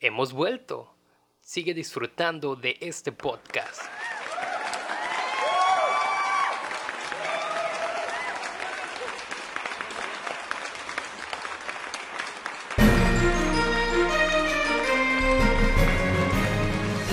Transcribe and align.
Hemos 0.00 0.32
vuelto. 0.32 0.94
Sigue 1.40 1.74
disfrutando 1.74 2.54
de 2.54 2.76
este 2.80 3.10
podcast. 3.10 3.82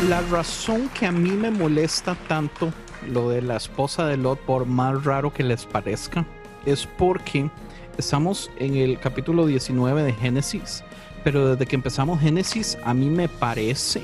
La 0.08 0.22
razón 0.30 0.88
que 0.90 1.08
a 1.08 1.12
mí 1.12 1.32
me 1.32 1.50
molesta 1.50 2.14
tanto 2.28 2.72
lo 3.08 3.32
de 3.32 3.42
la 3.42 3.56
esposa 3.56 4.06
de 4.06 4.18
Lot, 4.18 4.40
por 4.42 4.68
más 4.68 5.04
raro 5.04 5.34
que 5.34 5.42
les 5.42 5.66
parezca, 5.66 6.24
es 6.68 6.86
porque 6.86 7.50
estamos 7.98 8.52
en 8.60 8.76
el 8.76 9.00
capítulo 9.00 9.48
19 9.48 10.04
de 10.04 10.14
Génesis, 10.14 10.84
pero 11.26 11.48
desde 11.50 11.66
que 11.66 11.76
empezamos 11.76 12.22
Génesis 12.22 12.78
a 12.86 12.94
mí 12.94 13.10
me 13.10 13.28
parece 13.28 14.04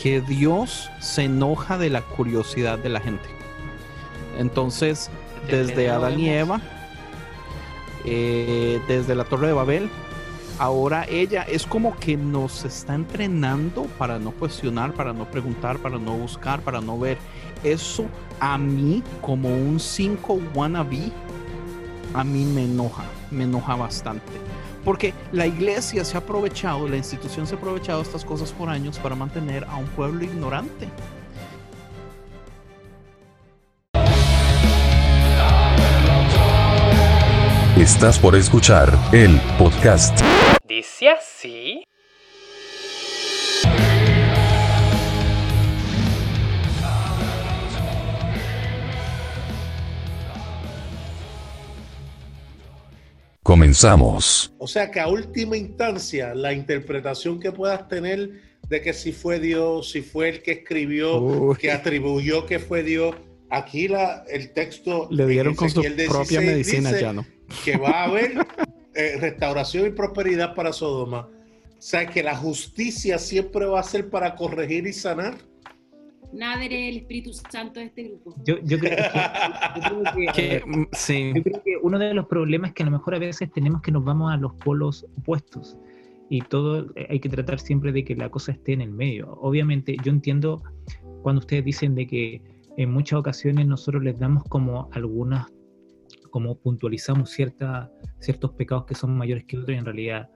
que 0.00 0.20
Dios 0.20 0.90
se 1.00 1.24
enoja 1.24 1.78
de 1.78 1.88
la 1.88 2.02
curiosidad 2.02 2.78
de 2.78 2.90
la 2.90 3.00
gente. 3.00 3.26
Entonces, 4.36 5.10
desde 5.50 5.88
Adán 5.88 6.20
y 6.20 6.28
Eva, 6.28 6.60
eh, 8.04 8.78
desde 8.86 9.14
la 9.14 9.24
Torre 9.24 9.46
de 9.46 9.52
Babel, 9.54 9.88
ahora 10.58 11.06
ella 11.08 11.44
es 11.44 11.66
como 11.66 11.96
que 11.96 12.18
nos 12.18 12.62
está 12.66 12.94
entrenando 12.94 13.84
para 13.96 14.18
no 14.18 14.32
cuestionar, 14.32 14.92
para 14.92 15.14
no 15.14 15.24
preguntar, 15.24 15.78
para 15.78 15.98
no 15.98 16.12
buscar, 16.12 16.60
para 16.60 16.82
no 16.82 16.98
ver. 16.98 17.16
Eso 17.64 18.04
a 18.38 18.58
mí, 18.58 19.02
como 19.22 19.48
un 19.48 19.80
5 19.80 20.40
wannabe, 20.54 21.10
a 22.12 22.22
mí 22.22 22.44
me 22.44 22.66
enoja, 22.66 23.04
me 23.30 23.44
enoja 23.44 23.76
bastante. 23.76 24.57
Porque 24.88 25.12
la 25.32 25.46
iglesia 25.46 26.02
se 26.02 26.16
ha 26.16 26.20
aprovechado, 26.20 26.88
la 26.88 26.96
institución 26.96 27.46
se 27.46 27.54
ha 27.54 27.58
aprovechado 27.58 27.98
de 27.98 28.04
estas 28.04 28.24
cosas 28.24 28.52
por 28.52 28.70
años 28.70 28.98
para 28.98 29.14
mantener 29.14 29.64
a 29.64 29.76
un 29.76 29.84
pueblo 29.88 30.24
ignorante. 30.24 30.88
Estás 37.76 38.18
por 38.18 38.34
escuchar 38.34 38.98
el 39.12 39.38
podcast. 39.58 40.18
Dice 40.66 41.10
así. 41.10 41.84
Comenzamos. 53.48 54.52
O 54.58 54.66
sea 54.66 54.90
que 54.90 55.00
a 55.00 55.08
última 55.08 55.56
instancia, 55.56 56.34
la 56.34 56.52
interpretación 56.52 57.40
que 57.40 57.50
puedas 57.50 57.88
tener 57.88 58.42
de 58.68 58.82
que 58.82 58.92
si 58.92 59.10
fue 59.10 59.40
Dios, 59.40 59.90
si 59.90 60.02
fue 60.02 60.28
el 60.28 60.42
que 60.42 60.52
escribió, 60.52 61.18
Uy. 61.18 61.56
que 61.56 61.72
atribuyó 61.72 62.44
que 62.44 62.58
fue 62.58 62.82
Dios, 62.82 63.16
aquí 63.48 63.88
la, 63.88 64.22
el 64.28 64.52
texto 64.52 65.08
Le 65.10 65.24
dieron 65.24 65.54
con 65.54 65.70
su 65.70 65.80
propia 65.80 66.40
16 66.40 66.44
medicina 66.44 67.00
ya, 67.00 67.14
¿no? 67.14 67.24
Que 67.64 67.78
va 67.78 67.88
a 67.88 68.04
haber 68.04 68.32
eh, 68.94 69.16
restauración 69.18 69.86
y 69.86 69.90
prosperidad 69.92 70.54
para 70.54 70.70
Sodoma. 70.74 71.30
O 71.70 71.80
sea 71.80 72.06
que 72.06 72.22
la 72.22 72.36
justicia 72.36 73.16
siempre 73.16 73.64
va 73.64 73.80
a 73.80 73.82
ser 73.82 74.10
para 74.10 74.34
corregir 74.34 74.86
y 74.86 74.92
sanar. 74.92 75.38
Nadie 76.32 76.90
el 76.90 76.98
Espíritu 76.98 77.32
Santo 77.32 77.80
de 77.80 77.86
este 77.86 78.02
grupo. 78.02 78.34
Yo, 78.44 78.58
yo 78.62 78.78
creo, 78.78 78.96
que, 78.96 79.02
yo 79.88 80.02
creo 80.02 80.14
que- 80.14 80.32
Que, 80.34 80.62
mm, 80.66 80.86
sí. 80.92 81.32
yo 81.34 81.42
creo 81.42 81.62
que 81.62 81.67
uno 81.82 81.98
de 81.98 82.14
los 82.14 82.26
problemas 82.26 82.72
que 82.72 82.82
a 82.82 82.86
lo 82.86 82.92
mejor 82.92 83.14
a 83.14 83.18
veces 83.18 83.50
tenemos 83.52 83.82
que 83.82 83.92
nos 83.92 84.04
vamos 84.04 84.32
a 84.32 84.36
los 84.36 84.54
polos 84.54 85.06
opuestos 85.18 85.76
y 86.28 86.42
todo 86.42 86.86
eh, 86.94 87.06
hay 87.10 87.20
que 87.20 87.28
tratar 87.28 87.58
siempre 87.58 87.92
de 87.92 88.04
que 88.04 88.14
la 88.14 88.30
cosa 88.30 88.52
esté 88.52 88.72
en 88.72 88.82
el 88.82 88.90
medio. 88.90 89.32
Obviamente 89.40 89.96
yo 90.02 90.12
entiendo 90.12 90.62
cuando 91.22 91.40
ustedes 91.40 91.64
dicen 91.64 91.94
de 91.94 92.06
que 92.06 92.42
en 92.76 92.90
muchas 92.90 93.18
ocasiones 93.18 93.66
nosotros 93.66 94.02
les 94.02 94.18
damos 94.18 94.44
como 94.44 94.88
algunas, 94.92 95.46
como 96.30 96.56
puntualizamos 96.58 97.30
cierta, 97.30 97.90
ciertos 98.20 98.52
pecados 98.52 98.84
que 98.84 98.94
son 98.94 99.16
mayores 99.16 99.44
que 99.44 99.58
otros 99.58 99.74
y 99.74 99.78
en 99.78 99.84
realidad 99.84 100.30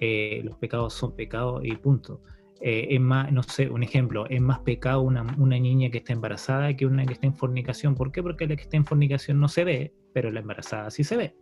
eh, 0.00 0.42
los 0.44 0.56
pecados 0.56 0.94
son 0.94 1.14
pecados 1.14 1.64
y 1.64 1.74
punto. 1.76 2.20
Eh, 2.60 2.88
es 2.90 3.00
más, 3.00 3.30
no 3.32 3.42
sé, 3.42 3.68
un 3.68 3.82
ejemplo, 3.82 4.26
es 4.28 4.40
más 4.40 4.60
pecado 4.60 5.02
una, 5.02 5.22
una 5.38 5.58
niña 5.58 5.90
que 5.90 5.98
está 5.98 6.14
embarazada 6.14 6.74
que 6.74 6.86
una 6.86 7.04
que 7.04 7.12
está 7.12 7.26
en 7.26 7.34
fornicación. 7.34 7.94
¿Por 7.94 8.12
qué? 8.12 8.22
Porque 8.22 8.46
la 8.46 8.56
que 8.56 8.62
está 8.62 8.76
en 8.76 8.84
fornicación 8.84 9.38
no 9.38 9.48
se 9.48 9.64
ve, 9.64 9.94
pero 10.16 10.30
la 10.30 10.40
embarazada 10.40 10.90
sí 10.90 11.04
se 11.04 11.14
ve. 11.18 11.36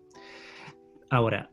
Ahora, 1.09 1.49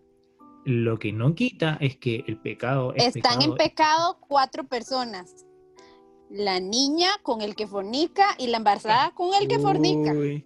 lo 0.66 0.98
que 0.98 1.12
no 1.14 1.36
quita 1.36 1.78
es 1.80 1.98
que 1.98 2.24
el 2.26 2.40
pecado 2.40 2.96
es 2.96 3.16
Están 3.16 3.34
en 3.44 3.54
pecado. 3.54 3.58
pecado 3.58 4.18
cuatro 4.28 4.64
personas. 4.68 5.46
La 6.32 6.60
niña 6.60 7.10
con 7.22 7.42
el 7.42 7.56
que 7.56 7.68
fornica 7.68 8.30
y 8.40 8.48
la 8.48 8.58
embarazada 8.58 9.12
con 9.12 9.36
el 9.40 9.48
que 9.48 9.60
fornica. 9.60 10.14
Uy. 10.14 10.44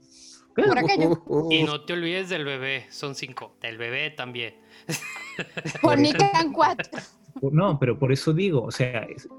Claro, 0.53 0.71
Por 0.73 0.79
aquello. 0.79 1.23
Y 1.49 1.63
no 1.63 1.85
te 1.85 1.93
olvides 1.93 2.27
del 2.27 2.43
bebé, 2.43 2.87
son 2.89 3.15
cinco. 3.15 3.55
Del 3.61 3.77
bebé 3.77 4.09
también. 4.09 4.55
Fornican 5.81 6.51
cuatro. 6.51 7.01
No, 7.53 7.79
pero 7.79 7.97
por 7.97 8.11
eso 8.11 8.33
digo, 8.33 8.63
o 8.63 8.71
sea, 8.71 9.03
es- 9.03 9.29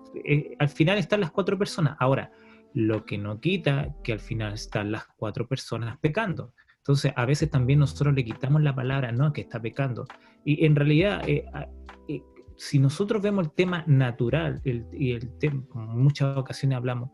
al 0.58 0.70
final 0.70 0.96
están 0.96 1.20
las 1.20 1.32
cuatro 1.32 1.58
personas. 1.58 1.98
Ahora, 2.00 2.32
lo 2.72 3.04
que 3.04 3.18
no 3.18 3.40
quita 3.40 3.94
que 4.02 4.14
al 4.14 4.20
final 4.20 4.54
están 4.54 4.90
las 4.90 5.06
cuatro 5.18 5.46
personas 5.46 5.98
pecando. 6.00 6.54
Entonces, 6.86 7.12
a 7.16 7.26
veces 7.26 7.50
también 7.50 7.80
nosotros 7.80 8.14
le 8.14 8.24
quitamos 8.24 8.62
la 8.62 8.72
palabra, 8.72 9.10
no, 9.10 9.32
que 9.32 9.40
está 9.40 9.60
pecando. 9.60 10.06
Y 10.44 10.64
en 10.64 10.76
realidad, 10.76 11.28
eh, 11.28 11.44
eh, 12.06 12.22
si 12.54 12.78
nosotros 12.78 13.20
vemos 13.20 13.46
el 13.46 13.52
tema 13.52 13.82
natural, 13.88 14.60
el- 14.62 14.86
y 14.92 15.10
el 15.10 15.36
tema, 15.38 15.64
como 15.68 15.92
en 15.94 15.98
muchas 15.98 16.36
ocasiones 16.36 16.76
hablamos, 16.76 17.10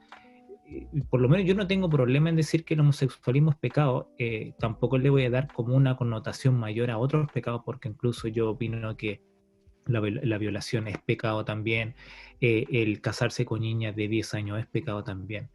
eh, 0.66 0.86
por 1.08 1.22
lo 1.22 1.28
menos 1.30 1.46
yo 1.46 1.54
no 1.54 1.66
tengo 1.66 1.88
problema 1.88 2.28
en 2.28 2.36
decir 2.36 2.66
que 2.66 2.74
el 2.74 2.80
homosexualismo 2.80 3.52
es 3.52 3.56
pecado, 3.56 4.10
eh, 4.18 4.52
tampoco 4.58 4.98
le 4.98 5.08
voy 5.08 5.24
a 5.24 5.30
dar 5.30 5.50
como 5.50 5.74
una 5.74 5.96
connotación 5.96 6.54
mayor 6.58 6.90
a 6.90 6.98
otros 6.98 7.32
pecados, 7.32 7.62
porque 7.64 7.88
incluso 7.88 8.28
yo 8.28 8.50
opino 8.50 8.94
que 8.98 9.22
la, 9.86 10.02
la 10.02 10.36
violación 10.36 10.86
es 10.86 10.98
pecado 10.98 11.46
también, 11.46 11.94
eh, 12.42 12.66
el 12.72 13.00
casarse 13.00 13.46
con 13.46 13.62
niñas 13.62 13.96
de 13.96 14.06
10 14.06 14.34
años 14.34 14.58
es 14.58 14.66
pecado 14.66 15.02
también. 15.02 15.48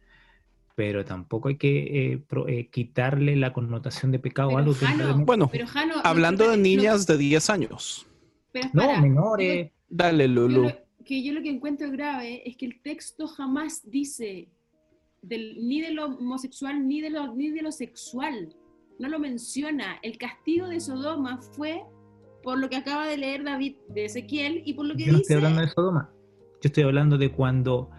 Pero 0.78 1.04
tampoco 1.04 1.48
hay 1.48 1.56
que 1.56 2.12
eh, 2.12 2.18
pro- 2.18 2.46
eh, 2.46 2.68
quitarle 2.70 3.34
la 3.34 3.52
connotación 3.52 4.12
de 4.12 4.20
pecado 4.20 4.50
a 4.50 4.52
Pero, 4.52 4.58
algo 4.60 4.72
que 4.78 4.86
Jano, 4.86 4.98
realmente- 4.98 5.24
Bueno, 5.24 5.48
Pero, 5.50 5.66
Jano, 5.66 5.94
Hablando 6.04 6.44
de 6.48 6.56
lo- 6.56 6.62
niñas 6.62 7.04
de 7.04 7.18
10 7.18 7.50
años. 7.50 8.06
pero 8.52 8.68
No, 8.72 9.00
menores. 9.02 9.72
Dale, 9.88 10.28
yo 10.28 10.34
Lulu. 10.34 10.62
lo- 10.62 10.72
que 11.04 11.24
yo 11.24 11.32
lo 11.32 11.42
que 11.42 11.50
encuentro 11.50 11.90
grave 11.90 12.48
es 12.48 12.56
que 12.56 12.66
el 12.66 12.80
texto 12.80 13.26
jamás 13.26 13.90
dice 13.90 14.50
del- 15.20 15.66
ni 15.66 15.80
de 15.80 15.90
lo 15.90 16.04
homosexual 16.16 16.86
ni 16.86 17.00
de 17.00 17.10
lo, 17.10 17.34
ni 17.34 17.50
de 17.50 17.62
lo 17.62 17.72
sexual. 17.72 18.54
No 19.00 19.08
lo 19.08 19.18
menciona. 19.18 19.98
El 20.02 20.16
castigo 20.16 20.68
de 20.68 20.78
Sodoma 20.78 21.40
fue 21.56 21.82
por 22.44 22.56
lo 22.56 22.68
que 22.70 22.76
acaba 22.76 23.08
de 23.08 23.16
leer 23.16 23.42
David 23.42 23.74
de 23.88 24.04
Ezequiel 24.04 24.62
y 24.64 24.74
por 24.74 24.86
lo 24.86 24.94
que 24.94 25.06
Yo 25.06 25.12
no 25.12 25.18
dice. 25.18 25.22
estoy 25.34 25.36
hablando 25.38 25.60
de 25.62 25.68
Sodoma. 25.70 26.08
Yo 26.62 26.68
estoy 26.68 26.84
hablando 26.84 27.18
de 27.18 27.32
cuando 27.32 27.90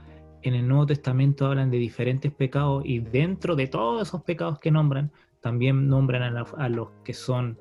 en 0.41 0.55
el 0.55 0.67
Nuevo 0.67 0.85
Testamento 0.85 1.45
hablan 1.47 1.69
de 1.71 1.77
diferentes 1.77 2.31
pecados 2.31 2.83
y 2.85 2.99
dentro 2.99 3.55
de 3.55 3.67
todos 3.67 4.07
esos 4.07 4.23
pecados 4.23 4.59
que 4.59 4.71
nombran, 4.71 5.11
también 5.41 5.87
nombran 5.87 6.21
a, 6.23 6.31
la- 6.31 6.47
a 6.57 6.69
los 6.69 6.89
que 7.03 7.13
son 7.13 7.57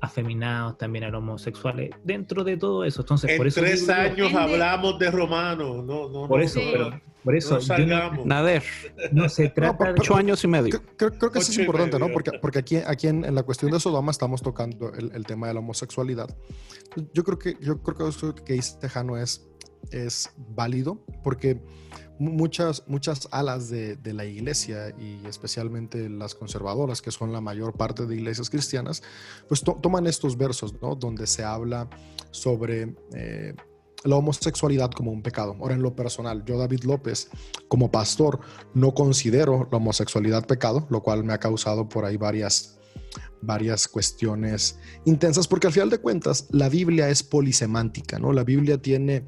afeminados, 0.00 0.78
también 0.78 1.04
a 1.04 1.08
los 1.10 1.18
homosexuales, 1.20 1.90
dentro 2.04 2.44
de 2.44 2.56
todo 2.56 2.84
eso. 2.84 3.02
Entonces, 3.02 3.30
En 3.30 3.36
por 3.36 3.46
eso 3.46 3.60
tres 3.60 3.80
digo 3.86 3.92
años 3.92 4.34
hablamos 4.34 4.98
de 4.98 5.10
Romanos. 5.10 5.84
No, 5.84 6.08
no, 6.08 6.26
por 6.28 6.38
no, 6.38 6.44
eso, 6.44 6.58
Sí. 6.60 6.68
pero 6.72 7.00
por 7.22 7.36
eso 7.36 7.54
no 7.54 7.60
salgamos. 7.60 8.26
Nader, 8.26 8.62
no, 9.12 9.22
no 9.24 9.28
se 9.28 9.48
trata 9.50 9.76
pero- 9.78 9.94
de 9.94 10.00
ocho 10.00 10.16
años 10.16 10.42
y 10.44 10.48
medio. 10.48 10.80
Creo, 10.96 11.10
creo- 11.12 11.30
que 11.32 11.38
eso 11.38 11.52
es 11.52 11.58
importante, 11.58 11.98
¿no? 11.98 12.08
Porque, 12.08 12.32
porque 12.40 12.58
aquí, 12.58 12.76
aquí 12.76 13.08
en, 13.08 13.24
en 13.24 13.34
la 13.34 13.42
cuestión 13.42 13.70
de 13.72 13.80
Sodoma 13.80 14.10
estamos 14.10 14.42
tocando 14.42 14.92
el, 14.94 15.12
el 15.14 15.24
tema 15.26 15.48
de 15.48 15.54
la 15.54 15.60
homosexualidad. 15.60 16.28
Yo 17.12 17.24
creo 17.24 17.38
que, 17.38 17.56
yo 17.60 17.82
creo 17.82 17.96
que 17.96 18.08
eso 18.08 18.34
que 18.34 18.52
dice 18.54 18.78
Tejano 18.80 19.16
es, 19.16 19.46
es 19.90 20.30
válido 20.36 21.04
porque 21.22 21.60
mu- 22.18 22.32
muchas, 22.32 22.84
muchas 22.86 23.28
alas 23.30 23.68
de, 23.70 23.96
la 24.12 24.24
iglesia 24.24 24.94
y 24.98 25.24
especialmente 25.26 26.08
las 26.08 26.34
conservadoras, 26.34 27.02
que 27.02 27.10
son 27.10 27.32
la 27.32 27.40
mayor 27.40 27.76
parte 27.76 28.06
de 28.06 28.14
iglesias 28.14 28.50
cristianas, 28.50 29.02
pues 29.48 29.62
to- 29.62 29.78
toman 29.82 30.06
estos 30.06 30.36
versos, 30.36 30.74
¿no? 30.80 30.94
Donde 30.94 31.26
se 31.26 31.44
habla 31.44 31.88
sobre... 32.30 32.94
eh, 33.14 33.54
la 34.06 34.16
homosexualidad 34.16 34.90
como 34.90 35.12
un 35.12 35.22
pecado. 35.22 35.56
Ahora, 35.58 35.74
en 35.76 35.80
lo 35.80 35.96
personal, 35.96 36.44
yo, 36.44 36.58
David 36.58 36.82
López, 36.84 37.30
como 37.68 37.90
pastor, 37.90 38.38
no 38.74 38.92
considero 38.92 39.66
la 39.72 39.78
homosexualidad 39.78 40.46
pecado, 40.46 40.86
lo 40.90 41.02
cual 41.02 41.24
me 41.24 41.32
ha 41.32 41.38
causado 41.38 41.88
por 41.88 42.04
ahí 42.04 42.18
varias, 42.18 42.78
varias 43.40 43.88
cuestiones 43.88 44.78
intensas, 45.06 45.48
porque 45.48 45.68
al 45.68 45.72
final 45.72 45.88
de 45.88 46.02
cuentas, 46.02 46.48
la 46.50 46.68
Biblia 46.68 47.08
es 47.08 47.22
polisemántica, 47.22 48.18
¿no? 48.18 48.34
La 48.34 48.44
Biblia 48.44 48.76
tiene, 48.76 49.24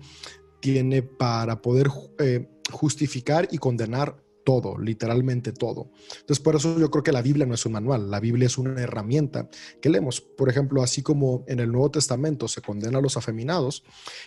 tiene 0.60 1.02
para 1.02 1.60
poder 1.62 1.88
eh, 2.18 2.48
justificar 2.70 3.48
y 3.50 3.58
condenar 3.58 4.22
todo, 4.46 4.78
literalmente 4.78 5.52
todo. 5.52 5.90
Entonces, 6.20 6.38
por 6.38 6.54
eso 6.54 6.78
yo 6.78 6.88
creo 6.90 7.02
que 7.02 7.10
la 7.10 7.20
Biblia 7.20 7.46
no 7.46 7.54
es 7.54 7.66
un 7.66 7.72
manual, 7.72 8.10
la 8.10 8.20
Biblia 8.20 8.46
es 8.46 8.56
una 8.56 8.80
herramienta 8.80 9.48
que 9.82 9.90
leemos. 9.90 10.20
Por 10.20 10.48
ejemplo, 10.48 10.82
así 10.82 11.02
como 11.02 11.44
en 11.48 11.58
el 11.58 11.72
Nuevo 11.72 11.90
Testamento 11.90 12.46
se 12.46 12.62
condena 12.62 12.98
a 12.98 13.02
los 13.02 13.16
afeminados, 13.16 13.82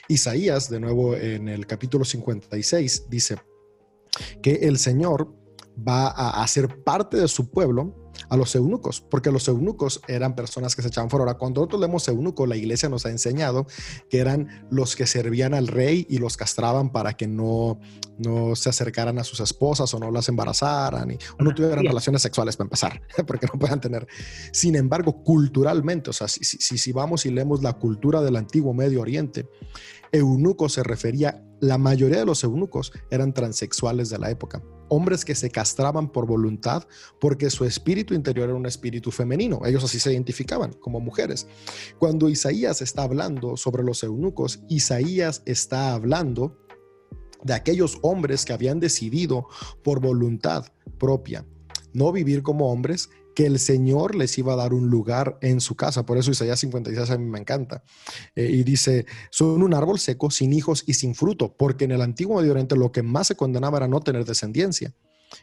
Isaías, 0.10 0.70
de 0.70 0.81
nuevo 0.81 1.16
en 1.16 1.48
el 1.48 1.66
capítulo 1.66 2.04
56, 2.04 3.06
dice 3.10 3.38
que 4.42 4.56
el 4.56 4.78
Señor 4.78 5.34
va 5.88 6.08
a 6.08 6.44
hacer 6.44 6.84
parte 6.84 7.16
de 7.16 7.30
su 7.30 7.50
pueblo 7.50 7.96
a 8.27 8.38
los 8.38 8.56
eunucos, 8.56 9.01
porque 9.01 9.31
los 9.31 9.48
eunucos 9.48 10.01
eran 10.07 10.36
personas 10.36 10.75
que 10.75 10.81
se 10.81 10.89
echaban 10.89 11.10
fuera. 11.10 11.24
Ahora, 11.24 11.38
cuando 11.38 11.62
nosotros 11.62 11.81
leemos 11.81 12.07
eunuco, 12.07 12.45
la 12.45 12.57
iglesia 12.57 12.89
nos 12.89 13.06
ha 13.06 13.10
enseñado 13.10 13.68
que 14.10 14.19
eran 14.19 14.68
los 14.69 14.95
que 14.95 15.07
servían 15.07 15.54
al 15.54 15.68
rey 15.68 16.06
y 16.10 16.18
los 16.18 16.38
castraban 16.38 16.92
para 16.92 17.13
que 17.13 17.27
no, 17.27 17.80
no 18.18 18.56
se 18.56 18.69
acercaran 18.69 19.19
a 19.19 19.24
sus 19.24 19.39
esposas 19.39 19.94
o 19.94 20.00
no 20.00 20.12
las 20.12 20.30
embarazaran 20.30 21.12
y, 21.12 21.18
o 21.39 21.44
no 21.44 21.54
tuvieran 21.54 21.86
relaciones 21.86 22.21
sexuales 22.21 22.57
para 22.57 22.66
empezar, 22.66 23.01
porque 23.27 23.48
no 23.51 23.60
puedan 23.60 23.81
tener. 23.81 24.07
Sin 24.51 24.75
embargo, 24.75 25.24
culturalmente, 25.24 26.10
o 26.10 26.13
sea, 26.13 26.27
si, 26.27 26.44
si, 26.44 26.77
si 26.77 26.92
vamos 26.92 27.25
y 27.25 27.31
leemos 27.31 27.63
la 27.63 27.74
cultura 27.74 28.21
del 28.21 28.36
antiguo 28.36 28.74
Medio 28.74 29.01
Oriente, 29.01 29.48
eunuco 30.12 30.69
se 30.69 30.83
refería, 30.83 31.44
la 31.60 31.77
mayoría 31.77 32.19
de 32.19 32.25
los 32.25 32.44
eunucos 32.44 32.92
eran 33.12 33.33
transexuales 33.33 34.10
de 34.10 34.18
la 34.18 34.31
época, 34.31 34.62
hombres 34.89 35.24
que 35.24 35.36
se 35.36 35.50
castraban 35.50 36.12
por 36.12 36.25
voluntad 36.25 36.88
porque 37.19 37.50
su 37.50 37.65
espíritu 37.65 38.13
interior 38.13 38.50
era 38.50 38.57
un 38.57 38.65
espíritu 38.65 39.12
femenino, 39.12 39.62
ellos 39.65 39.83
así 39.83 40.00
se 40.00 40.12
identificaban 40.12 40.74
como 40.74 41.00
mujeres. 41.00 41.47
Cuando 41.97 42.30
Isaías 42.30 42.81
está 42.81 43.03
hablando 43.03 43.57
sobre 43.57 43.83
los 43.83 44.03
eunucos, 44.03 44.59
Isaías 44.69 45.41
está 45.45 45.94
hablando 45.94 46.57
de 47.44 47.53
aquellos 47.53 48.00
hombres 48.01 48.44
que 48.44 48.53
habían 48.53 48.80
decidido 48.80 49.47
por 49.83 50.01
voluntad 50.01 50.65
propia 50.97 51.45
no 51.94 52.12
vivir 52.12 52.44
como 52.44 52.71
hombres 52.71 53.09
que 53.36 53.46
el 53.46 53.60
Señor 53.60 54.16
les 54.16 54.38
iba 54.38 54.54
a 54.54 54.56
dar 54.56 54.74
un 54.74 54.90
lugar 54.90 55.38
en 55.42 55.62
su 55.62 55.76
casa. 55.76 56.06
Por 56.06 56.18
eso 56.18 56.31
Isaías 56.31 56.60
56 56.60 57.10
a 57.10 57.18
mí 57.18 57.26
me 57.26 57.40
encanta. 57.40 57.84
Eh, 58.36 58.50
y 58.52 58.64
dice, 58.64 59.06
son 59.30 59.64
un 59.64 59.74
árbol 59.74 60.00
seco, 60.00 60.31
sin 60.31 60.54
hijos 60.54 60.84
y 60.86 60.94
sin 60.94 61.16
fruto, 61.16 61.56
porque 61.58 61.86
en 61.86 61.92
el 61.92 62.02
antiguo 62.02 62.38
Medio 62.38 62.52
Oriente 62.52 62.76
lo 62.76 62.92
que 62.92 63.04
más 63.04 63.28
se 63.28 63.36
condenaba 63.36 63.78
era 63.78 63.88
no 63.88 64.00
tener 64.00 64.26
descendencia. 64.26 64.94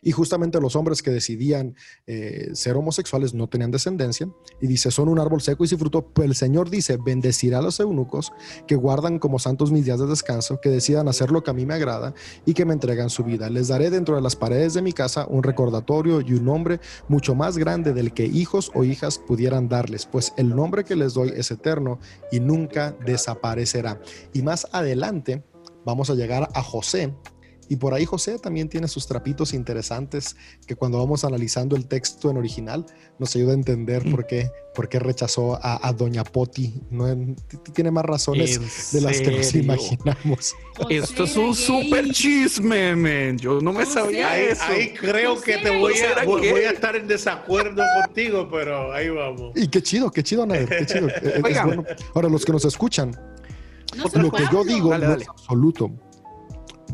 Y 0.03 0.13
justamente 0.13 0.61
los 0.61 0.77
hombres 0.77 1.03
que 1.03 1.11
decidían 1.11 1.75
eh, 2.07 2.51
ser 2.53 2.77
homosexuales 2.77 3.35
no 3.35 3.49
tenían 3.49 3.71
descendencia. 3.71 4.29
Y 4.61 4.67
dice, 4.67 4.91
son 4.91 5.09
un 5.09 5.19
árbol 5.19 5.41
seco 5.41 5.65
y 5.65 5.69
sin 5.69 5.79
fruto. 5.79 6.11
El 6.23 6.35
Señor 6.35 6.71
dice, 6.71 6.97
bendecirá 6.97 7.59
a 7.59 7.63
los 7.63 7.81
eunucos 7.81 8.33
que 8.67 8.77
guardan 8.77 9.19
como 9.19 9.39
santos 9.39 9.73
mis 9.73 9.85
días 9.85 9.99
de 9.99 10.07
descanso, 10.07 10.61
que 10.61 10.69
decidan 10.69 11.09
hacer 11.09 11.31
lo 11.31 11.43
que 11.43 11.51
a 11.51 11.55
mí 11.55 11.67
me 11.67 11.75
agrada 11.75 12.15
y 12.45 12.55
que 12.55 12.65
me 12.65 12.73
entregan 12.73 13.11
su 13.11 13.25
vida. 13.25 13.51
Les 13.51 13.69
daré 13.69 13.91
dentro 13.91 14.17
de 14.17 14.23
las 14.23 14.37
paredes 14.37 14.75
de 14.75 14.83
mi 14.83 14.93
casa 14.93 15.27
un 15.29 15.43
recordatorio 15.43 16.21
y 16.21 16.33
un 16.35 16.45
nombre 16.45 16.81
mucho 17.09 17.35
más 17.35 17.59
grande 17.59 17.93
del 17.93 18.13
que 18.13 18.27
hijos 18.27 18.71
o 18.75 18.85
hijas 18.85 19.19
pudieran 19.19 19.69
darles, 19.69 20.07
pues 20.07 20.33
el 20.37 20.55
nombre 20.55 20.85
que 20.85 20.97
les 20.97 21.15
doy 21.15 21.33
es 21.35 21.51
eterno 21.51 21.99
y 22.31 22.41
nunca 22.41 22.97
desaparecerá. 23.05 24.01
Y 24.33 24.43
más 24.43 24.67
adelante 24.73 25.45
vamos 25.85 26.11
a 26.11 26.15
llegar 26.15 26.49
a 26.53 26.63
José, 26.63 27.15
y 27.69 27.77
por 27.77 27.95
ahí 27.95 28.05
José 28.05 28.39
también 28.39 28.69
tiene 28.69 28.89
sus 28.89 29.07
trapitos 29.07 29.53
interesantes 29.53 30.37
que 30.67 30.77
cuando 30.77 30.99
vamos 30.99 31.25
analizando 31.25 31.77
el 31.77 31.87
texto 31.87 32.31
en 32.31 32.37
original 32.37 32.87
nos 33.19 33.35
ayuda 33.35 33.53
a 33.53 33.55
entender 33.55 34.07
mm. 34.07 34.11
por, 34.11 34.27
qué, 34.27 34.51
por 34.75 34.89
qué 34.89 34.99
rechazó 34.99 35.59
a, 35.61 35.93
Doña 35.93 36.23
Poti. 36.23 36.81
¿no? 36.91 37.07
Tiene 37.73 37.91
más 37.91 38.05
razones 38.05 38.93
de 38.93 39.01
las 39.01 39.21
que 39.21 39.31
nos 39.31 39.55
imaginamos. 39.55 40.55
Esto 40.91 41.25
es 41.25 41.37
un 41.37 41.55
súper 41.55 42.11
chisme, 42.11 42.95
men. 42.95 43.39
Yo 43.39 43.61
no 43.61 43.73
me 43.73 43.87
sabía 43.87 44.39
eso. 44.39 44.63
Ahí 44.65 44.93
creo 44.93 45.41
que 45.41 45.59
te 45.59 45.71
voy 45.71 45.95
a, 46.01 46.25
voy, 46.25 46.47
a 46.47 46.71
estar 46.71 46.95
en 46.95 47.09
desacuerdo 47.09 47.83
contigo, 48.03 48.49
pero 48.51 48.93
ahí 48.93 49.09
vamos. 49.09 49.53
Y 49.57 49.69
qué 49.69 49.83
chido, 49.83 50.11
qué 50.11 50.23
chido, 50.23 50.47
Nader, 50.47 50.69
qué 50.69 50.87
chido. 50.87 51.09
Ahora, 52.15 52.29
los 52.29 52.45
que 52.45 52.53
nos 52.53 52.65
escuchan, 52.65 53.19
lo 54.15 54.31
que 54.31 54.45
yo 54.53 54.65
digo 54.65 54.97
no 54.97 55.15
es 55.15 55.29
absoluto 55.29 55.91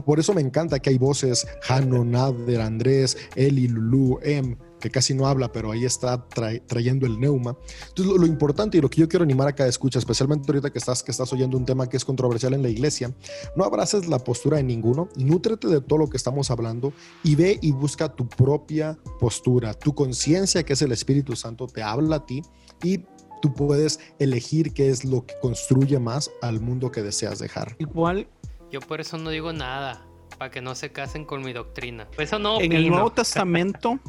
por 0.05 0.19
eso 0.19 0.33
me 0.35 0.41
encanta 0.41 0.79
que 0.79 0.91
hay 0.91 0.99
voces, 0.99 1.47
Jano, 1.63 2.05
Nader, 2.05 2.61
Andrés, 2.61 3.17
Eli, 3.37 3.69
Lulu, 3.69 4.19
Em, 4.23 4.57
que 4.81 4.91
casi 4.91 5.15
no 5.15 5.29
habla, 5.29 5.53
pero 5.53 5.71
ahí 5.71 5.85
está 5.85 6.27
trayendo 6.67 7.07
el 7.07 7.21
neuma. 7.21 7.57
Entonces, 7.89 8.19
lo, 8.19 8.27
importante 8.27 8.79
y 8.79 8.81
lo 8.81 8.91
que 8.91 9.01
yo 9.01 9.09
quiero 9.09 9.23
animar 9.23 9.47
a 9.47 9.55
cada 9.55 9.69
escucha, 9.69 10.01
especialmente 10.01 10.51
ahorita 10.51 10.71
que 10.71 10.79
estás, 10.79 11.05
que 11.05 11.13
estás 11.13 11.33
oyendo 11.33 11.57
un 11.57 11.65
tema 11.65 11.89
que 11.89 11.97
es 11.97 12.05
controversial 12.05 12.53
en 12.55 12.63
la 12.63 12.69
iglesia, 12.69 13.15
no 13.55 13.65
abraces 13.65 14.09
la 14.09 14.19
postura 14.19 14.57
de 14.57 14.65
ninguno, 14.65 15.09
nútrete 15.17 15.69
de 15.69 15.81
todo 15.81 16.01
lo 16.01 16.09
que 16.09 16.17
estamos 16.17 16.51
hablando 16.51 16.93
y 17.23 17.37
ve 17.37 17.61
y 17.63 17.71
busca 17.71 18.09
tu 18.09 18.29
propia 18.29 18.99
postura, 19.21 19.73
tu 19.73 19.95
conciencia, 19.95 20.65
que 20.65 20.73
es 20.73 20.83
el 20.83 20.91
Espíritu 20.91 21.37
Santo, 21.37 21.69
te 21.69 21.83
habla 21.83 22.17
a 22.17 22.27
ti 22.27 22.43
y 22.83 23.05
tú 23.41 23.55
puedes 23.55 24.01
elegir 24.19 24.73
qué 24.73 24.91
es 24.91 25.05
lo 25.05 25.25
que 25.27 25.35
construye 25.41 26.01
más 26.01 26.31
al 26.43 26.61
mundo 26.61 26.91
que 26.91 27.03
deseas 27.03 27.39
dejar. 27.39 27.77
Igual 27.79 28.27
yo 28.73 28.81
por 28.81 29.01
eso 29.01 29.19
no 29.19 29.31
digo 29.31 29.53
nada, 29.53 30.05
para 30.39 30.51
que 30.51 30.63
no 30.63 30.75
se 30.75 30.91
casen 30.91 31.25
con 31.25 31.45
mi 31.45 31.53
doctrina. 31.53 32.09
eso 32.19 32.39
no 32.39 32.61
en 32.61 32.73
el 32.73 32.89
Nuevo 32.89 33.13
Testamento, 33.13 34.01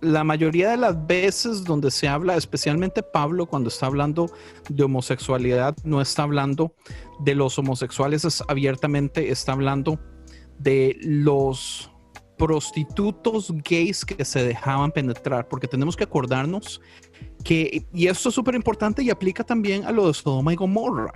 la 0.00 0.22
mayoría 0.22 0.70
de 0.70 0.76
las 0.76 1.06
veces 1.06 1.64
donde 1.64 1.90
se 1.90 2.06
habla, 2.06 2.36
especialmente 2.36 3.02
Pablo, 3.02 3.46
cuando 3.46 3.68
está 3.68 3.86
hablando 3.86 4.30
de 4.68 4.84
homosexualidad, 4.84 5.76
no 5.82 6.00
está 6.00 6.22
hablando 6.22 6.72
de 7.18 7.34
los 7.34 7.58
homosexuales 7.58 8.42
abiertamente, 8.46 9.30
está 9.30 9.52
hablando 9.52 9.98
de 10.58 10.96
los 11.02 11.90
prostitutos 12.38 13.52
gays 13.68 14.04
que 14.04 14.24
se 14.24 14.44
dejaban 14.44 14.92
penetrar, 14.92 15.48
porque 15.48 15.66
tenemos 15.66 15.96
que 15.96 16.04
acordarnos 16.04 16.80
que, 17.42 17.86
y 17.92 18.06
esto 18.06 18.28
es 18.28 18.34
súper 18.34 18.54
importante 18.54 19.02
y 19.02 19.10
aplica 19.10 19.42
también 19.42 19.84
a 19.84 19.90
lo 19.90 20.06
de 20.06 20.14
Sodoma 20.14 20.52
y 20.52 20.56
Gomorra. 20.56 21.12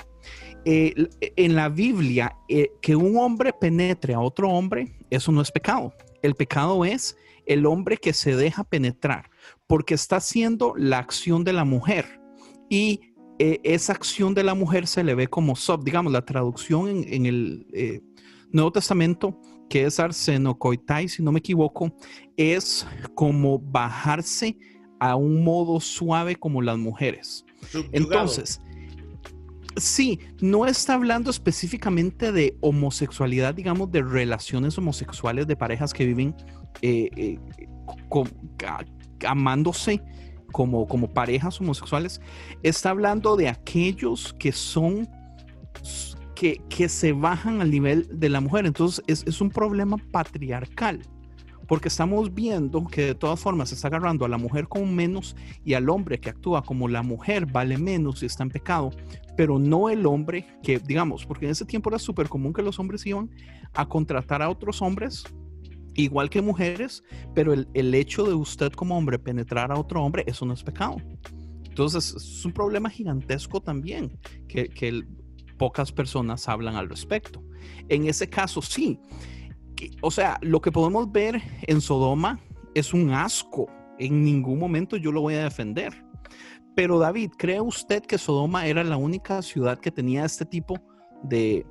Eh, 0.65 1.09
en 1.37 1.55
la 1.55 1.69
Biblia, 1.69 2.37
eh, 2.49 2.71
que 2.83 2.95
un 2.95 3.17
hombre 3.17 3.53
penetre 3.53 4.15
a 4.15 4.21
otro 4.21 4.51
hombre, 4.51 4.95
eso 5.09 5.33
no 5.33 5.41
es 5.41 5.51
pecado. 5.51 5.95
El 6.23 6.35
pecado 6.35 6.85
es 6.85 7.17
el 7.47 7.65
hombre 7.65 7.97
que 7.97 8.12
se 8.12 8.37
deja 8.37 8.65
penetrar, 8.65 9.31
porque 9.67 9.95
está 9.95 10.17
haciendo 10.17 10.75
la 10.77 10.99
acción 10.99 11.45
de 11.45 11.55
la 11.55 11.65
mujer. 11.65 12.21
Y 12.69 13.01
eh, 13.39 13.59
esa 13.65 13.95
acción 13.95 14.35
de 14.35 14.45
la 14.45 14.55
mujer 14.55 14.87
se 14.87 15.03
le 15.03 15.15
ve 15.15 15.29
como 15.29 15.57
sub, 15.57 15.83
digamos, 15.83 16.12
la 16.12 16.25
traducción 16.25 17.05
en, 17.07 17.25
el 17.25 18.03
Nuevo 18.53 18.73
Testamento, 18.73 19.41
que 19.71 19.85
es 19.85 19.99
arsenocoitai, 19.99 21.09
si 21.09 21.23
no 21.23 21.33
me 21.33 21.39
equivoco, 21.39 21.91
es 22.37 22.87
como 23.15 23.59
bajarse 23.59 24.59
a 24.99 25.17
un 25.17 25.43
modo 25.43 25.81
suave 25.81 26.37
como 26.37 26.61
las 26.61 26.77
mujeres. 26.77 27.47
Entonces, 27.93 28.61
Sí, 29.76 30.19
no 30.40 30.67
está 30.67 30.94
hablando 30.94 31.31
específicamente 31.31 32.32
de 32.32 32.56
homosexualidad, 32.61 33.55
digamos, 33.55 33.90
de 33.93 34.02
relaciones 34.02 34.76
homosexuales 34.78 35.46
de 35.46 35.56
parejas 35.56 35.92
que 35.92 36.06
viven 36.06 36.35
eh, 36.83 37.09
eh, 37.16 37.38
amándose 39.26 40.02
como, 40.52 40.88
como 40.88 41.12
parejas 41.12 41.61
homosexuales. 41.61 42.21
Está 42.62 42.90
hablando 42.90 43.37
de 43.37 43.49
aquellos 43.49 44.35
que 44.38 44.50
son, 44.50 45.09
que, 46.35 46.61
que 46.68 46.88
se 46.88 47.12
bajan 47.12 47.61
al 47.61 47.71
nivel 47.71 48.09
de 48.12 48.28
la 48.28 48.40
mujer. 48.40 48.66
Entonces 48.66 49.04
es, 49.06 49.25
es 49.26 49.40
un 49.40 49.50
problema 49.50 49.97
patriarcal 50.11 51.00
porque 51.71 51.87
estamos 51.87 52.35
viendo 52.35 52.85
que 52.89 53.03
de 53.03 53.15
todas 53.15 53.39
formas 53.39 53.69
se 53.69 53.77
está 53.77 53.87
agarrando 53.87 54.25
a 54.25 54.29
la 54.29 54.39
mujer 54.39 54.67
como 54.67 54.87
menos 54.87 55.37
y 55.65 55.75
al 55.75 55.89
hombre 55.89 56.19
que 56.19 56.29
actúa 56.29 56.65
como 56.65 56.89
la 56.89 57.05
mujer 57.05 57.47
vale 57.47 57.79
menos 57.79 58.25
y 58.25 58.27
está 58.27 58.43
en 58.43 58.50
pecado, 58.50 58.91
pero 59.37 59.57
no 59.57 59.89
el 59.89 60.05
hombre 60.05 60.45
que, 60.65 60.81
digamos, 60.81 61.25
porque 61.25 61.45
en 61.45 61.53
ese 61.53 61.65
tiempo 61.65 61.89
era 61.89 62.00
súper 62.00 62.29
común 62.29 62.53
que 62.53 62.61
los 62.61 62.81
hombres 62.81 63.07
iban 63.07 63.31
a 63.73 63.87
contratar 63.87 64.43
a 64.43 64.50
otros 64.50 64.83
hombres 64.83 65.23
igual 65.95 66.29
que 66.29 66.43
mujeres, 66.43 67.05
pero 67.37 67.53
el, 67.53 67.69
el, 67.75 67.95
hecho 67.95 68.25
de 68.25 68.35
usted 68.35 68.73
como 68.73 68.99
hombre 68.99 69.21
penetrar 69.21 69.71
a 69.71 69.79
otro 69.79 70.03
hombre, 70.03 70.25
eso 70.27 70.45
no 70.45 70.55
es 70.55 70.65
pecado. 70.65 70.97
Entonces, 71.69 72.12
es 72.17 72.45
un 72.45 72.50
problema 72.50 72.91
gigantesco 72.91 73.61
también, 73.61 74.19
que, 74.49 74.69
que 74.69 75.05
pocas 75.57 75.93
personas 75.93 76.49
hablan 76.49 76.75
al 76.75 76.89
respecto. 76.89 77.45
En 77.89 78.09
ese 78.09 78.29
caso, 78.29 78.61
sí, 78.61 78.99
o 80.02 80.10
sea, 80.10 80.38
lo 80.42 80.60
que 80.60 80.72
podemos 80.72 81.10
ver 81.10 81.42
en 81.62 81.80
Sodoma 81.80 82.40
es 82.75 82.94
un 82.94 83.10
asco. 83.10 83.68
En 83.99 84.25
ningún 84.25 84.58
momento 84.58 84.96
yo 84.96 85.12
lo 85.12 85.20
voy 85.20 85.34
a 85.34 85.44
defender. 85.44 86.04
Pero 86.75 86.99
David, 86.99 87.32
¿cree 87.37 87.60
usted 87.60 88.02
que 88.02 88.18
Sodoma 88.18 88.66
era 88.66 88.84
la 88.84 88.96
única 88.96 89.42
ciudad 89.42 89.78
que 89.78 89.90
tenía 89.90 90.25
este 90.25 90.46
tipo 90.46 90.78
de, 91.22 91.66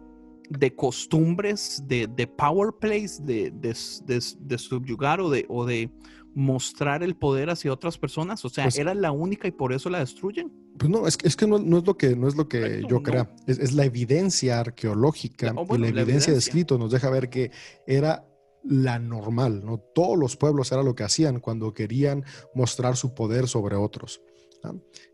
costumbres, 0.76 1.84
de, 1.88 2.08
power 2.28 2.74
plays, 2.80 3.24
de, 3.26 3.52
de, 3.52 4.58
subyugar 4.58 5.22
o 5.22 5.30
de, 5.30 5.46
o 5.50 5.66
de 5.66 5.90
mostrar 6.36 7.04
el 7.04 7.16
poder 7.16 7.50
hacia 7.50 7.72
otras 7.72 7.98
personas? 7.98 8.44
O 8.46 8.50
sea, 8.50 8.66
pues 8.66 8.78
¿era 8.78 8.94
la 8.94 9.12
única 9.12 9.48
y 9.48 9.52
por 9.52 9.74
eso 9.74 9.90
la 9.90 10.00
destruyen? 10.00 10.52
Pues 10.78 10.90
no, 10.90 11.08
es, 11.08 11.18
es 11.24 11.36
que 11.36 11.46
no, 11.46 11.58
es 11.58 11.86
lo 11.86 11.98
que, 11.98 12.16
no 12.16 12.28
es 12.28 12.36
lo 12.36 12.48
que 12.48 12.84
yo 12.88 13.04
crea. 13.04 13.30
Es, 13.46 13.74
la 13.74 13.86
evidencia 13.86 14.60
arqueológica 14.60 15.54
y 15.70 15.78
la, 15.78 15.88
evidencia, 15.88 16.34
de 16.34 16.40
escrito 16.40 16.78
nos 16.78 16.92
deja 16.92 17.10
ver 17.10 17.30
que 17.30 17.52
era 17.86 18.26
la 18.64 19.00
normal, 19.00 19.64
¿no? 19.66 19.78
Todos 19.78 20.18
los 20.18 20.36
pueblos 20.38 20.72
era 20.72 20.84
lo 20.84 20.96
que 20.96 21.04
hacían 21.04 21.40
cuando 21.40 21.74
querían 21.74 22.24
mostrar 22.54 22.96
su 22.96 23.14
poder 23.14 23.48
sobre 23.48 23.76
otros. 23.76 24.22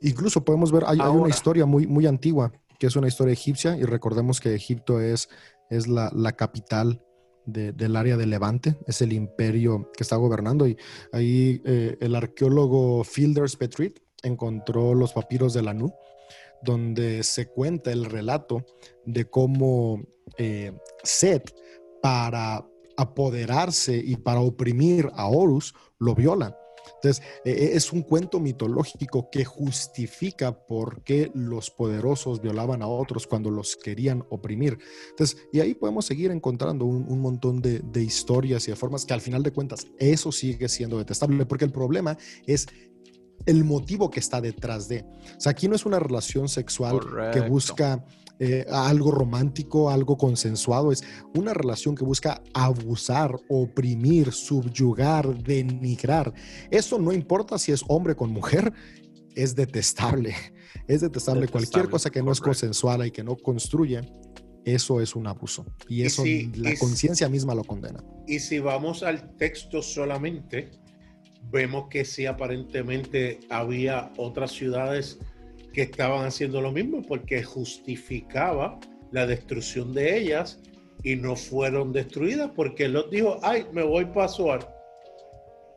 Incluso 0.02 0.44
podemos 0.44 0.72
ver, 0.72 0.84
hay, 0.88 1.00
hay 1.00 1.10
una 1.10 1.30
historia 1.30 1.66
muy, 1.66 1.86
muy 1.86 2.08
antigua, 2.08 2.52
que 2.80 2.88
es 2.88 2.96
una 2.96 3.08
historia 3.08 3.34
egipcia, 3.34 3.78
y 3.78 3.84
recordemos 3.84 4.40
que 4.40 4.54
Egipto 4.56 5.00
es, 5.00 5.30
es 5.70 5.88
la, 5.88 6.12
la 6.14 6.34
capital 6.34 7.02
de- 7.46 7.72
del 7.72 7.96
área 7.96 8.18
de 8.18 8.26
Levante, 8.26 8.78
es 8.88 9.02
el 9.02 9.14
imperio 9.14 9.92
que 9.96 10.04
está 10.04 10.16
gobernando, 10.16 10.68
y 10.68 10.78
ahí 11.12 11.62
eh, 11.66 11.98
el 12.02 12.16
arqueólogo 12.16 13.04
Fielders 13.04 13.56
Petrit 13.56 14.00
encontró 14.24 14.96
los 14.96 15.14
papiros 15.14 15.54
de 15.54 15.62
la 15.62 15.74
Nu, 15.74 15.94
donde 16.64 17.22
se 17.24 17.48
cuenta 17.48 17.92
el 17.92 18.06
relato 18.06 18.66
de 19.06 19.30
cómo 19.30 20.02
eh, 20.38 20.72
Set, 21.04 21.54
para 22.02 22.66
apoderarse 22.98 23.96
y 23.98 24.16
para 24.16 24.40
oprimir 24.40 25.12
a 25.16 25.28
Horus, 25.28 25.76
lo 26.00 26.16
viola. 26.16 26.58
Entonces, 27.06 27.24
eh, 27.46 27.72
es 27.74 27.94
un 27.94 28.02
cuento 28.02 28.40
mitológico 28.40 29.30
que 29.30 29.46
justifica 29.46 30.66
por 30.66 31.04
qué 31.04 31.32
los 31.36 31.70
poderosos 31.70 32.42
violaban 32.42 32.82
a 32.82 32.88
otros 32.88 33.28
cuando 33.28 33.52
los 33.52 33.76
querían 33.76 34.26
oprimir. 34.30 34.80
Entonces, 35.12 35.38
y 35.54 35.60
ahí 35.60 35.76
podemos 35.76 36.06
seguir 36.06 36.32
encontrando 36.32 36.86
un, 36.86 37.06
un 37.08 37.20
montón 37.20 37.62
de, 37.62 37.80
de 37.80 38.04
historias 38.04 38.68
y 38.68 38.72
de 38.72 38.76
formas 38.76 39.06
que 39.06 39.14
al 39.14 39.22
final 39.22 39.44
de 39.44 39.52
cuentas 39.52 39.86
eso 40.00 40.32
sigue 40.32 40.68
siendo 40.68 40.98
detestable, 40.98 41.46
porque 41.46 41.66
el 41.66 41.72
problema 41.72 42.18
es 42.48 42.68
el 43.46 43.64
motivo 43.64 44.10
que 44.10 44.20
está 44.20 44.42
detrás 44.42 44.88
de. 44.88 45.06
O 45.38 45.40
sea, 45.40 45.52
aquí 45.52 45.68
no 45.68 45.76
es 45.76 45.86
una 45.86 46.00
relación 46.00 46.50
sexual 46.50 47.00
que 47.32 47.42
busca 47.42 48.04
eh, 48.40 48.66
algo 48.70 49.12
romántico, 49.12 49.90
algo 49.90 50.18
consensuado, 50.18 50.92
es 50.92 51.04
una 51.36 51.54
relación 51.54 51.96
que 51.96 52.04
busca 52.04 52.42
abusar, 52.54 53.36
oprimir, 53.50 54.32
subyugar, 54.32 55.42
denigrar. 55.44 56.34
Eso 56.70 57.00
no 57.00 57.14
importa 57.14 57.58
si 57.58 57.72
es 57.72 57.84
hombre 57.88 58.16
con 58.16 58.32
mujer, 58.32 58.74
es 59.36 59.56
detestable. 59.56 60.34
Es 60.88 61.00
detestable. 61.02 61.42
Detestable, 61.42 61.48
Cualquier 61.52 61.90
cosa 61.90 62.10
que 62.10 62.22
no 62.22 62.32
es 62.34 62.42
consensual 62.42 63.08
y 63.08 63.12
que 63.12 63.24
no 63.24 63.38
construye, 63.38 64.02
eso 64.66 65.00
es 65.00 65.16
un 65.16 65.26
abuso. 65.26 65.66
Y 65.88 66.02
Y 66.02 66.06
eso 66.06 66.24
si- 66.24 66.52
la 66.58 66.72
si- 66.72 66.78
conciencia 66.78 67.30
misma 67.30 67.56
lo 67.56 67.64
condena. 67.64 68.04
Y 68.28 68.40
si 68.40 68.60
vamos 68.60 69.02
al 69.02 69.36
texto 69.38 69.82
solamente, 69.82 70.72
vemos 71.50 71.86
que 71.90 72.04
sí 72.04 72.26
aparentemente 72.26 73.40
había 73.50 74.12
otras 74.18 74.52
ciudades 74.52 75.18
que 75.76 75.82
estaban 75.82 76.26
haciendo 76.26 76.62
lo 76.62 76.72
mismo 76.72 77.02
porque 77.02 77.44
justificaba 77.44 78.80
la 79.12 79.28
destrucción 79.28 79.94
de 79.94 80.18
ellas 80.18 80.62
y 81.04 81.18
no 81.18 81.36
fueron 81.36 81.92
destruidas 81.92 82.50
porque 82.56 82.86
él 82.86 83.04
dijo, 83.12 83.40
ay, 83.44 83.68
me 83.74 83.84
voy 83.84 84.06
para 84.06 84.30
Soar. 84.30 84.74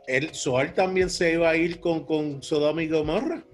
El 0.07 0.33
Soar 0.33 0.73
también 0.73 1.11
se 1.11 1.33
iba 1.33 1.50
a 1.50 1.57
ir 1.57 1.81
con, 1.81 2.07
con 2.07 2.40
Sodoma 2.45 2.81
y 2.85 2.88
Gomorra. 2.88 3.45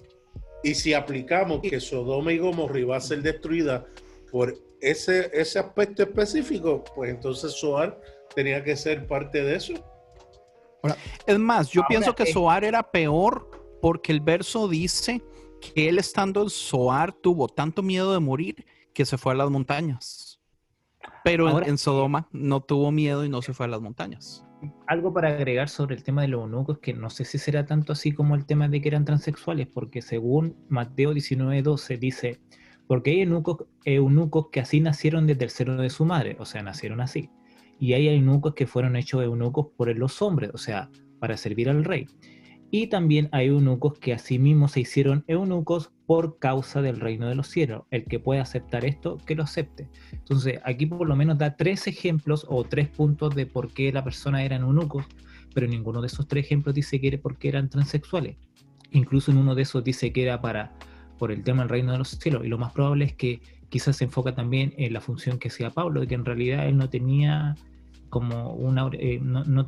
Y 0.62 0.74
si 0.74 0.92
aplicamos 0.92 1.62
que 1.62 1.80
Sodoma 1.80 2.30
y 2.30 2.38
Gomorra 2.38 2.78
iba 2.78 2.96
a 2.98 3.00
ser 3.00 3.22
destruida 3.22 3.86
por 4.30 4.54
ese, 4.82 5.30
ese 5.32 5.58
aspecto 5.58 6.02
específico, 6.02 6.84
pues 6.94 7.10
entonces 7.10 7.52
Soar 7.52 7.98
tenía 8.34 8.62
que 8.62 8.76
ser 8.76 9.06
parte 9.06 9.42
de 9.42 9.56
eso. 9.56 9.72
Es 11.26 11.38
más, 11.38 11.70
yo 11.70 11.80
Ahora, 11.80 11.88
pienso 11.88 12.14
que 12.14 12.24
eh, 12.24 12.32
Soar 12.32 12.64
era 12.64 12.82
peor 12.82 13.50
porque 13.80 14.12
el 14.12 14.20
verso 14.20 14.68
dice 14.68 15.22
que 15.72 15.88
él 15.88 15.98
estando 15.98 16.42
en 16.42 16.50
Soar 16.50 17.12
tuvo 17.12 17.48
tanto 17.48 17.82
miedo 17.82 18.12
de 18.12 18.20
morir 18.20 18.64
que 18.92 19.04
se 19.04 19.18
fue 19.18 19.32
a 19.32 19.36
las 19.36 19.50
montañas. 19.50 20.40
Pero 21.22 21.62
en- 21.62 21.78
Sodoma 21.78 22.28
no 22.32 22.60
tuvo 22.60 22.90
miedo 22.90 23.24
y 23.24 23.28
no 23.28 23.42
se 23.42 23.52
fue 23.52 23.66
a 23.66 23.68
las 23.68 23.80
montañas. 23.80 24.44
Algo 24.86 25.12
para 25.12 25.28
agregar 25.28 25.68
sobre 25.68 25.94
el 25.94 26.02
tema 26.02 26.22
de 26.22 26.28
los 26.28 26.40
eunucos, 26.42 26.78
que 26.78 26.94
no 26.94 27.10
sé 27.10 27.24
si 27.24 27.36
será 27.38 27.66
tanto 27.66 27.92
así 27.92 28.12
como 28.12 28.34
el 28.34 28.46
tema 28.46 28.68
de 28.68 28.80
que 28.80 28.88
eran 28.88 29.04
transexuales, 29.04 29.66
porque 29.66 30.00
según 30.00 30.56
Mateo 30.68 31.12
19:12 31.12 31.98
dice, 31.98 32.40
porque 32.86 33.10
hay 33.10 33.20
eunucos, 33.22 33.66
eunucos 33.84 34.48
que 34.50 34.60
así 34.60 34.80
nacieron 34.80 35.26
desde 35.26 35.44
el 35.44 35.50
seno 35.50 35.76
de 35.76 35.90
su 35.90 36.04
madre, 36.06 36.36
o 36.38 36.46
sea, 36.46 36.62
nacieron 36.62 37.00
así. 37.00 37.28
Y 37.78 37.92
hay 37.92 38.08
eunucos 38.08 38.54
que 38.54 38.66
fueron 38.66 38.96
hechos 38.96 39.22
eunucos 39.22 39.66
por 39.76 39.94
los 39.98 40.22
hombres, 40.22 40.50
o 40.54 40.58
sea, 40.58 40.88
para 41.18 41.36
servir 41.36 41.68
al 41.68 41.84
rey. 41.84 42.06
Y 42.70 42.88
también 42.88 43.28
hay 43.30 43.48
eunucos 43.48 43.98
que 43.98 44.12
asimismo 44.12 44.68
se 44.68 44.80
hicieron 44.80 45.24
eunucos 45.28 45.92
por 46.06 46.38
causa 46.38 46.82
del 46.82 47.00
reino 47.00 47.28
de 47.28 47.34
los 47.34 47.48
cielos. 47.48 47.84
El 47.90 48.04
que 48.04 48.18
puede 48.18 48.40
aceptar 48.40 48.84
esto, 48.84 49.18
que 49.24 49.34
lo 49.34 49.44
acepte. 49.44 49.88
Entonces, 50.12 50.60
aquí 50.64 50.86
por 50.86 51.06
lo 51.06 51.14
menos 51.14 51.38
da 51.38 51.56
tres 51.56 51.86
ejemplos 51.86 52.44
o 52.48 52.64
tres 52.64 52.88
puntos 52.88 53.34
de 53.34 53.46
por 53.46 53.72
qué 53.72 53.92
la 53.92 54.02
persona 54.02 54.42
eran 54.42 54.62
eunucos, 54.62 55.04
pero 55.54 55.68
ninguno 55.68 56.00
de 56.00 56.08
esos 56.08 56.26
tres 56.26 56.46
ejemplos 56.46 56.74
dice 56.74 57.00
que 57.00 57.08
era 57.08 57.18
porque 57.18 57.48
eran 57.48 57.70
transexuales. 57.70 58.36
Incluso 58.90 59.30
en 59.30 59.38
uno 59.38 59.54
de 59.54 59.62
esos 59.62 59.84
dice 59.84 60.12
que 60.12 60.24
era 60.24 60.40
para 60.40 60.72
por 61.18 61.30
el 61.30 61.42
tema 61.42 61.62
del 61.62 61.70
reino 61.70 61.92
de 61.92 61.98
los 61.98 62.08
cielos. 62.08 62.44
Y 62.44 62.48
lo 62.48 62.58
más 62.58 62.72
probable 62.72 63.04
es 63.04 63.14
que 63.14 63.40
quizás 63.68 63.96
se 63.96 64.04
enfoca 64.04 64.34
también 64.34 64.74
en 64.76 64.92
la 64.92 65.00
función 65.00 65.38
que 65.38 65.48
hacía 65.48 65.70
Pablo, 65.70 66.00
de 66.00 66.06
que 66.06 66.14
en 66.14 66.24
realidad 66.24 66.66
él 66.66 66.76
no 66.76 66.90
tenía 66.90 67.54
como 68.08 68.52
una, 68.52 68.88
eh, 68.92 69.18
no, 69.20 69.44
no, 69.44 69.66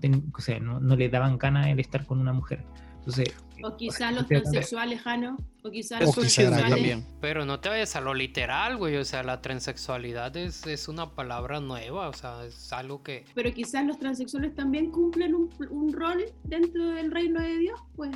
no 0.81 0.97
le 0.97 1.09
daban 1.09 1.39
ganas 1.39 1.67
el 1.67 1.81
estar 1.81 2.07
con 2.07 2.21
una 2.21 2.33
mujer. 2.33 2.65
Entonces, 3.07 3.35
O 3.63 3.77
quizás 3.77 4.13
los 4.13 4.27
transexuales, 4.27 5.01
Jano. 5.01 5.37
O 5.63 5.71
quizás 5.71 6.01
los 6.01 6.13
transexuales. 6.15 6.69
también. 6.71 7.07
Pero 7.21 7.45
no 7.45 7.61
te 7.61 7.69
vayas 7.69 7.95
a 7.97 8.01
lo 8.01 8.15
literal, 8.15 8.77
güey. 8.77 8.97
O 8.97 9.05
sea, 9.05 9.23
la 9.23 9.41
transexualidad 9.41 10.37
es, 10.37 10.67
es 10.67 10.89
una 10.89 11.15
palabra 11.15 11.61
nueva. 11.61 12.09
O 12.09 12.13
sea, 12.13 12.45
es 12.45 12.73
algo 12.73 13.03
que. 13.03 13.25
Pero 13.35 13.53
quizás 13.55 13.87
los 13.87 13.99
transexuales 13.99 14.55
también 14.55 14.91
cumplen 14.91 15.35
un, 15.35 15.51
un 15.71 15.93
rol 15.93 16.25
dentro 16.45 16.85
del 16.91 17.11
reino 17.13 17.41
de 17.41 17.57
Dios, 17.59 17.81
pues. 17.95 18.11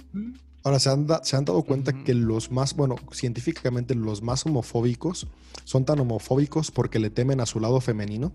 Ahora, 0.64 0.78
¿se 0.78 0.90
han, 0.90 1.06
da- 1.06 1.24
se 1.24 1.36
han 1.36 1.44
dado 1.46 1.62
cuenta 1.62 1.92
Ujú. 1.94 2.04
que 2.04 2.12
los 2.14 2.50
más, 2.50 2.74
bueno, 2.76 2.96
científicamente 3.12 3.94
los 3.94 4.20
más 4.22 4.44
homofóbicos 4.44 5.26
son 5.64 5.84
tan 5.86 6.00
homofóbicos 6.00 6.70
porque 6.70 6.98
le 6.98 7.08
temen 7.10 7.40
a 7.40 7.46
su 7.46 7.60
lado 7.60 7.80
femenino? 7.80 8.32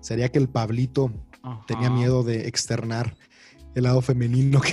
Sería 0.00 0.30
que 0.32 0.38
el 0.38 0.48
Pablito 0.48 1.12
tenía 1.68 1.90
miedo 1.90 2.22
de 2.24 2.48
externar 2.48 3.14
el 3.76 3.84
lado 3.84 4.00
femenino 4.02 4.60
que... 4.60 4.72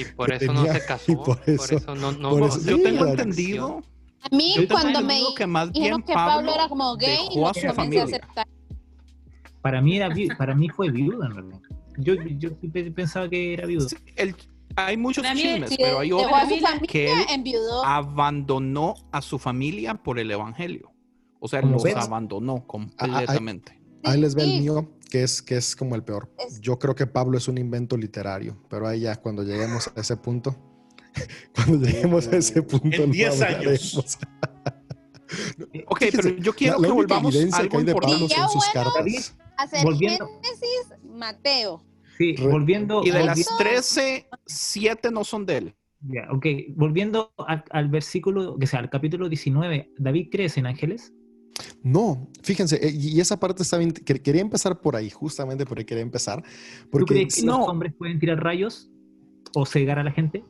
Y 0.00 0.04
por 0.16 0.28
que 0.30 0.36
eso 0.44 0.52
no 0.52 0.62
tenía, 0.64 0.80
se 0.80 0.86
casó. 0.86 1.12
y 1.12 1.16
por 1.16 1.40
eso- 1.46 1.94
no, 1.94 2.12
no, 2.12 2.30
por 2.30 2.40
no 2.40 2.46
eso- 2.46 2.60
Yo 2.64 2.76
Sí, 2.76 2.82
tengo 2.82 3.06
entendido, 3.06 3.82
A 4.22 4.34
mí 4.36 4.52
yo 4.56 4.62
tengo 4.62 4.74
cuando 4.80 5.00
me 5.00 5.14
entendido 5.14 5.34
que 5.34 5.46
más 5.46 5.72
dijeron 5.72 5.98
bien 5.98 6.06
que 6.06 6.14
Pablo, 6.14 6.34
Pablo 6.36 6.54
era 6.54 6.68
como 6.68 6.96
gay, 6.96 7.16
dejó 7.28 7.40
lo 7.40 7.48
a 7.48 7.74
familia. 7.74 8.04
aceptar. 8.04 8.46
para 9.60 9.82
mí, 9.82 9.96
era, 9.96 10.08
para 10.38 10.54
mí 10.54 10.68
fue 10.68 10.90
viuda 10.90 11.26
en 11.26 11.34
realidad. 11.34 11.60
Yo, 11.98 12.14
yo 12.14 12.54
pe- 12.72 12.90
pensaba 12.92 13.28
que 13.28 13.54
era 13.54 13.66
viuda. 13.66 13.88
Sí, 13.88 13.96
el- 14.16 14.34
hay 14.76 14.96
muchos 14.96 15.24
chismes, 15.34 15.70
Sí, 15.70 15.76
pero 15.80 15.98
hay 15.98 16.12
otros 16.12 16.30
que 16.86 17.10
él 17.12 17.18
enviudó. 17.30 17.84
abandonó 17.84 18.94
a 19.10 19.20
su 19.20 19.38
familia 19.38 19.94
por 19.94 20.18
el 20.20 20.30
evangelio. 20.30 20.92
O 21.40 21.48
sea, 21.48 21.60
los 21.62 21.82
ves. 21.82 21.96
abandonó 21.96 22.64
completamente. 22.66 23.80
Ahí 24.04 24.20
les 24.20 24.34
ve 24.36 24.42
el 24.44 24.60
mío, 24.60 24.88
que 25.10 25.22
es, 25.22 25.42
que 25.42 25.56
es 25.56 25.74
como 25.76 25.94
el 25.94 26.02
peor. 26.04 26.30
Es- 26.38 26.60
Yo 26.60 26.78
creo 26.78 26.94
que 26.94 27.06
Pablo 27.06 27.38
es 27.38 27.48
un 27.48 27.58
invento 27.58 27.96
literario, 27.96 28.62
pero 28.68 28.86
ahí 28.86 29.00
ya 29.00 29.16
cuando 29.16 29.42
lleguemos 29.42 29.90
a 29.94 30.00
ese 30.00 30.16
punto, 30.16 30.56
cuando 31.54 31.86
lleguemos 31.86 32.28
a 32.28 32.36
ese 32.36 32.62
punto... 32.62 32.96
En 33.02 33.06
lo 33.08 33.12
10 33.12 33.42
años. 33.42 34.18
Ok, 35.88 36.04
pero 36.10 36.28
yo 36.38 36.54
quiero 36.54 36.76
la, 36.76 36.80
la 36.80 36.88
que 36.88 36.92
volvamos 36.94 37.34
a 37.52 37.56
algo 37.58 37.78
hay 37.78 37.84
de 37.84 37.92
Pablo 37.92 38.08
importante. 38.14 38.34
son 38.34 38.48
sus 38.60 38.72
bueno 38.74 38.90
cartas. 38.94 39.36
Hacer 39.58 39.84
Volviendo- 39.84 40.26
Génesis, 40.42 40.94
Mateo. 41.04 41.84
Sí, 42.16 42.34
Re- 42.36 42.46
volviendo, 42.48 43.02
Y 43.04 43.10
de 43.10 43.24
las 43.24 43.46
13, 43.58 44.26
7 44.46 45.10
no 45.10 45.24
son 45.24 45.44
de 45.44 45.56
él. 45.58 45.74
Ya, 46.00 46.28
ok, 46.32 46.46
volviendo 46.76 47.32
al, 47.46 47.62
al 47.70 47.88
versículo, 47.88 48.56
que 48.58 48.66
sea, 48.66 48.78
al 48.80 48.88
capítulo 48.88 49.28
19, 49.28 49.92
¿David 49.98 50.28
crees 50.32 50.56
en 50.56 50.66
ángeles? 50.66 51.12
No, 51.82 52.28
fíjense, 52.42 52.76
eh, 52.86 52.90
y 52.90 53.20
esa 53.20 53.38
parte 53.40 53.62
está 53.62 53.78
bien. 53.78 53.92
que- 53.92 54.20
Quería 54.20 54.42
empezar 54.42 54.80
por 54.80 54.96
ahí, 54.96 55.10
justamente 55.10 55.64
porque 55.66 55.84
quería 55.86 56.02
empezar. 56.02 56.42
¿Tú 56.42 56.88
Porque, 56.90 57.14
crees 57.14 57.36
que 57.36 57.42
no. 57.42 57.58
los 57.60 57.68
hombres 57.68 57.94
pueden 57.96 58.18
tirar 58.18 58.42
rayos 58.42 58.90
o 59.54 59.64
cegar 59.66 59.98
a 59.98 60.04
la 60.04 60.12
gente? 60.12 60.44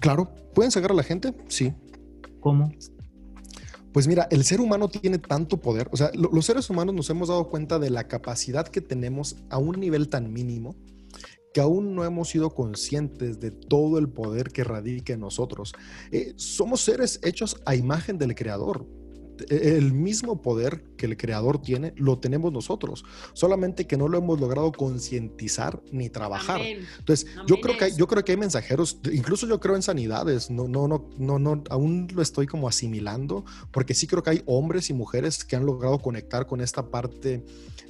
claro, 0.00 0.28
¿pueden 0.54 0.70
sacar 0.70 0.90
a 0.90 0.94
la 0.94 1.02
gente? 1.02 1.32
Sí. 1.48 1.72
¿Cómo? 2.40 2.70
Pues 3.92 4.06
mira, 4.08 4.26
el 4.30 4.44
ser 4.44 4.60
humano 4.60 4.88
tiene 4.88 5.18
tanto 5.18 5.56
poder, 5.58 5.88
o 5.92 5.96
sea, 5.96 6.10
lo- 6.14 6.30
los 6.32 6.44
seres 6.44 6.68
humanos 6.68 6.94
nos 6.94 7.08
hemos 7.10 7.28
dado 7.28 7.48
cuenta 7.48 7.78
de 7.78 7.90
la 7.90 8.08
capacidad 8.08 8.66
que 8.66 8.80
tenemos 8.80 9.36
a 9.50 9.58
un 9.58 9.78
nivel 9.78 10.08
tan 10.08 10.32
mínimo 10.32 10.74
que 11.54 11.60
aún 11.60 11.94
no 11.94 12.04
hemos 12.04 12.28
sido 12.30 12.50
conscientes 12.50 13.38
de 13.38 13.52
todo 13.52 13.98
el 13.98 14.08
poder 14.08 14.50
que 14.50 14.64
radica 14.64 15.12
en 15.12 15.20
nosotros. 15.20 15.72
Eh, 16.10 16.32
somos 16.36 16.80
seres 16.80 17.20
hechos 17.22 17.62
a 17.64 17.76
imagen 17.76 18.18
del 18.18 18.34
Creador. 18.34 18.84
El 19.48 19.92
mismo 19.92 20.40
poder 20.42 20.82
que 20.96 21.06
el 21.06 21.16
creador 21.16 21.60
tiene, 21.60 21.92
lo 21.96 22.18
tenemos 22.18 22.52
nosotros, 22.52 23.04
solamente 23.32 23.86
que 23.86 23.96
no 23.96 24.08
lo 24.08 24.18
hemos 24.18 24.40
logrado 24.40 24.72
concientizar 24.72 25.82
ni 25.92 26.08
trabajar. 26.08 26.60
Amén. 26.60 26.86
Entonces, 26.98 27.26
yo 27.46 27.56
Amén 27.56 27.60
creo 27.62 27.78
que 27.78 27.84
hay, 27.84 27.92
yo 27.96 28.06
creo 28.06 28.24
que 28.24 28.32
hay 28.32 28.38
mensajeros, 28.38 28.98
incluso 29.12 29.46
yo 29.46 29.60
creo 29.60 29.76
en 29.76 29.82
sanidades, 29.82 30.50
no, 30.50 30.68
no, 30.68 30.88
no, 30.88 31.10
no, 31.18 31.38
no, 31.38 31.62
aún 31.70 32.08
lo 32.14 32.22
estoy 32.22 32.46
como 32.46 32.68
asimilando, 32.68 33.44
porque 33.70 33.94
sí 33.94 34.06
creo 34.06 34.22
que 34.22 34.30
hay 34.30 34.42
hombres 34.46 34.90
y 34.90 34.94
mujeres 34.94 35.44
que 35.44 35.56
han 35.56 35.66
logrado 35.66 35.98
conectar 35.98 36.46
con 36.46 36.60
esta 36.60 36.90
parte 36.90 37.44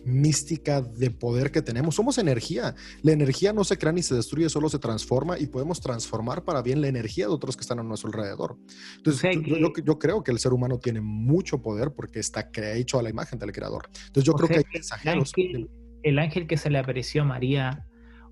mística 0.04 0.82
de 0.82 1.10
poder 1.10 1.50
que 1.50 1.62
tenemos. 1.62 1.94
Somos 1.94 2.18
energía. 2.18 2.74
La 3.02 3.12
energía 3.12 3.52
no 3.52 3.64
se 3.64 3.78
crea 3.78 3.92
ni 3.92 4.02
se 4.02 4.14
destruye, 4.14 4.48
solo 4.50 4.68
se 4.68 4.78
transforma 4.78 5.38
y 5.38 5.46
podemos 5.46 5.80
transformar 5.80 6.44
para 6.44 6.60
bien 6.62 6.80
la 6.82 6.88
energía 6.88 7.26
de 7.26 7.32
otros 7.32 7.56
que 7.56 7.62
están 7.62 7.78
a 7.78 7.82
nuestro 7.82 8.08
alrededor. 8.08 8.56
Entonces, 8.96 9.18
O 9.18 9.20
sea 9.20 9.32
yo, 9.32 9.56
yo- 9.56 9.72
yo 9.84 9.98
creo 9.98 10.22
que 10.22 10.30
el 10.30 10.38
ser 10.38 10.52
humano 10.52 10.78
tiene 10.78 11.00
mucho 11.34 11.60
poder 11.60 11.92
porque 11.92 12.20
está 12.20 12.48
hecho 12.54 12.98
a 12.98 13.02
la 13.02 13.10
imagen 13.10 13.38
del 13.38 13.52
creador. 13.52 13.88
Entonces, 14.06 14.24
yo 14.24 14.32
O 14.32 14.36
creo 14.36 14.48
sea 14.48 14.56
que 14.56 14.60
hay 14.60 14.64
el 14.72 14.80
mensajeros. 14.80 15.32
ángel, 15.36 15.70
el 16.02 16.18
ángel 16.18 16.46
que 16.46 16.56
se 16.56 16.70
le 16.70 16.78
apareció 16.78 17.22
a 17.22 17.24
María 17.24 17.86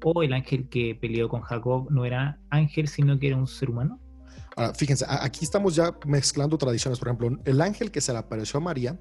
o 0.05 0.23
el 0.23 0.33
ángel 0.33 0.69
que 0.69 0.95
peleó 0.95 1.29
con 1.29 1.43
Jacob 1.43 1.91
no 1.91 2.05
era 2.05 2.39
ángel, 2.51 2.87
sino 2.89 3.19
que 3.19 3.29
era 3.29 3.37
un 3.37 3.47
ser 3.47 3.71
humano. 3.71 4.01
Ahora, 4.55 4.75
fíjense, 4.75 5.07
aquí 5.09 5.45
estamos 5.45 5.75
ya 5.75 5.97
mezclando 6.07 6.59
tradiciones. 6.59 6.99
Por 6.99 7.09
ejemplo, 7.09 7.39
el 7.45 7.61
ángel 7.61 7.91
que 7.91 8.01
se 8.03 8.13
le 8.13 8.19
apareció 8.19 8.59
a 8.59 8.61
María 8.61 8.99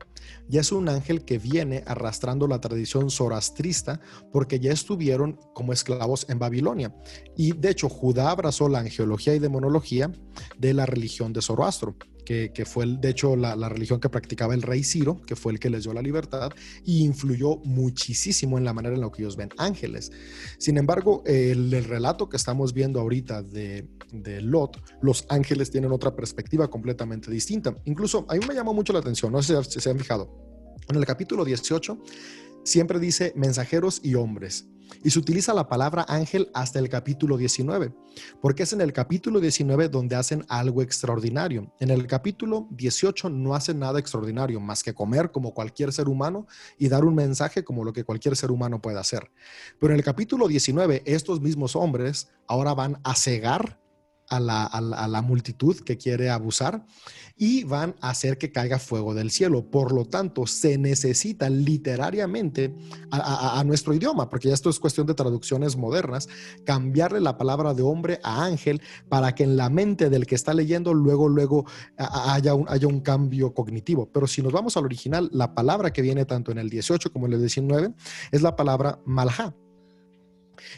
ya 0.48 0.62
es 0.62 0.72
un 0.72 0.88
ángel 0.88 1.26
que 1.26 1.40
viene 1.40 1.84
arrastrando 1.86 2.48
la 2.48 2.62
tradición 2.62 3.10
zoroastrista 3.10 4.00
porque 4.32 4.60
ya 4.60 4.72
estuvieron 4.72 5.38
como 5.54 5.74
esclavos 5.74 6.26
en 6.30 6.40
Babilonia. 6.40 6.96
Y 7.36 7.52
de 7.52 7.70
hecho, 7.72 7.90
Judá 7.90 8.32
abrazó 8.32 8.70
la 8.70 8.80
angeología 8.80 9.36
y 9.36 9.40
demonología 9.40 10.10
de 10.58 10.74
la 10.74 10.86
religión 10.86 11.34
de 11.34 11.42
Zoroastro. 11.42 11.96
Que, 12.26 12.64
fue, 12.66 12.86
el- 12.86 13.02
de 13.02 13.10
hecho, 13.10 13.36
la, 13.36 13.56
religión 13.68 14.00
que 14.00 14.08
practicaba 14.08 14.54
el 14.54 14.62
rey 14.62 14.84
Ciro, 14.84 15.22
que 15.22 15.36
fue 15.36 15.52
el 15.52 15.60
que 15.60 15.70
les 15.70 15.84
dio 15.84 15.94
la 15.94 16.02
libertad, 16.02 16.52
y 16.86 17.04
influyó 17.04 17.58
muchísimo 17.66 18.58
en 18.58 18.64
la 18.64 18.74
manera 18.74 18.96
en 18.96 19.02
la 19.02 19.12
que 19.12 19.22
ellos 19.22 19.36
ven 19.36 19.50
ángeles. 19.58 20.12
Sin 20.58 20.78
embargo, 20.78 21.24
el, 21.26 21.74
el 21.74 21.84
relato 21.84 22.30
que 22.30 22.38
estamos 22.38 22.74
viendo 22.74 23.00
ahorita 23.02 23.44
de, 23.44 23.88
de 24.14 24.42
Lot, 24.42 24.82
los 25.02 25.26
ángeles 25.30 25.72
tienen 25.72 25.92
otra 25.92 26.16
perspectiva 26.16 26.70
completamente 26.70 27.30
distinta. 27.30 27.76
Incluso 27.86 28.26
a 28.30 28.36
mí 28.36 28.40
me 28.48 28.54
llamó 28.54 28.74
mucho 28.74 28.94
la 28.94 29.00
atención, 29.00 29.32
no 29.32 29.42
sé 29.44 29.62
si 29.66 29.80
se 29.80 29.90
han 29.90 30.00
fijado. 30.00 30.30
En 30.90 30.96
el 30.96 31.06
capítulo 31.06 31.44
18 31.44 31.98
siempre 32.64 33.00
dice 33.00 33.34
mensajeros 33.36 34.00
y 34.04 34.16
hombres. 34.16 34.68
Y 35.04 35.10
se 35.10 35.20
utiliza 35.20 35.54
la 35.54 35.68
palabra 35.68 36.06
ángel 36.08 36.50
hasta 36.54 36.80
el 36.80 36.90
capítulo 36.90 37.38
19, 37.38 37.94
porque 38.42 38.64
es 38.64 38.74
en 38.74 38.82
el 38.82 38.94
capítulo 38.94 39.40
19 39.40 39.90
donde 39.90 40.16
hacen 40.16 40.46
algo 40.50 40.82
extraordinario. 40.82 41.74
En 41.80 41.90
el 41.90 42.08
capítulo 42.08 42.68
18 42.72 43.30
no 43.30 43.56
hacen 43.56 43.80
nada 43.80 44.00
extraordinario 44.00 44.60
más 44.60 44.84
que 44.84 44.94
comer 44.94 45.32
como 45.32 45.54
cualquier 45.54 45.92
ser 45.92 46.08
humano 46.08 46.48
y 46.78 46.88
dar 46.88 47.06
un 47.06 47.16
mensaje 47.16 47.64
como 47.64 47.84
lo 47.84 47.94
que 47.94 48.04
cualquier 48.04 48.36
ser 48.36 48.52
humano 48.52 48.82
puede 48.82 49.00
hacer. 49.00 49.32
Pero 49.80 49.94
en 49.94 50.00
el 50.00 50.06
capítulo 50.06 50.48
19, 50.48 51.04
estos 51.06 51.42
mismos 51.42 51.76
hombres 51.76 52.30
ahora 52.48 52.74
van 52.74 53.00
a 53.04 53.16
cegar 53.16 53.81
a 54.32 54.40
la, 54.40 54.64
a 54.66 55.08
la- 55.08 55.22
multitud 55.22 55.76
que 55.82 55.98
quiere 55.98 56.30
abusar 56.30 56.86
y 57.38 57.64
van 57.64 57.96
a 58.02 58.10
hacer 58.12 58.38
que 58.38 58.52
caiga 58.52 58.80
fuego 58.80 59.14
del 59.14 59.30
cielo. 59.30 59.70
Por 59.70 59.92
lo 59.92 60.06
tanto, 60.06 60.48
se 60.48 60.78
necesita 60.78 61.50
literariamente 61.50 62.74
a, 63.12 63.62
nuestro 63.66 63.94
idioma, 63.94 64.30
porque 64.30 64.48
ya 64.48 64.54
esto 64.54 64.70
es 64.70 64.80
cuestión 64.80 65.06
de 65.06 65.14
traducciones 65.14 65.76
modernas, 65.76 66.28
cambiarle 66.66 67.20
la 67.20 67.38
palabra 67.38 67.74
de 67.74 67.84
hombre 67.84 68.20
a 68.24 68.46
ángel 68.46 68.82
para 69.10 69.36
que 69.36 69.44
en 69.44 69.58
la 69.58 69.70
mente 69.70 70.10
del 70.10 70.26
que 70.26 70.36
está 70.36 70.54
leyendo 70.54 70.94
luego, 70.94 71.28
luego 71.28 71.66
haya 71.98 72.54
un, 72.56 72.66
haya 72.70 72.88
un 72.88 73.02
cambio 73.02 73.54
cognitivo. 73.54 74.10
Pero 74.12 74.28
si 74.28 74.42
nos 74.42 74.54
vamos 74.54 74.78
al 74.78 74.86
original, 74.86 75.30
la 75.34 75.54
palabra 75.54 75.92
que 75.92 76.02
viene 76.02 76.26
tanto 76.26 76.52
en 76.52 76.58
el 76.58 76.70
18 76.70 77.12
como 77.12 77.28
en 77.28 77.34
el 77.34 77.40
19 77.40 77.94
es 78.32 78.42
la 78.42 78.56
palabra 78.56 79.00
malha. 79.06 79.54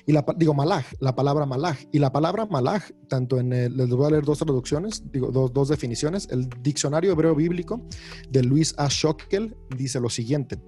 Y 0.05 0.11
la, 0.11 0.25
digo 0.37 0.53
malaj, 0.53 0.85
la 0.99 1.15
palabra 1.15 1.45
malaj. 1.45 1.77
Y 1.91 1.99
la 1.99 2.11
palabra 2.11 2.45
malaj, 2.45 2.83
tanto 3.07 3.39
en 3.39 3.53
el, 3.53 3.77
les 3.77 3.89
voy 3.89 4.07
a 4.07 4.11
leer 4.11 4.25
dos 4.25 4.39
traducciones, 4.39 5.03
digo, 5.11 5.31
dos, 5.31 5.53
dos 5.53 5.69
definiciones. 5.69 6.27
El 6.31 6.49
diccionario 6.61 7.11
hebreo 7.11 7.35
bíblico 7.35 7.85
de 8.29 8.43
Luis 8.43 8.73
A. 8.77 8.89
Schockel 8.89 9.55
dice 9.77 9.99
lo 9.99 10.09
siguiente: 10.09 10.59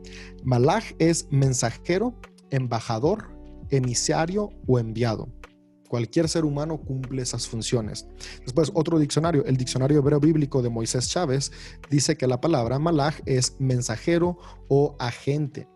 malaj 0.43 0.83
es 0.99 1.27
mensajero, 1.31 2.19
embajador, 2.49 3.29
emisario 3.69 4.49
o 4.67 4.79
enviado. 4.79 5.29
Cualquier 5.87 6.27
ser 6.27 6.45
humano 6.45 6.81
cumple 6.81 7.21
esas 7.21 7.47
funciones. 7.47 8.07
Después, 8.41 8.71
otro 8.73 8.97
diccionario, 8.97 9.45
el 9.45 9.55
diccionario 9.55 9.99
hebreo 9.99 10.19
bíblico 10.19 10.61
de 10.61 10.69
Moisés 10.69 11.09
Chávez, 11.09 11.51
dice 11.89 12.17
que 12.17 12.27
la 12.27 12.41
palabra 12.41 12.79
malaj 12.79 13.19
es 13.25 13.55
mensajero 13.59 14.37
o 14.67 14.95
agente. 14.99 15.67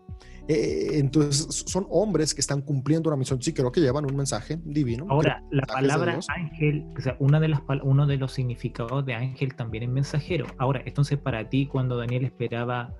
Eh, 0.52 0.98
entonces, 0.98 1.62
son 1.66 1.86
hombres 1.90 2.34
que 2.34 2.40
están 2.40 2.60
cumpliendo 2.62 3.08
una 3.08 3.16
misión. 3.16 3.40
Sí, 3.40 3.52
creo 3.52 3.70
que 3.70 3.80
llevan 3.80 4.04
un 4.04 4.16
mensaje 4.16 4.58
divino. 4.64 5.06
Ahora, 5.08 5.44
la 5.52 5.62
palabra 5.62 6.18
ángel, 6.28 6.86
o 6.98 7.00
sea, 7.00 7.16
una 7.20 7.38
de 7.38 7.48
las, 7.48 7.60
uno 7.84 8.04
de 8.06 8.16
los 8.16 8.32
significados 8.32 9.06
de 9.06 9.14
ángel 9.14 9.54
también 9.54 9.84
es 9.84 9.90
mensajero. 9.90 10.46
Ahora, 10.58 10.82
entonces 10.84 11.18
para 11.18 11.48
ti, 11.48 11.66
cuando 11.66 11.96
Daniel 11.96 12.24
esperaba 12.24 12.92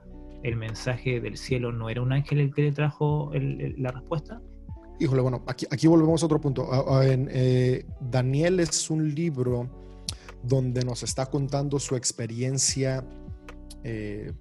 el 0.45 0.55
mensaje 0.55 1.21
del 1.21 1.37
cielo, 1.37 1.73
¿no 1.73 1.91
era 1.91 2.03
un 2.03 2.13
ángel 2.13 2.39
el 2.39 2.55
que 2.55 2.63
le 2.63 2.73
trajo 2.73 3.33
el- 3.35 3.61
el- 3.61 3.83
la 3.83 3.91
respuesta? 3.91 4.41
Híjole, 5.01 5.21
bueno, 5.23 5.43
aquí, 5.49 5.67
aquí 5.71 5.89
volvemos 5.89 6.23
a 6.23 6.27
otro 6.27 6.41
punto. 6.41 6.69
En, 7.03 7.29
eh, 7.33 7.85
Daniel 8.01 8.61
es 8.61 8.91
un 8.91 9.13
libro 9.13 9.69
donde 10.45 10.85
nos 10.85 11.03
está 11.03 11.27
contando 11.27 11.81
su 11.81 11.97
experiencia 11.97 13.05
eh, 13.83 14.33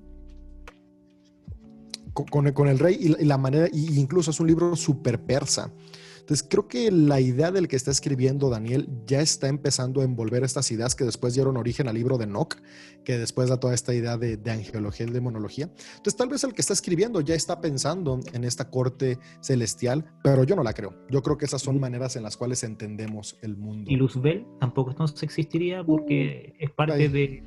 con, 2.25 2.51
con 2.53 2.67
el 2.67 2.79
rey 2.79 2.97
y, 2.99 3.09
la- 3.09 3.21
y 3.21 3.25
la 3.25 3.37
manera, 3.37 3.67
y 3.71 3.99
incluso 3.99 4.31
es 4.31 4.39
un 4.39 4.47
libro 4.47 4.75
súper 4.75 5.21
persa. 5.21 5.71
Entonces, 6.19 6.45
creo 6.47 6.67
que 6.67 6.91
la 6.91 7.19
idea 7.19 7.51
del 7.51 7.67
que 7.67 7.75
está 7.75 7.89
escribiendo 7.89 8.51
Daniel 8.51 8.87
ya 9.07 9.19
está 9.19 9.47
empezando 9.47 10.01
a 10.01 10.03
envolver 10.03 10.43
estas 10.43 10.69
ideas 10.69 10.93
que 10.93 11.03
después 11.03 11.33
dieron 11.33 11.57
origen 11.57 11.87
al 11.87 11.95
libro 11.95 12.19
de 12.19 12.25
Enoch, 12.25 12.55
que 13.03 13.17
después 13.17 13.49
da 13.49 13.59
toda 13.59 13.73
esta 13.73 13.95
idea 13.95 14.15
de, 14.15 14.37
de 14.37 14.51
angeología 14.51 15.07
y 15.07 15.09
demonología. 15.09 15.71
Entonces, 15.97 16.15
tal 16.15 16.29
vez 16.29 16.43
el 16.43 16.53
que 16.53 16.61
está 16.61 16.73
escribiendo 16.73 17.19
ya 17.21 17.33
está 17.33 17.59
pensando 17.61 18.19
en 18.33 18.43
esta 18.43 18.69
corte 18.69 19.17
celestial, 19.41 20.05
pero 20.23 20.43
yo 20.43 20.55
no 20.55 20.61
la 20.61 20.73
creo. 20.73 20.93
Yo 21.09 21.23
creo 21.23 21.35
que 21.39 21.45
esas 21.45 21.63
son 21.63 21.79
maneras 21.79 22.15
en 22.15 22.21
las 22.21 22.37
cuales 22.37 22.63
entendemos 22.63 23.39
el 23.41 23.57
mundo. 23.57 23.89
Y 23.89 23.95
Luzbel 23.95 24.45
tampoco 24.59 24.91
entonces 24.91 25.23
existiría 25.23 25.83
porque 25.83 26.53
es 26.59 26.69
parte 26.69 27.09
de 27.09 27.43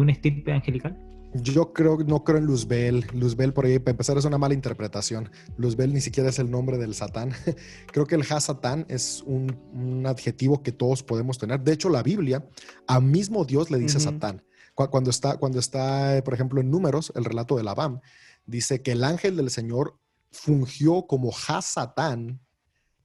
un 0.00 0.08
estirpe 0.08 0.52
angelical. 0.52 0.96
Yo 1.32 1.72
creo, 1.72 1.98
no 1.98 2.24
creo 2.24 2.38
en 2.38 2.44
Luzbel. 2.46 3.06
Luzbel, 3.14 3.52
por 3.52 3.64
ahí, 3.64 3.78
para 3.78 3.92
empezar, 3.92 4.18
es 4.18 4.24
una 4.24 4.36
mala 4.38 4.52
interpretación. 4.54 5.30
Luzbel 5.56 5.92
ni 5.94 6.00
siquiera 6.00 6.28
es 6.30 6.38
el 6.40 6.50
nombre 6.50 6.76
del 6.76 6.92
Satán. 6.94 7.32
creo 7.92 8.04
que 8.06 8.16
el 8.16 8.22
Ha-Satán 8.28 8.84
es 8.88 9.22
un, 9.26 9.56
un 9.72 10.06
adjetivo 10.06 10.62
que 10.62 10.72
todos 10.72 11.02
podemos 11.04 11.38
tener. 11.38 11.60
De 11.60 11.72
hecho, 11.72 11.88
la 11.88 12.02
Biblia, 12.02 12.44
a 12.88 13.00
mismo 13.00 13.44
Dios 13.44 13.70
le 13.70 13.78
dice. 13.78 14.00
Satán. 14.00 14.42
Cu- 14.74 14.90
Cuando 14.90 15.10
está, 15.10 15.36
cuando 15.36 15.60
está, 15.60 16.20
por 16.24 16.34
ejemplo, 16.34 16.60
en 16.60 16.68
Números, 16.70 17.12
el 17.14 17.24
relato 17.24 17.56
de 17.56 17.62
Labán, 17.62 18.00
dice 18.46 18.82
que 18.82 18.92
el 18.92 19.04
ángel 19.04 19.36
del 19.36 19.50
Señor 19.50 19.98
fungió 20.32 21.06
como 21.06 21.30
Ha-Satán 21.30 22.40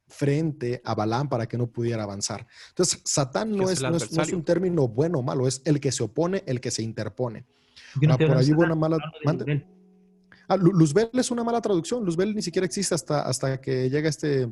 frente 0.07 0.81
a 0.85 0.93
Balaam 0.93 1.29
para 1.29 1.47
que 1.47 1.57
no 1.57 1.67
pudiera 1.67 2.03
avanzar. 2.03 2.45
Entonces, 2.69 3.01
Satán 3.05 3.51
no 3.51 3.69
es, 3.69 3.81
no 3.91 3.97
es- 3.97 4.11
no 4.11 4.21
es 4.23 4.27
un 4.37 4.43
término 4.45 4.87
bueno 4.87 5.19
o 5.19 5.23
malo, 5.23 5.47
es 5.47 5.61
el 5.65 5.79
que 5.79 5.91
se 5.91 6.03
opone, 6.03 6.43
el 6.45 6.61
que 6.61 6.71
se 6.71 6.83
interpone. 6.83 7.45
Yo 8.01 8.09
Ah, 8.11 8.17
por 8.17 8.43
de 8.43 8.53
hubo 8.53 8.61
una 8.63 8.75
mala-. 8.75 8.97
Luzbel. 9.23 9.65
Ah, 10.47 10.57
Lu- 10.57 10.73
Luzbel 10.73 11.09
es 11.13 11.31
una 11.31 11.43
mala 11.43 11.61
traducción. 11.61 12.05
Luzbel 12.05 12.35
ni 12.35 12.41
siquiera 12.41 12.65
existe 12.65 12.93
hasta, 12.95 13.21
hasta 13.21 13.59
que 13.61 13.89
llega 13.89 14.09
este 14.09 14.49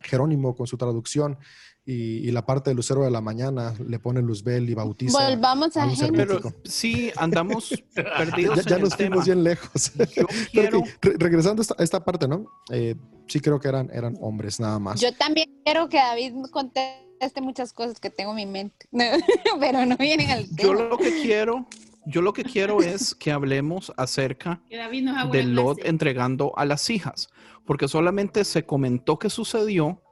Jerónimo 0.00 0.54
con 0.54 0.66
su 0.66 0.76
traducción 0.76 1.36
y, 1.84 2.18
y 2.28 2.30
la 2.30 2.44
parte 2.44 2.70
de 2.70 2.74
Lucero 2.74 3.02
de 3.02 3.10
la 3.10 3.20
Mañana 3.20 3.74
le 3.86 3.98
pone 3.98 4.20
Luzbel 4.22 4.68
y 4.68 4.74
bautiza. 4.74 5.18
Volvamos 5.30 5.76
a 5.76 5.84
a 5.84 5.88
Génesis. 5.90 6.52
Sí, 6.64 7.10
andamos 7.16 7.70
perdidos 7.94 8.56
Ya, 8.64 8.70
ya 8.70 8.76
en 8.76 8.82
nos 8.82 8.92
el 8.92 8.96
fuimos 8.96 9.24
tema. 9.24 9.24
bien 9.24 9.44
lejos. 9.44 9.92
Yo 10.14 10.26
quiero... 10.52 10.78
ok, 10.80 10.86
re- 11.02 11.14
regresando 11.18 11.60
a 11.60 11.62
esta, 11.62 11.74
a 11.78 11.82
esta 11.84 12.04
parte, 12.04 12.28
¿no? 12.28 12.46
Eh, 12.70 12.94
sí 13.26 13.40
creo 13.40 13.58
que 13.58 13.68
eran, 13.68 13.90
eran 13.92 14.16
hombres 14.20 14.60
nada 14.60 14.78
más. 14.78 15.00
Yo 15.00 15.12
también 15.16 15.48
quiero 15.64 15.88
que 15.88 15.96
David 15.98 16.32
me 16.34 16.48
conteste 16.50 17.40
muchas 17.40 17.72
cosas 17.72 17.98
que 18.00 18.10
tengo 18.10 18.30
en 18.32 18.36
mi 18.36 18.46
mente, 18.46 18.86
pero 19.60 19.84
no 19.86 19.96
vienen 19.96 20.30
al 20.30 20.44
Yo 20.50 20.56
tema. 20.74 20.74
lo 20.90 20.98
que 20.98 21.10
quiero, 21.22 21.66
yo 22.08 22.22
lo 22.22 22.32
que 22.32 22.42
quiero 22.42 22.80
es 22.82 23.14
que 23.14 23.30
hablemos 23.30 23.92
acerca 23.96 24.62
de 24.68 25.42
Lot 25.44 25.76
clase. 25.76 25.90
entregando 25.90 26.52
a 26.56 26.64
las 26.64 26.88
hijas, 26.90 27.28
porque 27.64 27.86
solamente 27.86 28.44
se 28.44 28.64
comentó 28.64 29.18
que 29.18 29.30
sucedió, 29.30 30.02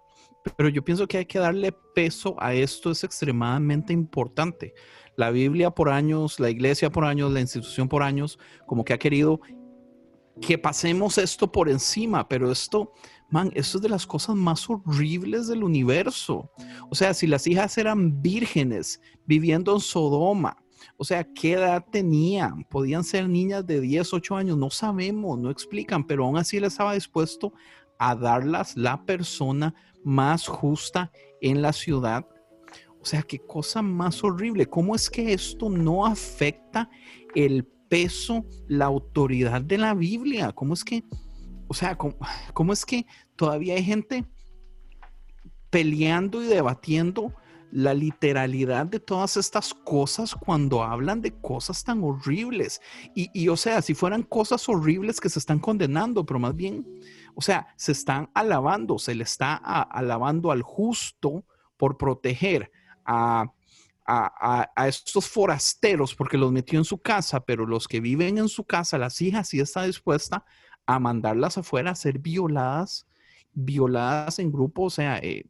pero 0.56 0.68
yo 0.68 0.84
pienso 0.84 1.08
que 1.08 1.18
hay 1.18 1.26
que 1.26 1.38
darle 1.38 1.72
peso 1.94 2.36
a 2.38 2.54
esto, 2.54 2.90
es 2.90 3.02
extremadamente 3.02 3.92
importante. 3.92 4.74
La 5.16 5.30
Biblia 5.30 5.70
por 5.70 5.88
años, 5.88 6.38
la 6.38 6.50
iglesia 6.50 6.90
por 6.90 7.04
años, 7.04 7.32
la 7.32 7.40
institución 7.40 7.88
por 7.88 8.02
años, 8.02 8.38
como 8.66 8.84
que 8.84 8.92
ha 8.92 8.98
querido 8.98 9.40
que 10.40 10.58
pasemos 10.58 11.16
esto 11.16 11.50
por 11.50 11.70
encima, 11.70 12.28
pero 12.28 12.52
esto, 12.52 12.92
man, 13.30 13.50
esto 13.54 13.78
es 13.78 13.82
de 13.82 13.88
las 13.88 14.06
cosas 14.06 14.36
más 14.36 14.68
horribles 14.68 15.46
del 15.46 15.64
universo. 15.64 16.50
O 16.90 16.94
sea, 16.94 17.14
si 17.14 17.26
las 17.26 17.46
hijas 17.46 17.78
eran 17.78 18.20
vírgenes 18.20 19.00
viviendo 19.24 19.72
en 19.72 19.80
Sodoma, 19.80 20.62
O 20.96 21.04
sea, 21.04 21.24
¿qué 21.24 21.52
edad 21.52 21.84
tenían? 21.90 22.64
Podían 22.64 23.04
ser 23.04 23.28
niñas 23.28 23.66
de 23.66 23.80
10, 23.80 24.12
8 24.12 24.36
años, 24.36 24.56
no 24.56 24.70
sabemos, 24.70 25.38
no 25.38 25.50
explican, 25.50 26.06
pero 26.06 26.24
aún 26.24 26.36
así 26.36 26.56
él 26.56 26.64
estaba 26.64 26.94
dispuesto 26.94 27.52
a 27.98 28.14
darlas 28.14 28.76
la 28.76 29.04
persona 29.04 29.74
más 30.04 30.46
justa 30.46 31.10
en 31.40 31.62
la 31.62 31.72
ciudad. 31.72 32.26
O 33.00 33.04
sea, 33.04 33.22
qué 33.22 33.38
cosa 33.38 33.82
más 33.82 34.22
horrible. 34.24 34.66
¿Cómo 34.66 34.94
es 34.94 35.08
que 35.08 35.32
esto 35.32 35.68
no 35.70 36.06
afecta 36.06 36.90
el 37.34 37.64
peso, 37.64 38.44
la 38.68 38.86
autoridad 38.86 39.62
de 39.62 39.78
la 39.78 39.94
Biblia? 39.94 40.52
¿Cómo 40.52 40.74
es 40.74 40.84
que, 40.84 41.04
o 41.68 41.74
sea, 41.74 41.96
cómo, 41.96 42.16
cómo 42.52 42.72
es 42.72 42.84
que 42.84 43.06
todavía 43.36 43.74
hay 43.74 43.84
gente 43.84 44.24
peleando 45.70 46.42
y 46.42 46.46
debatiendo 46.46 47.32
la 47.70 47.94
literalidad 47.94 48.86
de 48.86 49.00
todas 49.00 49.36
estas 49.36 49.74
cosas 49.74 50.34
cuando 50.34 50.82
hablan 50.82 51.20
de 51.20 51.32
cosas 51.40 51.84
tan 51.84 52.02
horribles. 52.02 52.80
Y, 53.14 53.30
y, 53.34 53.48
o 53.48 53.56
sea, 53.56 53.82
si 53.82 53.94
fueran 53.94 54.22
cosas 54.22 54.68
horribles 54.68 55.20
que 55.20 55.28
se 55.28 55.38
están 55.38 55.58
condenando, 55.58 56.24
pero 56.24 56.38
más 56.40 56.54
bien, 56.54 56.86
o 57.34 57.42
sea, 57.42 57.66
se 57.76 57.92
están 57.92 58.30
alabando, 58.34 58.98
se 58.98 59.14
le 59.14 59.24
está 59.24 59.56
alabando 59.56 60.50
al 60.50 60.62
justo 60.62 61.44
por 61.76 61.96
proteger 61.98 62.70
a, 63.04 63.42
a, 64.04 64.60
a- 64.60 64.70
a 64.76 64.88
estos 64.88 65.28
forasteros 65.28 66.14
porque 66.14 66.38
los 66.38 66.52
metió 66.52 66.78
en 66.78 66.84
su 66.84 66.98
casa, 66.98 67.40
pero 67.40 67.66
los 67.66 67.88
que 67.88 68.00
viven 68.00 68.38
en 68.38 68.48
su 68.48 68.64
casa, 68.64 68.98
las 68.98 69.20
hijas, 69.20 69.48
sí 69.48 69.60
está 69.60 69.82
dispuesta 69.84 70.44
a 70.86 70.98
mandarlas 71.00 71.58
afuera 71.58 71.90
a 71.90 71.94
ser 71.96 72.18
violadas, 72.20 73.06
violadas 73.52 74.38
en 74.38 74.52
grupo, 74.52 74.84
o 74.84 74.90
sea, 74.90 75.18
eh, 75.18 75.44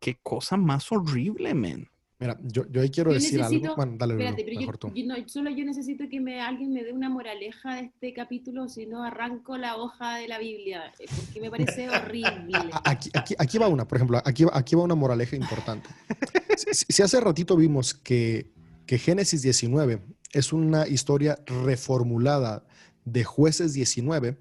qué 0.00 0.18
cosa 0.22 0.56
más 0.56 0.90
horrible, 0.92 1.54
men. 1.54 1.88
Mira, 2.20 2.36
yo, 2.42 2.66
yo 2.68 2.80
ahí 2.80 2.90
quiero 2.90 3.10
Yo 3.12 3.14
decir 3.14 3.38
necesito- 3.38 3.62
algo. 3.66 3.76
Bueno, 3.76 3.92
dale, 3.96 4.14
Espérate, 4.14 4.42
pero 4.44 4.58
mejor 4.58 4.74
yo, 4.74 4.78
tú. 4.88 4.92
yo 4.92 5.06
no- 5.06 5.28
solo 5.28 5.50
yo 5.50 5.64
necesito 5.64 6.08
que 6.08 6.18
me, 6.20 6.40
alguien 6.40 6.72
me 6.72 6.82
dé 6.82 6.92
una 6.92 7.08
moraleja 7.08 7.76
de 7.76 7.80
este 7.82 8.12
capítulo, 8.12 8.68
si 8.68 8.86
no 8.86 9.04
arranco 9.04 9.56
la 9.56 9.76
hoja 9.76 10.16
de 10.16 10.26
la 10.26 10.38
Biblia, 10.40 10.92
eh, 10.98 11.04
porque 11.14 11.40
me 11.40 11.48
parece 11.48 11.88
horrible. 12.12 12.58
A- 12.72 12.90
Aquí, 12.90 13.08
aquí, 13.14 13.34
aquí 13.38 13.58
va 13.58 13.68
una, 13.68 13.86
por 13.86 13.98
ejemplo, 13.98 14.20
aquí, 14.24 14.42
va- 14.44 14.50
aquí 14.52 14.74
va 14.74 14.82
una 14.82 14.96
moraleja 14.96 15.36
importante. 15.36 15.88
Si, 16.56 16.74
si- 16.74 16.86
si 16.88 17.02
hace 17.02 17.20
ratito 17.20 17.56
vimos 17.56 17.94
que, 17.94 18.50
que 18.84 18.98
Génesis 18.98 19.40
19 19.42 20.02
es 20.32 20.52
una 20.52 20.88
historia 20.88 21.38
reformulada 21.46 22.64
de 23.12 23.24
jueces 23.24 23.72
19, 23.72 24.38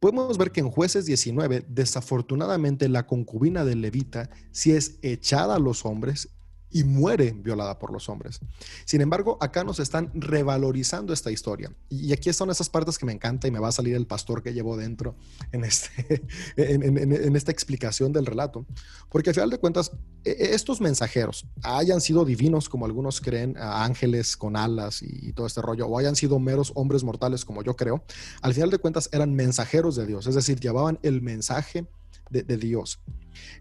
podemos 0.00 0.38
ver 0.38 0.52
que 0.52 0.60
en 0.60 0.70
jueces 0.70 1.06
19, 1.06 1.66
desafortunadamente, 1.68 2.88
la 2.88 3.06
concubina 3.06 3.64
del 3.64 3.80
levita 3.80 4.30
sí 4.50 4.72
es 4.72 4.98
echada 5.02 5.56
a 5.56 5.60
los 5.60 5.84
hombres 5.84 6.35
y 6.70 6.84
muere 6.84 7.32
violada 7.32 7.78
por 7.78 7.92
los 7.92 8.08
hombres. 8.08 8.40
Sin 8.84 9.00
embargo, 9.00 9.38
acá 9.40 9.64
nos 9.64 9.78
están 9.78 10.10
revalorizando 10.14 11.12
esta 11.12 11.30
historia. 11.30 11.72
Y 11.88 12.12
aquí 12.12 12.28
están 12.28 12.50
esas 12.50 12.68
partes 12.68 12.98
que 12.98 13.06
me 13.06 13.12
encanta 13.12 13.46
y 13.46 13.50
me 13.50 13.58
va 13.58 13.68
a 13.68 13.72
salir 13.72 13.94
el 13.94 14.06
pastor 14.06 14.42
que 14.42 14.52
llevo 14.52 14.76
dentro 14.76 15.16
en, 15.52 15.64
este, 15.64 16.24
en, 16.56 17.36
esta 17.36 17.52
explicación 17.52 18.12
del 18.12 18.26
relato. 18.26 18.66
Porque 19.10 19.30
al 19.30 19.34
final 19.34 19.50
de 19.50 19.58
cuentas, 19.58 19.92
e- 20.24 20.30
e- 20.30 20.54
estos 20.54 20.80
mensajeros 20.80 21.46
hayan 21.62 22.00
sido 22.00 22.24
divinos, 22.24 22.68
como 22.68 22.84
algunos 22.84 23.20
creen, 23.20 23.56
ángeles 23.58 24.36
con 24.36 24.56
alas 24.56 25.02
y, 25.02 25.32
todo 25.32 25.46
este 25.46 25.62
rollo, 25.62 25.86
o 25.86 25.98
hayan 25.98 26.16
sido 26.16 26.38
meros 26.38 26.72
hombres 26.74 27.04
mortales, 27.04 27.44
como 27.44 27.62
yo 27.62 27.76
creo, 27.76 28.04
al 28.42 28.54
final 28.54 28.70
de 28.70 28.78
cuentas 28.78 29.08
eran 29.12 29.34
mensajeros 29.34 29.96
de 29.96 30.06
Dios, 30.06 30.26
es 30.26 30.34
decir, 30.34 30.58
llevaban 30.60 30.98
el 31.02 31.22
mensaje 31.22 31.86
de 32.30 32.56
Dios. 32.56 33.00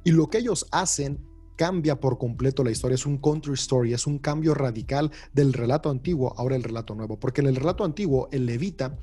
Y 0.03 0.11
lo 0.11 0.29
que 0.29 0.39
ellos 0.39 0.65
hacen 0.71 1.19
cambia 1.55 1.99
por 1.99 2.17
completo 2.17 2.63
la 2.63 2.71
historia, 2.71 2.95
es 2.95 3.05
un 3.05 3.17
country 3.17 3.53
story, 3.53 3.93
es 3.93 4.07
un 4.07 4.19
cambio 4.19 4.53
radical 4.53 5.11
del 5.33 5.53
relato 5.53 5.89
antiguo, 5.89 6.33
ahora 6.37 6.55
el 6.55 6.63
relato 6.63 6.95
nuevo, 6.95 7.19
porque 7.19 7.41
en 7.41 7.47
el 7.47 7.55
relato 7.55 7.83
antiguo 7.83 8.29
el 8.31 8.45
levita 8.45 8.97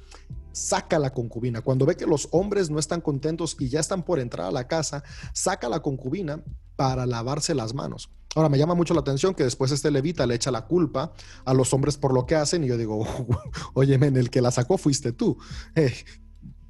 saca 0.53 0.99
la 0.99 1.13
concubina, 1.13 1.63
cuando 1.63 1.87
ve 1.87 1.97
que 1.97 2.07
los 2.07 2.29
hombres 2.31 2.71
no 2.71 2.79
están 2.79 3.01
contentos 3.01 3.57
y 3.59 3.69
ya 3.69 3.81
están 3.81 4.03
por 4.03 4.21
entrar 4.21 4.47
a 4.47 4.53
la 4.53 4.69
casa, 4.69 5.03
saca 5.33 5.69
la 5.69 5.81
concubina 5.81 6.43
para 6.77 7.07
lavarse 7.07 7.55
las 7.55 7.75
manos. 7.75 8.11
Ahora, 8.35 8.49
me 8.49 8.57
llama 8.57 8.75
mucho 8.75 8.95
la 8.95 9.01
atención 9.01 9.35
que 9.35 9.45
después 9.45 9.73
este 9.73 9.91
levita 9.91 10.27
le 10.27 10.35
echa 10.35 10.51
la 10.51 10.65
culpa 10.67 11.13
a 11.45 11.53
los 11.53 11.75
hombres 11.75 11.99
por 11.99 12.15
lo 12.15 12.25
que 12.25 12.35
hacen 12.35 12.65
y 12.65 12.69
yo 12.69 12.79
digo, 12.79 13.07
oye, 13.75 13.99
men, 13.99 14.17
el 14.17 14.31
que 14.31 14.41
la 14.41 14.51
sacó 14.51 14.79
fuiste 14.79 15.13
tú. 15.13 15.37
Eh, 15.75 15.93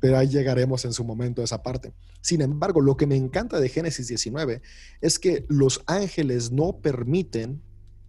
pero 0.03 0.19
ahí 0.19 0.27
llegaremos 0.27 0.85
en 0.85 0.93
su 0.93 1.05
momento 1.05 1.43
a 1.43 1.45
esa 1.45 1.63
parte. 1.63 1.95
Sin 2.21 2.41
embargo, 2.41 2.81
lo 2.81 2.97
que 2.97 3.07
me 3.07 3.15
encanta 3.15 3.61
de 3.61 3.69
Génesis 3.69 4.09
19 4.09 4.61
es 5.01 5.21
que 5.21 5.47
los 5.49 5.81
ángeles 5.87 6.51
no 6.51 6.81
permiten, 6.83 7.63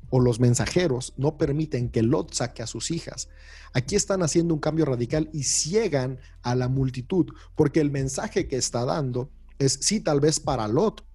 o 0.10 0.20
los 0.20 0.40
mensajeros 0.40 1.14
no 1.18 1.38
permiten 1.38 1.90
que 1.90 2.02
Lot 2.02 2.34
saque 2.34 2.64
a 2.64 2.68
sus 2.68 2.90
hijas. 2.90 3.30
Aquí 3.74 3.96
están 3.96 4.24
haciendo 4.24 4.56
un 4.56 4.60
cambio 4.60 4.86
radical 4.86 5.30
y 5.34 5.44
ciegan 5.44 6.18
a 6.42 6.56
la 6.56 6.68
multitud, 6.68 7.28
porque 7.54 7.80
el 7.80 7.92
mensaje 7.92 8.48
que 8.48 8.58
está 8.58 8.86
dando 8.86 9.30
es, 9.60 9.74
sí, 9.74 10.00
tal 10.00 10.20
vez 10.20 10.40
para 10.40 10.68
Lot, 10.68 11.06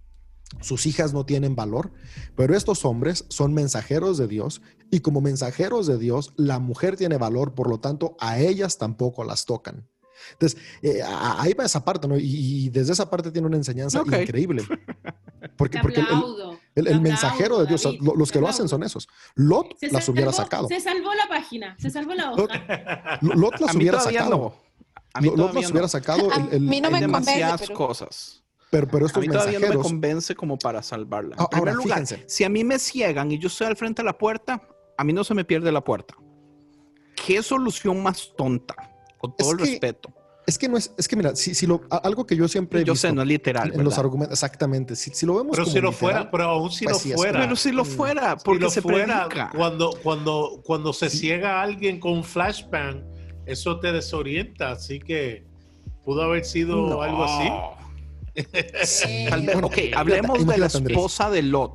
sus 0.61 0.87
hijas 0.87 1.12
no 1.12 1.27
tienen 1.27 1.57
valor, 1.57 1.91
pero 2.37 2.55
estos 2.55 2.85
hombres 2.85 3.25
son 3.31 3.53
mensajeros 3.53 4.17
de 4.17 4.29
Dios 4.29 4.62
y 4.93 5.01
como 5.01 5.21
mensajeros 5.23 5.88
de 5.88 5.99
Dios, 5.99 6.35
la 6.37 6.61
mujer 6.61 6.97
tiene 6.97 7.17
valor, 7.17 7.57
por 7.57 7.69
lo 7.69 7.81
tanto, 7.81 8.17
a 8.21 8.38
ellas 8.38 8.79
tampoco 8.79 9.25
las 9.25 9.45
tocan. 9.45 9.88
Entonces, 10.33 10.61
eh, 10.83 11.02
a- 11.02 11.42
ahí 11.42 11.52
va 11.54 11.64
esa 11.64 11.85
parte, 11.85 12.07
¿no? 12.09 12.16
Y, 12.16 12.66
y 12.66 12.68
desde 12.70 12.92
esa 12.92 13.09
parte 13.11 13.31
tiene 13.31 13.46
una 13.46 13.57
enseñanza 13.57 14.00
increíble. 14.04 14.62
Porque, 15.57 15.78
porque 15.81 16.00
el, 16.00 16.07
el- 16.74 16.87
el- 16.88 17.00
mensajero 17.00 17.59
de 17.59 17.66
Dios, 17.66 17.83
David, 17.83 18.00
los 18.16 18.31
que 18.33 18.40
lo 18.40 18.48
hacen 18.48 18.68
son 18.68 18.83
esos. 18.83 19.09
Lot 19.35 19.76
Se 19.78 19.90
las 19.90 20.09
hubiera 20.09 20.31
salvó- 20.33 20.37
sacado. 20.44 20.68
Se 20.68 20.81
salvó 20.81 21.14
la 21.14 21.28
página, 21.28 21.76
se 21.78 21.90
salvó 21.90 22.14
la 22.14 22.31
Lot, 22.33 22.50
hoja. 22.50 23.18
Lot 23.22 23.61
las 23.61 23.70
A 23.70 23.72
mí 23.74 23.78
hubiera 23.81 24.00
sacado. 24.00 24.31
no. 24.31 24.54
A 25.14 25.20
mí 25.20 25.28
Lot 25.35 25.54
las 25.54 25.64
no. 25.64 25.70
hubiera 25.70 25.88
sacado. 25.88 26.31
A 26.33 26.37
el- 26.37 26.52
el- 26.54 26.61
mí 26.61 26.81
no 26.81 26.90
me 26.90 27.00
convence, 27.00 27.00
demasiadas 27.00 27.61
pero- 27.62 27.74
cosas. 27.74 28.44
pero, 28.70 28.87
pero 28.88 29.04
A 29.04 29.09
estos 29.09 29.20
mí 29.22 29.28
todavía 29.28 29.59
no 29.59 29.68
me 29.68 29.76
convence 29.76 30.35
como 30.35 30.59
para 30.59 30.83
salvarla. 30.83 31.35
En 31.37 31.42
Ah, 31.42 31.48
primer 31.50 31.68
ahora, 31.70 31.83
lugar, 31.85 32.07
fíjense. 32.07 32.24
si 32.28 32.44
a 32.44 32.48
mí 32.48 32.62
me 32.64 32.78
ciegan 32.78 33.33
y 33.33 33.38
yo 33.38 33.48
estoy 33.48 33.66
al 33.68 33.76
frente 33.76 34.02
de 34.02 34.07
la 34.07 34.16
puerta, 34.18 34.62
a 34.96 35.04
mí 35.04 35.12
no 35.12 35.24
se 35.24 35.35
me 35.35 35.44
pierde 35.44 35.72
la 35.72 35.83
puerta. 35.83 36.14
¿Qué 37.26 37.42
solución 37.42 38.02
más 38.02 38.33
tonta? 38.37 38.74
Con 39.18 39.37
todo 39.37 39.48
Es 39.48 39.52
el 39.52 39.59
que 39.59 39.70
respeto. 39.72 40.11
Es 40.46 40.57
que 40.57 40.66
no 40.66 40.78
es, 40.78 40.92
es 40.96 41.07
que 41.07 41.14
mira, 41.14 41.37
si, 41.37 41.54
si 41.54 41.66
lo, 41.66 41.83
algo 41.90 42.26
que 42.26 42.35
yo 42.35 42.48
siempre 42.48 42.81
he 42.81 42.85
Yo 42.85 42.94
visto 42.94 43.07
sé, 43.09 43.12
no 43.12 43.20
es 43.20 43.28
literal. 43.28 43.70
en 43.74 43.85
los 43.85 43.98
argumentos, 43.98 44.33
exactamente, 44.33 44.96
si, 44.96 45.11
si 45.12 45.26
lo 45.26 45.35
vemos 45.35 45.50
Pero 45.52 45.64
como 45.64 45.74
si 45.74 45.81
lo 45.83 45.92
fuera, 45.92 46.31
pero 46.31 46.44
aún 46.44 46.70
si 46.70 46.85
pues 46.85 46.96
lo 46.96 47.00
sí, 47.00 47.11
es 47.11 47.16
fuera. 47.16 47.40
Pero 47.40 47.54
si 47.57 47.70
lo 47.72 47.83
Mm. 47.85 47.87
fuera, 47.87 48.37
si 48.38 48.44
porque 48.46 48.61
lo 48.64 48.70
se 48.70 48.81
fuera, 48.81 49.28
predica. 49.28 49.50
cuando, 49.54 49.90
cuando, 50.02 50.62
cuando 50.64 50.94
se 50.94 51.11
ciega 51.11 51.61
a 51.61 51.62
alguien 51.64 52.00
con 52.00 52.12
un 52.12 52.24
flashbang, 52.24 53.02
eso 53.44 53.78
te 53.78 53.92
desorienta. 53.92 54.70
Así 54.72 55.00
que 55.00 55.44
pudo 56.02 56.22
haber 56.22 56.46
sido 56.46 56.76
No. 56.88 57.02
algo 57.02 57.24
así. 57.24 57.48
Tal 59.28 59.42
vez- 59.42 59.52
Bueno, 59.52 59.66
ok, 59.66 59.76
hablemos 59.96 60.46
de 60.46 60.59
la 60.59 60.66
Andrés. 60.66 60.96
esposa 60.96 61.28
de 61.31 61.42
Lot. 61.42 61.74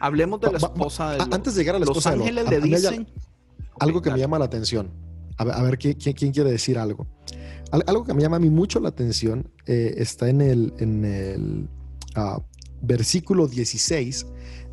Hablemos 0.00 0.40
de 0.40 0.50
la 0.52 0.58
esposa 0.58 1.10
de 1.12 1.18
Lot. 1.18 1.34
antes 1.34 1.54
de 1.54 1.60
llegar 1.60 1.76
a 1.76 1.78
la 1.78 1.84
Los 1.84 1.96
esposa 1.98 2.10
de 2.12 2.16
Lot, 2.16 2.26
ángeles 2.28 2.46
a- 2.46 2.50
le 2.50 2.60
dicen. 2.60 3.08
algo 3.80 4.00
que 4.00 4.10
me 4.10 4.18
llama 4.18 4.38
la 4.38 4.46
atención. 4.46 4.90
A 5.38 5.62
ver, 5.62 5.78
¿quién, 5.78 6.32
quiere 6.32 6.50
decir 6.50 6.78
algo. 6.78 7.06
Al- 7.70 7.84
algo 7.86 8.04
que 8.04 8.14
me 8.14 8.22
llama 8.22 8.36
a 8.36 8.40
mí 8.40 8.50
mucho 8.50 8.80
la 8.80 8.90
atención 8.90 9.50
eh, 9.66 9.94
está 9.96 10.28
en 10.28 10.40
el, 10.40 10.74
en 10.78 11.04
el 11.04 11.68
ah, 12.14 12.40
versículo 12.82 13.48
16. 13.48 14.26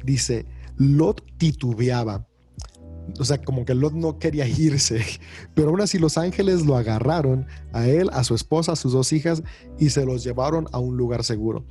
Dice, 0.04 0.46
Lot 0.78 1.24
titubeaba. 1.38 2.28
O 3.20 3.26
sea, 3.26 3.42
como 3.42 3.66
que 3.66 3.74
Lot 3.74 3.94
no 3.94 4.20
quería 4.20 4.48
irse, 4.48 5.04
pero 5.56 5.70
aún 5.70 5.82
así 5.82 5.98
los 5.98 6.18
ángeles 6.18 6.66
lo 6.66 6.76
agarraron 6.76 7.48
a 7.74 7.88
él, 7.88 8.10
a 8.14 8.24
su 8.24 8.36
esposa, 8.36 8.74
a 8.74 8.76
sus 8.76 8.94
dos 8.94 9.12
hijas 9.14 9.44
y 9.80 9.90
se 9.90 10.06
los 10.06 10.24
llevaron 10.24 10.68
a 10.72 10.80
un 10.80 10.98
lugar 10.98 11.24
seguro. 11.24 11.66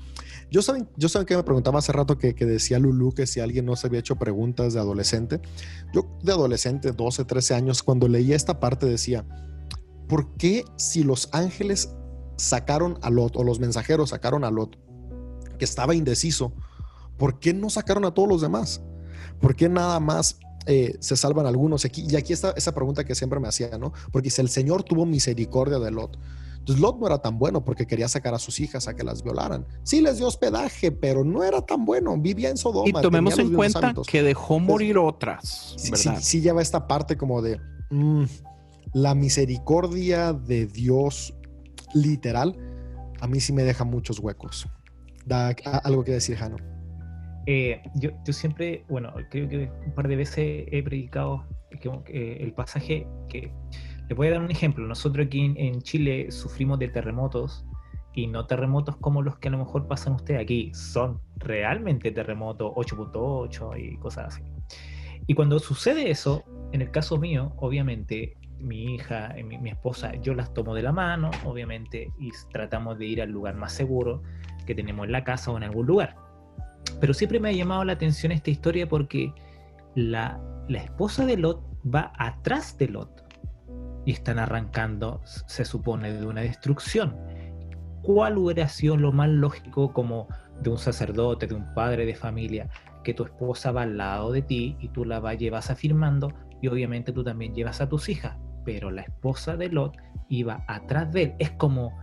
Yo 0.50 0.62
saben, 0.62 0.88
yo 0.96 1.08
saben 1.08 1.26
que 1.26 1.36
me 1.36 1.42
preguntaba 1.42 1.78
hace 1.78 1.92
rato 1.92 2.16
que, 2.16 2.34
que 2.34 2.46
decía 2.46 2.78
Lulu 2.78 3.12
que 3.12 3.26
si 3.26 3.40
alguien 3.40 3.66
no 3.66 3.76
se 3.76 3.86
había 3.86 4.00
hecho 4.00 4.16
preguntas 4.16 4.72
de 4.72 4.80
adolescente. 4.80 5.40
Yo 5.92 6.18
de 6.22 6.32
adolescente, 6.32 6.92
12, 6.92 7.24
13 7.24 7.54
años, 7.54 7.82
cuando 7.82 8.08
leía 8.08 8.34
esta 8.34 8.58
parte 8.60 8.86
decía, 8.86 9.26
¿por 10.08 10.34
qué 10.36 10.64
si 10.76 11.04
los 11.04 11.28
ángeles 11.32 11.90
sacaron 12.38 12.98
a 13.02 13.10
Lot 13.10 13.36
o 13.36 13.44
los 13.44 13.60
mensajeros 13.60 14.10
sacaron 14.10 14.44
a 14.44 14.50
Lot, 14.50 14.78
que 15.58 15.64
estaba 15.64 15.94
indeciso, 15.94 16.52
¿por 17.18 17.40
qué 17.40 17.52
no 17.52 17.68
sacaron 17.68 18.04
a 18.04 18.14
todos 18.14 18.28
los 18.28 18.40
demás? 18.40 18.80
¿Por 19.40 19.54
qué 19.54 19.68
nada 19.68 20.00
más 20.00 20.38
eh, 20.66 20.96
se 21.00 21.16
salvan 21.16 21.46
algunos? 21.46 21.84
Y 21.84 22.16
aquí 22.16 22.32
está 22.32 22.52
esa 22.52 22.74
pregunta 22.74 23.04
que 23.04 23.14
siempre 23.14 23.40
me 23.40 23.48
hacía, 23.48 23.76
¿no? 23.76 23.92
Porque 24.12 24.30
si 24.30 24.40
el 24.40 24.48
Señor 24.48 24.84
tuvo 24.84 25.04
misericordia 25.04 25.78
de 25.78 25.90
Lot, 25.90 26.16
entonces 26.68 26.82
Lot 26.82 26.98
no 27.00 27.06
era 27.06 27.18
tan 27.18 27.38
bueno 27.38 27.64
porque 27.64 27.86
quería 27.86 28.08
sacar 28.08 28.34
a 28.34 28.38
sus 28.38 28.60
hijas 28.60 28.88
a 28.88 28.94
que 28.94 29.02
las 29.02 29.22
violaran. 29.22 29.66
Sí 29.84 30.00
les 30.02 30.18
dio 30.18 30.26
hospedaje, 30.26 30.92
pero 30.92 31.24
no 31.24 31.42
era 31.42 31.62
tan 31.62 31.84
bueno. 31.86 32.16
Vivía 32.18 32.50
en 32.50 32.56
Sodoma. 32.58 32.88
Y 32.88 32.92
tomemos 32.92 33.38
en 33.38 33.54
cuenta 33.54 33.78
hábitos. 33.78 34.06
que 34.06 34.22
dejó 34.22 34.58
morir 34.60 34.98
otras, 34.98 35.74
Sí, 35.78 35.90
sí, 35.96 36.08
¿verdad? 36.08 36.20
sí 36.22 36.40
lleva 36.42 36.60
esta 36.62 36.86
parte 36.86 37.16
como 37.16 37.40
de 37.40 37.58
mm, 37.90 38.24
la 38.92 39.14
misericordia 39.14 40.32
de 40.34 40.66
Dios 40.66 41.34
literal. 41.94 42.54
A 43.20 43.26
mí 43.26 43.40
sí 43.40 43.52
me 43.52 43.62
deja 43.64 43.84
muchos 43.84 44.18
huecos. 44.18 44.68
Da 45.24 45.48
a- 45.64 45.78
algo 45.78 46.04
que 46.04 46.12
decir, 46.12 46.36
Jano. 46.36 46.56
Eh, 47.46 47.80
yo, 47.94 48.10
yo 48.26 48.32
siempre, 48.34 48.84
bueno, 48.90 49.12
creo 49.30 49.48
que 49.48 49.70
un 49.86 49.94
par 49.94 50.06
de 50.06 50.16
veces 50.16 50.66
he 50.70 50.82
predicado 50.82 51.44
el 51.70 52.52
pasaje 52.52 53.06
que... 53.30 53.50
Les 54.08 54.16
voy 54.16 54.28
a 54.28 54.30
dar 54.32 54.40
un 54.40 54.50
ejemplo. 54.50 54.86
Nosotros 54.86 55.26
aquí 55.26 55.52
en, 55.56 55.82
Chile 55.82 56.30
sufrimos 56.30 56.78
de 56.78 56.88
terremotos 56.88 57.66
y 58.14 58.26
no 58.26 58.46
terremotos 58.46 58.96
como 58.96 59.22
los 59.22 59.36
que 59.36 59.48
a 59.48 59.50
lo 59.50 59.58
mejor 59.58 59.86
pasan 59.86 60.14
ustedes 60.14 60.40
aquí. 60.40 60.72
Son 60.74 61.20
realmente 61.36 62.10
terremotos 62.10 62.72
8.8 62.74 63.78
y 63.78 63.96
cosas 63.98 64.34
así. 64.34 64.42
Y 65.26 65.34
cuando 65.34 65.58
sucede 65.58 66.10
eso, 66.10 66.42
en 66.72 66.80
el 66.80 66.90
caso 66.90 67.18
mío, 67.18 67.52
obviamente, 67.58 68.38
mi 68.58 68.94
hija, 68.94 69.36
eh, 69.36 69.44
mi, 69.44 69.58
mi 69.58 69.70
esposa, 69.70 70.14
yo 70.16 70.34
las 70.34 70.54
tomo 70.54 70.74
de 70.74 70.82
la 70.82 70.92
mano, 70.92 71.30
obviamente, 71.44 72.10
y 72.18 72.30
tratamos 72.50 72.98
de 72.98 73.06
ir 73.06 73.20
al 73.20 73.30
lugar 73.30 73.56
más 73.56 73.74
seguro 73.74 74.22
que 74.66 74.74
tenemos 74.74 75.04
en 75.04 75.12
la 75.12 75.22
casa 75.22 75.50
o 75.50 75.58
en 75.58 75.64
algún 75.64 75.86
lugar. 75.86 76.16
Pero 76.98 77.12
siempre 77.12 77.40
me 77.40 77.50
ha 77.50 77.52
llamado 77.52 77.84
la 77.84 77.92
atención 77.92 78.32
esta 78.32 78.50
historia 78.50 78.88
porque 78.88 79.34
la, 79.94 80.40
la 80.66 80.78
esposa 80.78 81.26
de 81.26 81.36
Lot 81.36 81.62
va 81.94 82.12
atrás 82.16 82.78
de 82.78 82.88
Lot 82.88 83.17
y 84.08 84.12
están 84.12 84.38
arrancando, 84.38 85.20
se 85.24 85.66
supone, 85.66 86.10
de 86.10 86.24
una 86.24 86.40
destrucción. 86.40 87.14
¿Cuál 88.00 88.38
hubiera 88.38 88.66
sido 88.66 88.96
lo 88.96 89.12
más 89.12 89.28
lógico 89.28 89.92
como 89.92 90.28
de 90.62 90.70
un 90.70 90.78
sacerdote, 90.78 91.46
de 91.46 91.54
un 91.54 91.74
padre 91.74 92.06
de 92.06 92.14
familia, 92.14 92.70
que 93.04 93.12
tu 93.12 93.24
esposa 93.24 93.70
va 93.70 93.82
al 93.82 93.98
lado 93.98 94.32
de 94.32 94.40
ti 94.40 94.78
y 94.80 94.88
tú 94.88 95.04
la 95.04 95.20
vas, 95.20 95.36
llevas 95.36 95.70
afirmando 95.70 96.32
y 96.62 96.68
obviamente 96.68 97.12
tú 97.12 97.22
también 97.22 97.54
llevas 97.54 97.82
a 97.82 97.88
tus 97.90 98.08
hijas, 98.08 98.38
pero 98.64 98.90
la 98.90 99.02
esposa 99.02 99.58
de 99.58 99.68
Lot 99.68 99.98
iba 100.30 100.64
atrás 100.68 101.12
de 101.12 101.24
él. 101.24 101.34
Es 101.38 101.50
como, 101.50 101.94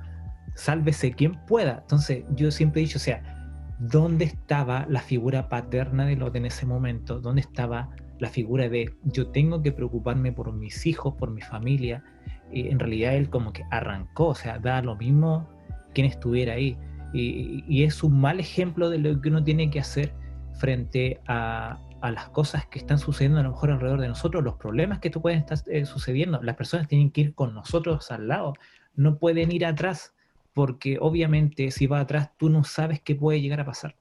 sálvese 0.53 1.11
quien 1.11 1.43
pueda. 1.47 1.79
Entonces 1.81 2.23
yo 2.35 2.51
siempre 2.51 2.81
he 2.81 2.85
dicho, 2.85 2.99
o 2.99 3.01
sea, 3.01 3.73
¿dónde 3.79 4.25
estaba 4.25 4.85
la 4.87 4.99
figura 4.99 5.49
paterna 5.49 6.05
de 6.05 6.17
Lot 6.17 6.35
en 6.35 6.45
ese 6.45 6.67
momento? 6.67 7.19
¿Dónde 7.19 7.41
estaba 7.41 7.89
la 8.19 8.29
figura 8.29 8.69
de 8.69 8.93
yo 9.03 9.27
tengo 9.27 9.61
que 9.61 9.71
preocuparme 9.71 10.31
por 10.31 10.51
mis 10.53 10.85
hijos, 10.85 11.13
por 11.15 11.31
mi 11.31 11.41
familia? 11.41 12.03
Y 12.51 12.67
en 12.67 12.79
realidad 12.79 13.15
él 13.15 13.29
como 13.29 13.53
que 13.53 13.63
arrancó, 13.71 14.27
o 14.27 14.35
sea, 14.35 14.59
da 14.59 14.81
lo 14.81 14.95
mismo 14.95 15.49
quien 15.93 16.07
estuviera 16.07 16.53
ahí. 16.53 16.77
Y, 17.13 17.83
es 17.83 18.03
un 18.03 18.19
mal 18.19 18.41
ejemplo 18.41 18.89
de 18.89 18.97
lo 18.97 19.21
que 19.21 19.29
uno 19.29 19.43
tiene 19.43 19.69
que 19.69 19.79
hacer 19.79 20.13
frente 20.59 21.21
a, 21.27 21.79
a 22.01 22.11
las 22.11 22.29
cosas 22.29 22.67
que 22.67 22.77
están 22.77 22.99
sucediendo 22.99 23.39
a 23.39 23.43
lo 23.43 23.51
mejor 23.51 23.71
alrededor 23.71 24.01
de 24.01 24.07
nosotros, 24.07 24.43
los 24.43 24.55
problemas 24.55 24.99
que 24.99 25.09
tú 25.09 25.21
pueden 25.21 25.39
estar 25.39 25.57
eh, 25.67 25.85
sucediendo. 25.85 26.41
Las 26.43 26.55
personas 26.55 26.87
tienen 26.87 27.09
que 27.09 27.21
ir 27.21 27.33
con 27.33 27.53
nosotros 27.55 28.11
al 28.11 28.27
lado, 28.27 28.53
no 28.95 29.17
pueden 29.17 29.51
ir 29.51 29.65
atrás, 29.65 30.13
porque 30.53 30.97
obviamente 30.99 31.71
si 31.71 31.87
va 31.87 31.99
atrás 31.99 32.31
tú 32.37 32.49
no 32.49 32.63
sabes 32.63 33.01
qué 33.01 33.15
puede 33.15 33.41
llegar 33.41 33.59
a 33.59 33.65
pasar. 33.65 33.95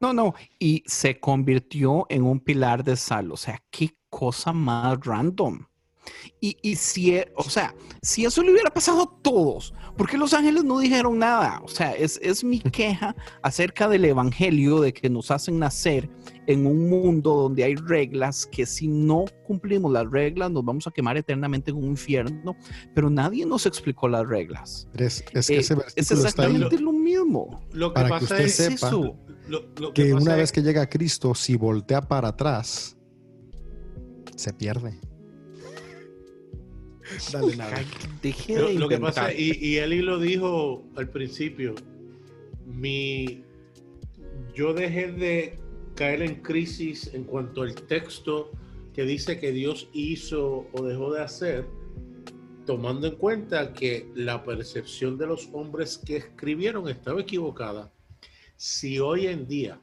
No, 0.00 0.12
no, 0.12 0.34
y 0.58 0.82
se 0.86 1.18
convirtió 1.20 2.06
en 2.08 2.22
un 2.24 2.40
pilar 2.40 2.84
de 2.84 2.96
sal. 2.96 3.32
O 3.32 3.36
sea, 3.36 3.62
qué 3.70 3.96
cosa 4.10 4.52
más 4.52 4.98
random. 5.04 5.64
Y, 6.40 6.56
y 6.62 6.76
si, 6.76 7.16
e- 7.16 7.32
o 7.34 7.42
sea, 7.42 7.74
si 8.00 8.24
eso 8.24 8.40
le 8.42 8.52
hubiera 8.52 8.70
pasado 8.70 9.02
a 9.02 9.22
todos, 9.22 9.74
¿por 9.96 10.08
qué 10.08 10.16
los 10.16 10.32
ángeles 10.34 10.62
no 10.62 10.78
dijeron 10.78 11.18
nada? 11.18 11.60
O 11.64 11.68
sea, 11.68 11.92
es, 11.94 12.20
es 12.22 12.44
mi 12.44 12.60
queja 12.72 13.16
acerca 13.42 13.88
del 13.88 14.04
evangelio 14.04 14.80
de 14.80 14.92
que 14.92 15.10
nos 15.10 15.32
hacen 15.32 15.58
nacer 15.58 16.08
en 16.46 16.64
un 16.64 16.88
mundo 16.88 17.34
donde 17.34 17.64
hay 17.64 17.74
reglas 17.74 18.46
que 18.46 18.66
si 18.66 18.86
no 18.86 19.24
cumplimos 19.44 19.90
las 19.92 20.08
reglas 20.08 20.48
nos 20.48 20.64
vamos 20.64 20.86
a 20.86 20.92
quemar 20.92 21.16
eternamente 21.16 21.72
en 21.72 21.78
un 21.78 21.86
infierno, 21.86 22.54
pero 22.94 23.10
nadie 23.10 23.44
nos 23.44 23.66
explicó 23.66 24.06
las 24.06 24.28
reglas. 24.28 24.86
Es, 24.94 25.24
es 25.32 25.46
que 25.48 25.56
Eh, 25.56 25.58
ese 25.58 25.74
es 25.74 25.78
versículo 25.78 26.28
está 26.28 26.42
ahí 26.44 26.48
exactamente 26.54 26.78
lo 26.78 26.92
mismo. 26.92 27.60
Lo 27.72 27.88
que 27.88 27.94
para 27.94 28.06
que 28.06 28.10
pasa 28.10 28.24
usted 28.26 28.40
es 28.44 28.54
sepa 28.54 28.86
eso. 28.88 29.16
Lo, 29.48 29.64
lo 29.80 29.92
que 29.92 30.12
una 30.12 30.32
es- 30.32 30.38
vez 30.38 30.52
que 30.52 30.62
llega 30.62 30.82
a 30.82 30.88
Cristo, 30.88 31.34
si 31.34 31.56
voltea 31.56 32.02
para 32.02 32.28
atrás, 32.28 32.96
se 34.34 34.52
pierde. 34.52 34.98
Dale, 37.32 37.56
nada. 37.56 37.78
Lo, 38.48 38.70
lo 38.72 38.88
que 38.88 38.98
pasa, 38.98 39.32
y, 39.32 39.52
y 39.60 39.76
Eli 39.76 40.02
lo 40.02 40.18
dijo 40.18 40.84
al 40.96 41.08
principio, 41.08 41.74
mi, 42.66 43.44
yo 44.54 44.74
dejé 44.74 45.12
de 45.12 45.58
caer 45.94 46.22
en 46.22 46.42
crisis 46.42 47.10
en 47.14 47.24
cuanto 47.24 47.62
al 47.62 47.74
texto 47.74 48.50
que 48.92 49.04
dice 49.04 49.38
que 49.38 49.52
Dios 49.52 49.88
hizo 49.92 50.66
o 50.72 50.82
dejó 50.82 51.12
de 51.12 51.22
hacer, 51.22 51.66
tomando 52.66 53.06
en 53.06 53.14
cuenta 53.16 53.72
que 53.72 54.10
la 54.16 54.42
percepción 54.42 55.16
de 55.16 55.28
los 55.28 55.48
hombres 55.52 55.98
que 55.98 56.16
escribieron 56.16 56.88
estaba 56.88 57.20
equivocada. 57.20 57.92
Si 58.56 58.98
hoy 58.98 59.26
en 59.26 59.46
día 59.46 59.78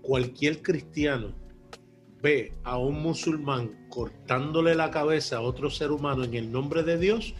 cualquier 0.00 0.62
cristiano 0.62 1.34
ve 2.22 2.52
a 2.64 2.78
un 2.78 3.02
musulmán 3.02 3.88
cortándole 3.90 4.74
la 4.74 4.90
cabeza 4.90 5.36
a 5.36 5.42
otro 5.42 5.68
ser 5.68 5.92
humano 5.92 6.24
en 6.24 6.32
el 6.32 6.50
nombre 6.50 6.82
de 6.82 6.96
Dios, 6.96 7.34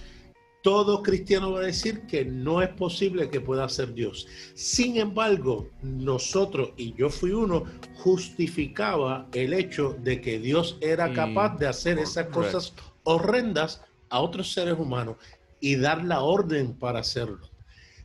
todo 0.63 1.03
cristiano 1.03 1.53
va 1.53 1.61
a 1.61 1.65
decir 1.65 2.03
que 2.03 2.27
no 2.27 2.61
es 2.61 2.69
posible 2.69 3.31
que 3.31 3.41
pueda 3.41 3.69
ser 3.71 3.95
Dios. 3.95 4.29
Sin 4.55 4.99
embargo, 4.99 5.71
nosotros, 5.83 6.73
y 6.77 6.95
yo 6.95 7.09
fui 7.09 7.33
uno, 7.33 7.65
justificaba 7.95 9.29
el 9.33 9.55
hecho 9.55 9.97
de 10.03 10.21
que 10.21 10.39
Dios 10.39 10.77
era 10.83 11.09
Sí, 11.09 11.15
capaz 11.15 11.57
de 11.57 11.69
hacer 11.69 11.99
esas 11.99 12.27
cosas 12.27 12.75
horrendas 13.05 13.83
a 14.11 14.21
otros 14.21 14.53
seres 14.53 14.79
humanos 14.79 15.17
y 15.59 15.77
dar 15.77 16.05
la 16.05 16.21
orden 16.21 16.75
para 16.75 17.01
hacerlo. 17.01 17.52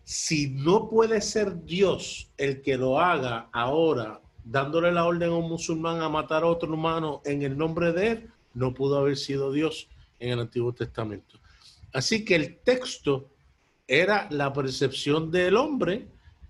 Si 0.08 0.48
no 0.48 0.88
puede 0.88 1.20
ser 1.20 1.66
Dios 1.66 2.32
el 2.38 2.62
que 2.62 2.78
lo 2.78 2.98
haga 2.98 3.50
ahora, 3.52 4.22
dándole 4.46 4.90
la 4.94 5.06
orden 5.06 5.32
a 5.32 5.36
un 5.36 5.50
musulmán 5.50 6.00
a 6.00 6.08
matar 6.08 6.44
a 6.44 6.48
otro 6.48 6.74
humano 6.74 7.22
en 7.26 7.42
el 7.42 7.58
nombre 7.58 7.92
de 7.92 8.08
él, 8.12 8.32
no 8.54 8.74
pudo 8.74 9.00
haber 9.00 9.18
sido 9.18 9.52
Dios 9.52 9.90
en 10.22 10.30
el 10.30 10.40
Antiguo 10.40 10.72
Testamento. 10.72 11.38
Así 11.92 12.24
que 12.24 12.36
el 12.36 12.56
texto 12.60 13.28
era 13.86 14.30
la 14.32 14.54
percepción 14.54 15.30
del 15.30 15.58
hombre 15.58 16.08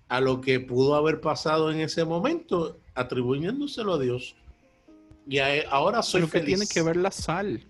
a 0.08 0.22
lo 0.22 0.40
que 0.40 0.60
pudo 0.60 0.94
haber 0.94 1.20
pasado 1.20 1.72
en 1.72 1.80
ese 1.80 2.06
momento, 2.06 2.78
atribuyéndoselo 2.94 3.96
a 3.96 4.00
Dios. 4.00 4.36
Y 5.28 5.40
ahora 5.40 6.04
soy 6.04 6.22
Pero 6.22 6.32
que 6.32 6.40
feliz. 6.42 6.60
tiene 6.60 6.68
que 6.72 6.84
ver 6.84 6.98
la 6.98 7.10
sal. 7.10 7.66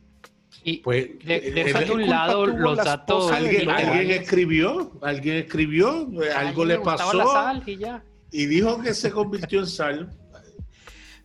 Y 0.69 0.80
Pues, 0.80 1.17
de- 1.23 1.36
eh, 1.38 1.51
deja 1.51 1.82
eh, 1.82 1.86
de 1.86 1.91
un 1.93 2.10
lado 2.10 2.45
los 2.45 2.75
datos. 2.75 3.32
alguien, 3.32 3.69
escribió, 4.12 4.91
alguien 5.01 5.38
escribió, 5.38 6.10
algo 6.36 6.65
le 6.65 6.77
pasó 6.80 7.13
la 7.13 7.25
sal 7.25 7.63
y 7.65 7.77
ya. 7.77 8.03
y 8.32 8.47
dijo 8.47 8.82
que 8.82 8.93
se 8.93 9.10
convirtió 9.12 9.62
en 9.62 9.67
sal. 9.67 10.12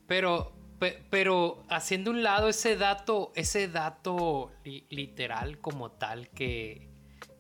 Pero, 0.06 0.52
pe- 0.78 1.02
pero 1.10 1.64
haciendo 1.68 2.12
un 2.12 2.22
lado 2.22 2.48
ese 2.48 2.76
dato, 2.76 3.32
ese 3.34 3.66
dato 3.66 4.52
li- 4.62 4.86
literal 4.90 5.58
como 5.58 5.90
tal 5.90 6.28
que, 6.30 6.88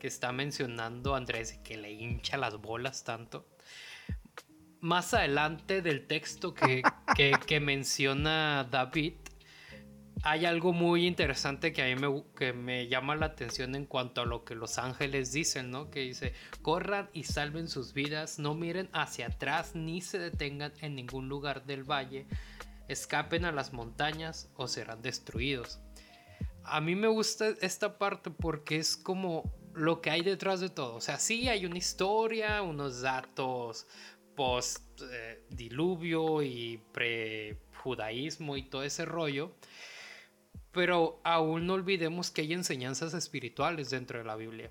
que 0.00 0.08
está 0.08 0.32
mencionando 0.32 1.14
Andrés, 1.14 1.60
que 1.62 1.76
le 1.76 1.92
hincha 1.92 2.36
las 2.36 2.60
bolas 2.60 3.04
tanto. 3.04 3.46
Más 4.80 5.14
adelante 5.14 5.82
del 5.82 6.08
texto 6.08 6.52
que, 6.52 6.82
que- 7.14 7.30
que 7.46 7.60
menciona 7.60 8.66
David, 8.68 9.12
hay 10.22 10.46
algo 10.46 10.72
muy 10.72 11.06
interesante 11.06 11.72
que 11.72 11.82
a 11.82 11.86
mí 11.86 11.96
me, 11.96 12.22
que 12.36 12.52
me 12.52 12.86
llama 12.86 13.16
la 13.16 13.26
atención 13.26 13.74
en 13.74 13.86
cuanto 13.86 14.20
a 14.20 14.26
lo 14.26 14.44
que 14.44 14.54
los 14.54 14.78
ángeles 14.78 15.32
dicen, 15.32 15.70
¿no? 15.70 15.90
Que 15.90 16.00
dice, 16.00 16.32
corran 16.62 17.10
y 17.12 17.24
salven 17.24 17.68
sus 17.68 17.92
vidas, 17.92 18.38
no 18.38 18.54
miren 18.54 18.88
hacia 18.92 19.26
atrás 19.26 19.74
ni 19.74 20.00
se 20.00 20.20
detengan 20.20 20.72
en 20.80 20.94
ningún 20.94 21.28
lugar 21.28 21.66
del 21.66 21.82
valle, 21.82 22.26
escapen 22.88 23.44
a 23.44 23.52
las 23.52 23.72
montañas 23.72 24.48
o 24.54 24.68
serán 24.68 25.02
destruidos. 25.02 25.80
A 26.64 26.80
mí 26.80 26.94
me 26.94 27.08
gusta 27.08 27.48
esta 27.60 27.98
parte 27.98 28.30
porque 28.30 28.76
es 28.76 28.96
como 28.96 29.52
lo 29.74 30.00
que 30.00 30.10
hay 30.10 30.22
detrás 30.22 30.60
de 30.60 30.68
todo. 30.68 30.94
O 30.94 31.00
sea, 31.00 31.18
sí 31.18 31.48
hay 31.48 31.66
una 31.66 31.78
historia, 31.78 32.62
unos 32.62 33.02
datos 33.02 33.88
post 34.36 35.02
eh, 35.02 35.42
diluvio 35.50 36.42
y 36.42 36.80
pre 36.92 37.58
judaísmo 37.82 38.56
y 38.56 38.62
todo 38.62 38.84
ese 38.84 39.04
rollo. 39.04 39.52
Pero 40.72 41.20
aún 41.24 41.66
no 41.66 41.74
olvidemos 41.74 42.30
que 42.30 42.42
hay 42.42 42.52
enseñanzas 42.52 43.14
espirituales 43.14 43.90
dentro 43.90 44.18
de 44.18 44.24
la 44.24 44.36
Biblia. 44.36 44.70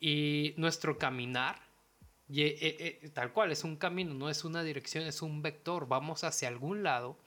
Y 0.00 0.54
nuestro 0.56 0.98
caminar, 0.98 1.60
y, 2.28 2.42
eh, 2.42 2.58
eh, 2.60 3.10
tal 3.14 3.32
cual, 3.32 3.52
es 3.52 3.64
un 3.64 3.76
camino, 3.76 4.14
no 4.14 4.28
es 4.28 4.44
una 4.44 4.62
dirección, 4.62 5.04
es 5.04 5.22
un 5.22 5.42
vector. 5.42 5.86
Vamos 5.86 6.24
hacia 6.24 6.48
algún 6.48 6.82
lado. 6.82 7.18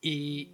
Y, 0.00 0.52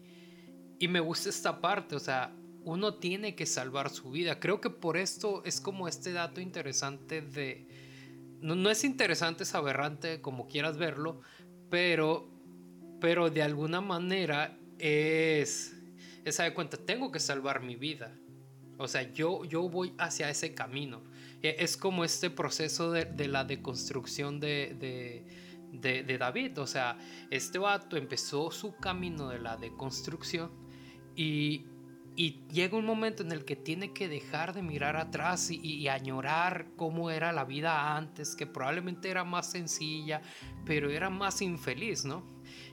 y 0.78 0.88
me 0.88 1.00
gusta 1.00 1.28
esta 1.28 1.60
parte, 1.60 1.94
o 1.94 2.00
sea, 2.00 2.34
uno 2.64 2.94
tiene 2.94 3.34
que 3.34 3.46
salvar 3.46 3.90
su 3.90 4.10
vida. 4.10 4.40
Creo 4.40 4.60
que 4.60 4.70
por 4.70 4.96
esto 4.96 5.42
es 5.44 5.60
como 5.60 5.86
este 5.86 6.12
dato 6.12 6.40
interesante 6.40 7.20
de... 7.20 7.68
No, 8.40 8.54
no 8.54 8.70
es 8.70 8.84
interesante, 8.84 9.44
es 9.44 9.54
aberrante, 9.54 10.20
como 10.20 10.48
quieras 10.48 10.76
verlo, 10.76 11.20
pero, 11.70 12.28
pero 13.00 13.30
de 13.30 13.42
alguna 13.42 13.80
manera 13.80 14.58
es... 14.78 15.73
Esa 16.24 16.44
de 16.44 16.54
cuenta, 16.54 16.76
tengo 16.76 17.10
que 17.12 17.20
salvar 17.20 17.62
mi 17.62 17.76
vida. 17.76 18.16
O 18.78 18.88
sea, 18.88 19.02
yo, 19.12 19.44
yo 19.44 19.68
voy 19.68 19.94
hacia 19.98 20.28
ese 20.30 20.54
camino. 20.54 21.02
E- 21.42 21.56
Es 21.58 21.76
como 21.76 22.04
este 22.04 22.30
proceso 22.30 22.90
de, 22.90 23.04
de 23.04 23.28
la 23.28 23.44
deconstrucción 23.44 24.40
de, 24.40 24.74
de, 24.78 25.26
de, 25.72 26.02
de 26.02 26.18
David. 26.18 26.58
O 26.58 26.66
sea, 26.66 26.98
este 27.30 27.58
vato 27.58 27.96
empezó 27.96 28.50
su 28.50 28.74
camino 28.76 29.28
de 29.28 29.38
la 29.38 29.56
deconstrucción 29.56 30.50
y, 31.14 31.66
y 32.16 32.40
llega 32.48 32.76
un 32.76 32.86
momento 32.86 33.22
en 33.22 33.30
el 33.30 33.44
que 33.44 33.54
tiene 33.54 33.92
que 33.92 34.08
dejar 34.08 34.54
de 34.54 34.62
mirar 34.62 34.96
atrás 34.96 35.50
y, 35.50 35.60
y 35.62 35.88
añorar 35.88 36.68
cómo 36.76 37.10
era 37.10 37.32
la 37.32 37.44
vida 37.44 37.96
antes, 37.96 38.34
que 38.34 38.46
probablemente 38.46 39.08
era 39.08 39.22
más 39.24 39.50
sencilla, 39.52 40.20
pero 40.64 40.90
era 40.90 41.10
más 41.10 41.42
infeliz, 41.42 42.04
¿no? 42.04 42.24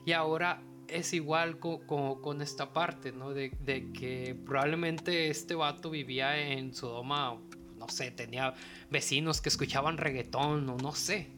Y 0.04 0.12
ahora 0.12 0.62
es 0.92 1.12
igual 1.12 1.58
co- 1.58 1.86
co- 1.86 2.20
con, 2.20 2.42
esta 2.42 2.72
parte, 2.72 3.12
¿no? 3.12 3.32
De, 3.32 3.50
de 3.60 3.92
que 3.92 4.34
probablemente 4.46 5.28
este 5.28 5.54
vato 5.54 5.90
vivía 5.90 6.38
en 6.38 6.74
Sodoma, 6.74 7.38
no 7.78 7.88
sé, 7.88 8.10
tenía 8.10 8.54
vecinos 8.90 9.40
que 9.40 9.48
escuchaban 9.48 9.96
reggaetón 9.98 10.68
o 10.68 10.76
no 10.76 10.94
sé. 10.94 11.30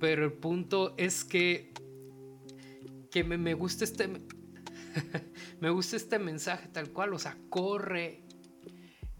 Pero 0.00 0.24
el 0.24 0.32
punto 0.32 0.94
es 0.96 1.24
que, 1.24 1.72
que 3.10 3.24
me, 3.24 3.38
me 3.38 3.54
gusta 3.54 3.84
este... 3.84 4.08
me 5.60 5.70
gusta 5.70 5.96
este 5.96 6.18
mensaje 6.18 6.68
tal 6.68 6.90
cual, 6.90 7.14
o 7.14 7.18
sea, 7.18 7.36
corre 7.50 8.22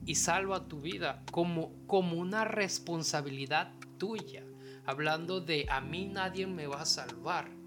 y 0.04 0.14
salva 0.14 0.68
tu 0.68 0.80
vida 0.80 1.22
como, 1.30 1.86
como 1.86 2.16
una 2.16 2.44
responsabilidad 2.44 3.72
tuya. 3.98 4.44
Hablando 4.86 5.40
de 5.40 5.66
a 5.68 5.80
mí 5.80 6.06
nadie 6.06 6.46
me 6.46 6.66
va 6.66 6.82
a 6.82 6.86
salvar. 6.86 7.57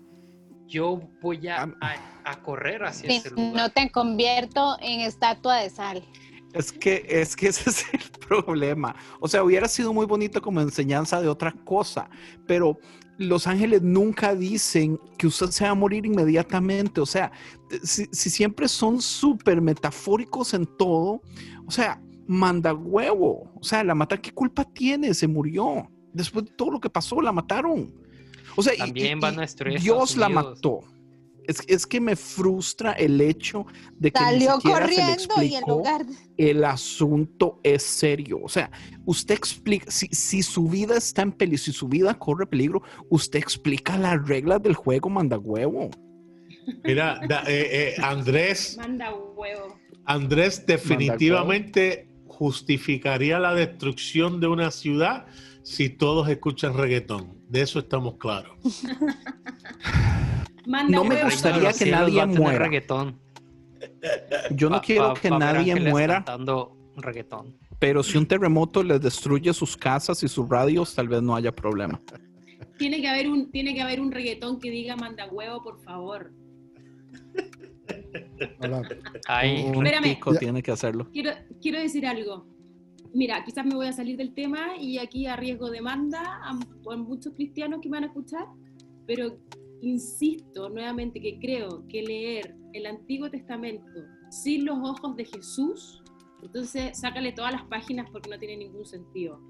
Yo 0.71 1.01
voy 1.21 1.49
a, 1.49 1.63
a, 1.81 1.95
a 2.23 2.41
correr 2.41 2.83
hacia 2.85 3.09
Si 3.09 3.15
ese 3.17 3.29
lugar. 3.31 3.53
no 3.53 3.69
te 3.69 3.91
convierto 3.91 4.77
en 4.79 5.01
estatua 5.01 5.57
de 5.57 5.69
sal. 5.69 6.01
Es 6.53 6.71
que, 6.71 7.05
es 7.09 7.35
que 7.35 7.47
ese 7.49 7.69
es 7.69 7.85
el 7.93 8.09
problema. 8.27 8.95
O 9.19 9.27
sea, 9.27 9.43
hubiera 9.43 9.67
sido 9.67 9.93
muy 9.93 10.05
bonito 10.05 10.41
como 10.41 10.61
enseñanza 10.61 11.21
de 11.21 11.27
otra 11.27 11.51
cosa, 11.65 12.09
pero 12.47 12.77
los 13.17 13.47
ángeles 13.47 13.81
nunca 13.81 14.33
dicen 14.33 14.97
que 15.17 15.27
usted 15.27 15.47
se 15.47 15.65
va 15.65 15.71
a 15.71 15.75
morir 15.75 16.05
inmediatamente. 16.05 17.01
O 17.01 17.05
sea, 17.05 17.31
si, 17.83 18.05
si 18.11 18.29
siempre 18.29 18.69
son 18.69 19.01
súper 19.01 19.61
metafóricos 19.61 20.53
en 20.53 20.65
todo, 20.77 21.21
o 21.67 21.71
sea, 21.71 22.01
manda 22.27 22.73
huevo. 22.73 23.51
O 23.59 23.63
sea, 23.63 23.83
la 23.83 23.93
mata, 23.93 24.21
¿qué 24.21 24.31
culpa 24.31 24.63
tiene? 24.63 25.13
Se 25.13 25.27
murió. 25.27 25.91
Después 26.13 26.45
de 26.45 26.51
todo 26.51 26.71
lo 26.71 26.79
que 26.79 26.89
pasó, 26.89 27.21
la 27.21 27.33
mataron. 27.33 27.93
O 28.55 28.63
sea, 28.63 28.73
y- 28.73 28.77
También 28.77 29.17
y- 29.17 29.21
van 29.21 29.35
y 29.35 29.37
a 29.37 29.41
destruir 29.41 29.79
Dios 29.79 30.11
Estados 30.11 30.17
la 30.17 30.27
Unidos. 30.27 30.55
mató. 30.55 30.79
Es, 31.47 31.63
es 31.67 31.87
que 31.87 31.99
me 31.99 32.15
frustra 32.15 32.91
el 32.93 33.19
hecho 33.19 33.65
de 33.97 34.11
que 34.11 34.19
ni 34.37 34.41
siquiera 34.41 34.59
se 34.59 34.67
le 34.67 34.73
corriendo 34.73 35.01
y 35.01 35.01
en 35.01 35.13
explicó 35.13 35.71
lugar 35.71 36.05
de... 36.05 36.15
el 36.51 36.63
asunto 36.63 37.59
es 37.63 37.81
serio. 37.81 38.39
O 38.43 38.47
sea, 38.47 38.69
usted 39.05 39.35
explica, 39.35 39.89
si, 39.89 40.07
si 40.11 40.43
su 40.43 40.69
vida 40.69 40.95
está 40.97 41.23
en 41.23 41.31
peligro, 41.31 41.57
si 41.57 41.71
su 41.73 41.87
vida 41.87 42.13
corre 42.13 42.45
peligro, 42.45 42.83
usted 43.09 43.39
explica 43.39 43.97
las 43.97 44.25
reglas 44.27 44.61
del 44.61 44.75
juego, 44.75 45.09
manda 45.09 45.37
huevo. 45.39 45.89
Mira, 46.83 47.19
da- 47.27 47.43
eh, 47.47 47.95
eh, 47.95 47.95
Andrés, 48.03 48.77
Manda 48.77 49.11
huevo. 49.13 49.75
Andrés 50.05 50.63
definitivamente 50.67 52.07
justificaría 52.27 53.39
la 53.39 53.55
destrucción 53.55 54.39
de 54.39 54.47
una 54.47 54.69
ciudad 54.71 55.25
si 55.63 55.89
todos 55.89 56.29
escuchan 56.29 56.75
reggaetón. 56.75 57.40
De 57.51 57.61
eso 57.61 57.79
estamos 57.79 58.15
claros. 58.15 58.53
Manda 60.65 60.95
No 60.97 61.03
me 61.03 61.15
huevo. 61.15 61.25
gustaría 61.29 61.73
que 61.73 61.85
nadie 61.91 62.25
muera. 62.25 62.59
reggaetón. 62.65 63.19
Yo 64.51 64.69
no 64.69 64.79
quiero 64.81 65.13
que 65.15 65.29
nadie 65.29 65.75
muera, 65.75 66.23
cantando 66.23 66.77
reggaetón. 66.95 67.57
pero 67.77 68.03
si 68.03 68.17
un 68.17 68.25
terremoto 68.25 68.83
les 68.83 69.01
destruye 69.01 69.53
sus 69.53 69.75
casas 69.75 70.23
y 70.23 70.29
sus 70.29 70.47
radios, 70.47 70.95
tal 70.95 71.09
vez 71.09 71.21
no 71.21 71.35
haya 71.35 71.51
problema. 71.53 71.99
Tiene 72.77 73.01
que 73.01 73.09
haber 73.09 73.27
un, 73.29 73.51
tiene 73.51 73.73
que 73.75 73.81
haber 73.81 73.99
un 73.99 74.11
reggaetón 74.13 74.59
que 74.59 74.69
diga 74.71 74.95
manda 74.95 75.27
huevo, 75.29 75.61
por 75.61 75.81
favor. 75.81 76.31
Ahora, 78.61 78.87
Ay, 79.27 79.63
Un 79.65 79.85
Espérame. 79.85 80.03
tico 80.03 80.33
Ya. 80.33 80.39
tiene 80.39 80.63
que 80.63 80.71
hacerlo. 80.71 81.09
Quiero, 81.11 81.31
quiero 81.61 81.79
decir 81.79 82.07
algo. 82.07 82.47
Mira, 83.13 83.43
quizás 83.43 83.65
me 83.65 83.75
voy 83.75 83.87
a 83.87 83.93
salir 83.93 84.15
del 84.17 84.33
tema 84.33 84.77
y 84.79 84.97
aquí 84.97 85.25
arriesgo 85.25 85.69
demanda 85.69 86.21
a, 86.43 86.51
a 86.51 86.95
muchos 86.97 87.33
cristianos 87.33 87.79
que 87.81 87.89
me 87.89 87.97
van 87.97 88.05
a 88.05 88.07
escuchar, 88.07 88.45
pero 89.05 89.37
insisto 89.81 90.69
nuevamente 90.69 91.19
que 91.19 91.37
creo 91.39 91.85
que 91.89 92.03
leer 92.03 92.55
el 92.73 92.85
Antiguo 92.85 93.29
Testamento 93.29 94.01
sin 94.29 94.63
los 94.65 94.77
ojos 94.77 95.15
de 95.17 95.25
Jesús, 95.25 96.01
entonces 96.41 96.97
sácale 96.99 97.33
todas 97.33 97.51
las 97.51 97.65
páginas 97.65 98.09
porque 98.11 98.29
no 98.29 98.39
tiene 98.39 98.57
ningún 98.57 98.85
sentido. 98.85 99.41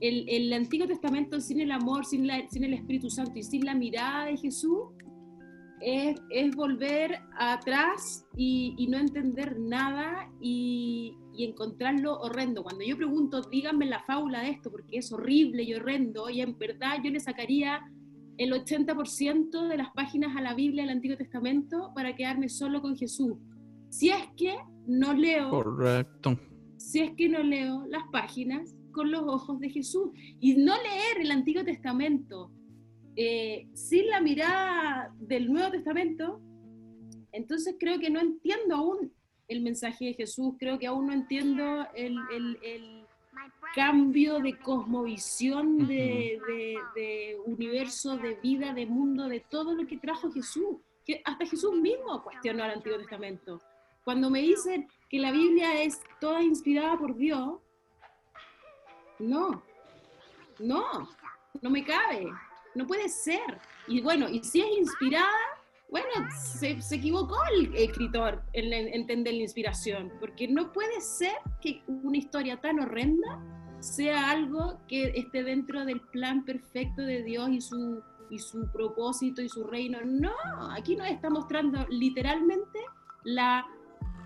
El, 0.00 0.26
el 0.28 0.52
Antiguo 0.52 0.86
Testamento 0.86 1.40
sin 1.40 1.60
el 1.60 1.72
amor, 1.72 2.06
sin, 2.06 2.26
la- 2.26 2.48
sin 2.48 2.64
el 2.64 2.72
Espíritu 2.72 3.10
Santo 3.10 3.32
y 3.38 3.42
sin 3.42 3.64
la 3.66 3.74
mirada 3.74 4.26
de 4.26 4.36
Jesús 4.38 4.78
es, 5.84 6.20
es 6.30 6.56
volver 6.56 7.20
atrás 7.38 8.26
y, 8.36 8.74
y 8.78 8.86
no 8.88 8.98
entender 8.98 9.58
nada 9.58 10.30
y, 10.40 11.16
y 11.36 11.44
encontrarlo 11.44 12.18
horrendo. 12.20 12.62
Cuando 12.62 12.84
yo 12.84 12.96
pregunto, 12.96 13.42
díganme 13.42 13.86
la 13.86 14.02
fábula 14.04 14.40
de 14.42 14.50
esto, 14.50 14.70
porque 14.70 14.98
es 14.98 15.12
horrible 15.12 15.62
y 15.62 15.74
horrendo, 15.74 16.30
y 16.30 16.40
en 16.40 16.56
verdad 16.58 16.98
yo 17.02 17.10
le 17.10 17.20
sacaría 17.20 17.82
el 18.38 18.52
80% 18.52 19.68
de 19.68 19.76
las 19.76 19.90
páginas 19.90 20.36
a 20.36 20.40
la 20.40 20.54
Biblia 20.54 20.82
del 20.82 20.90
Antiguo 20.92 21.16
Testamento 21.16 21.92
para 21.94 22.16
quedarme 22.16 22.48
solo 22.48 22.80
con 22.80 22.96
Jesús. 22.96 23.36
Si 23.90 24.10
es 24.10 24.26
que 24.36 24.56
no 24.86 25.12
leo 25.12 25.50
Correcto. 25.50 26.38
si 26.76 27.00
es 27.00 27.12
que 27.16 27.28
no 27.28 27.42
leo 27.42 27.86
las 27.86 28.02
páginas 28.10 28.74
con 28.94 29.10
los 29.10 29.22
ojos 29.22 29.60
de 29.60 29.68
Jesús. 29.68 30.10
Y 30.40 30.54
no 30.54 30.72
leer 30.76 31.20
el 31.20 31.30
Antiguo 31.30 31.62
Testamento 31.64 32.50
eh, 33.16 33.66
sin 33.74 34.08
la 34.08 34.20
mirada 34.20 35.12
del 35.18 35.52
Nuevo 35.52 35.70
Testamento, 35.70 36.40
entonces 37.32 37.76
creo 37.78 37.98
que 37.98 38.10
no 38.10 38.20
entiendo 38.20 38.76
aún 38.76 39.12
el 39.48 39.60
mensaje 39.62 40.06
de 40.06 40.14
Jesús, 40.14 40.54
creo 40.58 40.78
que 40.78 40.86
aún 40.86 41.06
no 41.06 41.12
entiendo 41.12 41.86
el, 41.94 42.16
el- 42.32 42.58
el 42.62 43.04
cambio 43.74 44.38
de 44.38 44.56
cosmovisión, 44.58 45.86
de, 45.88 46.40
de- 46.46 46.78
de 46.94 47.36
universo, 47.44 48.16
de 48.16 48.36
vida, 48.36 48.72
de 48.72 48.86
mundo, 48.86 49.28
de 49.28 49.40
todo 49.40 49.74
lo 49.74 49.86
que 49.86 49.96
trajo 49.96 50.30
Jesús. 50.30 50.76
Que 51.04 51.20
hasta 51.24 51.44
Jesús 51.44 51.74
mismo 51.74 52.22
cuestionó 52.22 52.64
el 52.64 52.70
Antiguo 52.70 52.96
Testamento. 52.98 53.60
Cuando 54.04 54.30
me 54.30 54.40
dicen 54.40 54.88
que 55.10 55.18
la 55.18 55.32
Biblia 55.32 55.82
es 55.82 56.00
toda 56.20 56.42
inspirada 56.42 56.96
por 56.96 57.16
Dios, 57.16 57.58
no, 59.18 59.62
no, 60.60 61.08
no 61.60 61.70
me 61.70 61.84
cabe, 61.84 62.26
no 62.74 62.86
puede 62.86 63.08
ser. 63.08 63.58
Y 63.88 64.00
bueno, 64.00 64.28
y 64.28 64.42
si 64.42 64.60
es 64.60 64.68
inspirada, 64.78 65.28
bueno, 65.90 66.08
se, 66.58 66.80
se 66.80 66.96
equivocó 66.96 67.36
el 67.54 67.74
escritor 67.76 68.42
en, 68.52 68.72
en 68.72 68.88
entender 68.94 69.34
la 69.34 69.42
inspiración, 69.42 70.12
porque 70.20 70.48
no 70.48 70.72
puede 70.72 71.00
ser 71.00 71.32
que 71.60 71.82
una 71.86 72.16
historia 72.18 72.60
tan 72.60 72.80
horrenda 72.80 73.40
sea 73.80 74.30
algo 74.30 74.80
que 74.88 75.12
esté 75.14 75.44
dentro 75.44 75.84
del 75.84 76.00
plan 76.00 76.44
perfecto 76.44 77.02
de 77.02 77.22
Dios 77.22 77.50
y 77.50 77.60
su, 77.60 78.02
y 78.30 78.38
su 78.38 78.66
propósito 78.72 79.42
y 79.42 79.48
su 79.48 79.64
reino. 79.64 79.98
No, 80.04 80.32
aquí 80.72 80.96
nos 80.96 81.08
está 81.08 81.28
mostrando 81.30 81.86
literalmente 81.90 82.80
la 83.24 83.66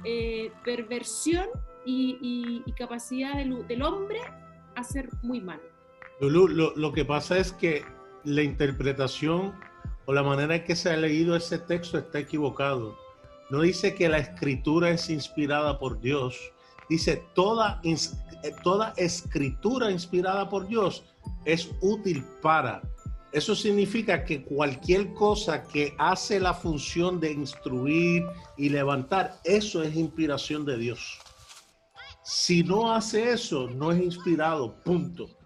eh, 0.05 0.53
perversión 0.65 1.49
y, 1.85 2.63
y- 2.65 2.73
capacidad 2.75 3.35
del, 3.35 3.67
del 3.67 3.83
hombre 3.83 4.21
a 4.77 4.85
ser 4.85 5.09
muy 5.23 5.41
mal. 5.41 5.61
Lulú, 6.21 6.47
lo, 6.49 6.77
lo 6.77 6.93
que 6.93 7.05
pasa 7.05 7.37
es 7.39 7.53
que 7.53 7.85
la 8.25 8.43
interpretación 8.43 9.55
o 10.07 10.13
la 10.13 10.23
manera 10.23 10.57
en 10.57 10.65
que 10.65 10.77
se 10.77 10.91
ha 10.91 10.97
leído 10.97 11.37
ese 11.37 11.59
texto 11.59 11.99
está 11.99 12.19
equivocado. 12.19 12.97
No 13.51 13.63
dice 13.63 13.95
que 13.95 14.09
la 14.09 14.19
escritura 14.19 14.91
es 14.91 15.09
inspirada 15.11 15.79
por 15.79 16.01
Dios. 16.01 16.39
Dice 16.89 17.23
toda, 17.35 17.81
eh, 17.85 17.97
toda 18.63 18.95
escritura 18.97 19.91
inspirada 19.91 20.49
por 20.49 20.67
Dios 20.67 21.05
es 21.45 21.71
útil 21.81 22.25
para. 22.43 22.83
Eso 23.33 23.55
significa 23.55 24.25
que 24.25 24.43
cualquier 24.43 25.13
cosa 25.13 25.63
que 25.65 25.95
hace 25.99 26.41
la 26.41 26.55
función 26.55 27.21
de 27.21 27.33
instruir 27.33 28.25
y 28.57 28.71
levantar, 28.71 29.39
eso 29.45 29.83
es 29.83 29.95
inspiración 29.95 30.65
de 30.65 30.79
Dios. 30.79 31.19
Si 32.25 32.63
no 32.63 32.93
hace 32.93 33.33
eso, 33.33 33.69
no 33.69 33.93
es 33.93 34.03
inspirado, 34.03 34.75
punto. 34.83 35.38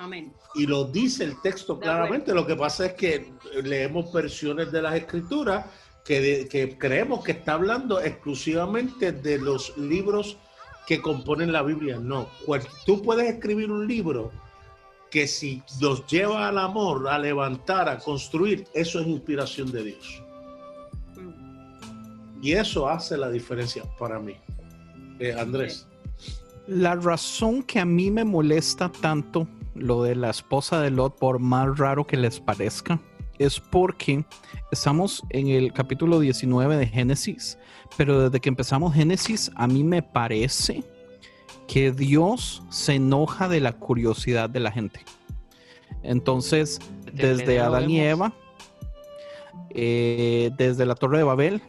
Amén. 0.00 0.32
Y 0.54 0.66
lo 0.66 0.84
dice 0.84 1.24
el 1.24 1.40
texto 1.42 1.78
claramente. 1.78 2.32
Lo 2.32 2.46
que 2.46 2.56
pasa 2.56 2.86
es 2.86 2.92
que 2.94 3.32
leemos 3.62 4.10
versiones 4.12 4.72
de 4.72 4.80
las 4.80 4.94
escrituras 4.94 5.66
que, 6.04 6.20
de- 6.20 6.48
que 6.48 6.78
creemos 6.78 7.22
que 7.22 7.32
está 7.32 7.52
hablando 7.52 8.00
exclusivamente 8.00 9.12
de 9.12 9.36
los 9.38 9.76
libros 9.76 10.38
que 10.86 11.02
componen 11.02 11.52
la 11.52 11.62
Biblia. 11.62 11.98
No, 11.98 12.28
cual- 12.46 12.66
tú 12.86 13.02
puedes 13.02 13.30
escribir 13.30 13.70
un 13.70 13.86
libro 13.86 14.30
que 15.10 15.26
si 15.26 15.62
los 15.82 16.06
lleva 16.06 16.48
al 16.48 16.56
amor, 16.56 17.06
a 17.08 17.18
levantar, 17.18 17.88
a 17.88 17.98
construir, 17.98 18.66
eso 18.72 19.00
es 19.00 19.06
inspiración 19.06 19.70
de 19.70 19.82
Dios. 19.84 20.22
Mm. 21.16 22.42
Y 22.42 22.52
eso 22.52 22.88
hace 22.88 23.18
la 23.18 23.28
diferencia 23.28 23.82
para 23.98 24.18
mí. 24.18 24.34
Eh, 25.18 25.34
Andrés. 25.38 25.86
La 26.68 26.94
razón 26.94 27.62
que 27.64 27.80
a 27.80 27.84
mí 27.84 28.10
me 28.10 28.24
molesta 28.24 28.88
tanto 28.88 29.46
lo 29.80 30.02
de 30.02 30.14
la 30.14 30.30
esposa 30.30 30.80
de 30.80 30.90
Lot, 30.90 31.18
por 31.18 31.38
más 31.38 31.78
raro 31.78 32.06
que 32.06 32.16
les 32.16 32.40
parezca, 32.40 33.00
es 33.38 33.58
porque 33.58 34.24
estamos 34.70 35.22
en 35.30 35.48
el 35.48 35.72
capítulo 35.72 36.20
19 36.20 36.76
de 36.76 36.86
Génesis, 36.86 37.58
pero 37.96 38.20
desde 38.20 38.40
que 38.40 38.50
empezamos 38.50 38.94
Génesis, 38.94 39.50
a 39.56 39.66
mí 39.66 39.82
me 39.82 40.02
parece 40.02 40.84
que 41.66 41.90
Dios 41.90 42.62
se 42.68 42.94
enoja 42.94 43.48
de 43.48 43.60
la 43.60 43.72
curiosidad 43.72 44.50
de 44.50 44.60
la 44.60 44.70
gente. 44.70 45.00
Entonces, 46.02 46.80
desde 47.12 47.60
Adán 47.60 47.90
y 47.90 48.00
Eva, 48.00 48.34
eh, 49.70 50.50
desde 50.56 50.84
la 50.84 50.94
Torre 50.94 51.18
de 51.18 51.24
Babel, 51.24 51.62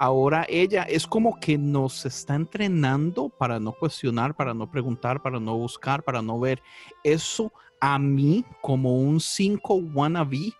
ahora 0.00 0.46
ella 0.48 0.84
es 0.84 1.06
como 1.06 1.38
que 1.38 1.58
nos 1.58 2.06
está 2.06 2.34
entrenando 2.34 3.28
para 3.28 3.60
no 3.60 3.72
cuestionar, 3.72 4.34
para 4.34 4.54
no 4.54 4.70
preguntar, 4.70 5.20
para 5.20 5.38
no 5.38 5.58
buscar, 5.58 6.02
para 6.02 6.22
no 6.22 6.40
ver. 6.40 6.62
Eso 7.04 7.52
a 7.82 7.98
mí, 7.98 8.42
como 8.62 8.96
un 8.96 9.20
5 9.20 9.74
wannabe, 9.74 10.54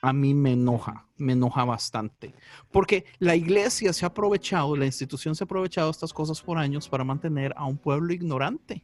a 0.00 0.14
mí 0.14 0.32
me 0.32 0.52
enoja, 0.52 1.06
me 1.18 1.34
enoja 1.34 1.64
bastante. 1.66 2.34
Porque 2.72 3.04
la 3.18 3.36
iglesia 3.36 3.92
se 3.92 4.06
ha 4.06 4.08
aprovechado, 4.08 4.74
la 4.76 4.86
institución 4.86 5.34
se 5.34 5.44
ha 5.44 5.46
aprovechado 5.46 5.90
estas 5.90 6.14
cosas 6.14 6.40
por 6.40 6.56
años 6.56 6.88
para 6.88 7.04
mantener 7.04 7.52
a 7.54 7.66
un 7.66 7.76
pueblo 7.76 8.14
ignorante. 8.14 8.82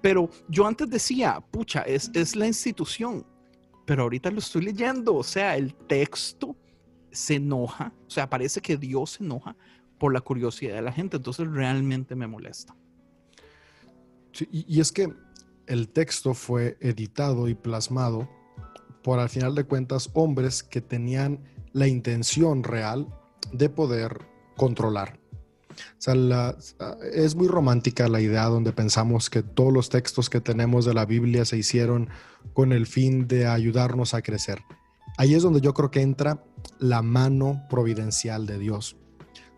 Pero 0.00 0.30
yo 0.48 0.66
antes 0.66 0.88
decía, 0.88 1.44
pucha, 1.50 1.82
es, 1.82 2.10
es 2.14 2.34
la 2.36 2.46
institución. 2.46 3.26
Pero 3.84 4.04
ahorita 4.04 4.30
lo 4.30 4.38
estoy 4.38 4.62
leyendo, 4.62 5.14
o 5.14 5.22
sea, 5.22 5.58
el 5.58 5.74
texto 5.74 6.56
se 7.12 7.36
enoja, 7.36 7.92
o 8.06 8.10
sea, 8.10 8.28
parece 8.28 8.60
que 8.60 8.76
Dios 8.76 9.12
se 9.12 9.24
enoja 9.24 9.56
por 9.98 10.12
la 10.12 10.20
curiosidad 10.20 10.74
de 10.74 10.82
la 10.82 10.92
gente, 10.92 11.18
entonces 11.18 11.46
realmente 11.48 12.16
me 12.16 12.26
molesta. 12.26 12.74
y 14.50 14.80
es 14.80 14.90
que 14.90 15.12
el 15.66 15.88
texto 15.88 16.34
fue 16.34 16.76
editado 16.80 17.48
y 17.48 17.54
plasmado 17.54 18.28
por 19.02 19.18
al 19.18 19.28
final 19.28 19.54
de 19.54 19.64
cuentas 19.64 20.10
hombres 20.14 20.62
que 20.62 20.80
tenían 20.80 21.40
la 21.72 21.86
intención 21.86 22.62
real 22.62 23.06
de 23.52 23.68
poder 23.68 24.26
controlar. 24.56 25.18
O 25.72 25.74
sea, 25.98 26.56
es 27.12 27.34
muy 27.34 27.48
romántica 27.48 28.08
la 28.08 28.20
idea 28.20 28.44
donde 28.44 28.72
pensamos 28.72 29.30
que 29.30 29.42
todos 29.42 29.72
los 29.72 29.88
textos 29.88 30.28
que 30.28 30.40
tenemos 30.40 30.84
de 30.84 30.94
la 30.94 31.06
Biblia 31.06 31.44
se 31.44 31.56
hicieron 31.56 32.10
con 32.52 32.72
el 32.72 32.86
fin 32.86 33.26
de 33.26 33.46
ayudarnos 33.46 34.14
a 34.14 34.22
crecer. 34.22 34.62
Ahí 35.16 35.34
es 35.34 35.42
donde 35.42 35.60
yo 35.60 35.74
creo 35.74 35.90
que 35.90 36.02
entra 36.02 36.44
la 36.78 37.02
mano 37.02 37.64
providencial 37.68 38.46
de 38.46 38.58
Dios, 38.58 38.96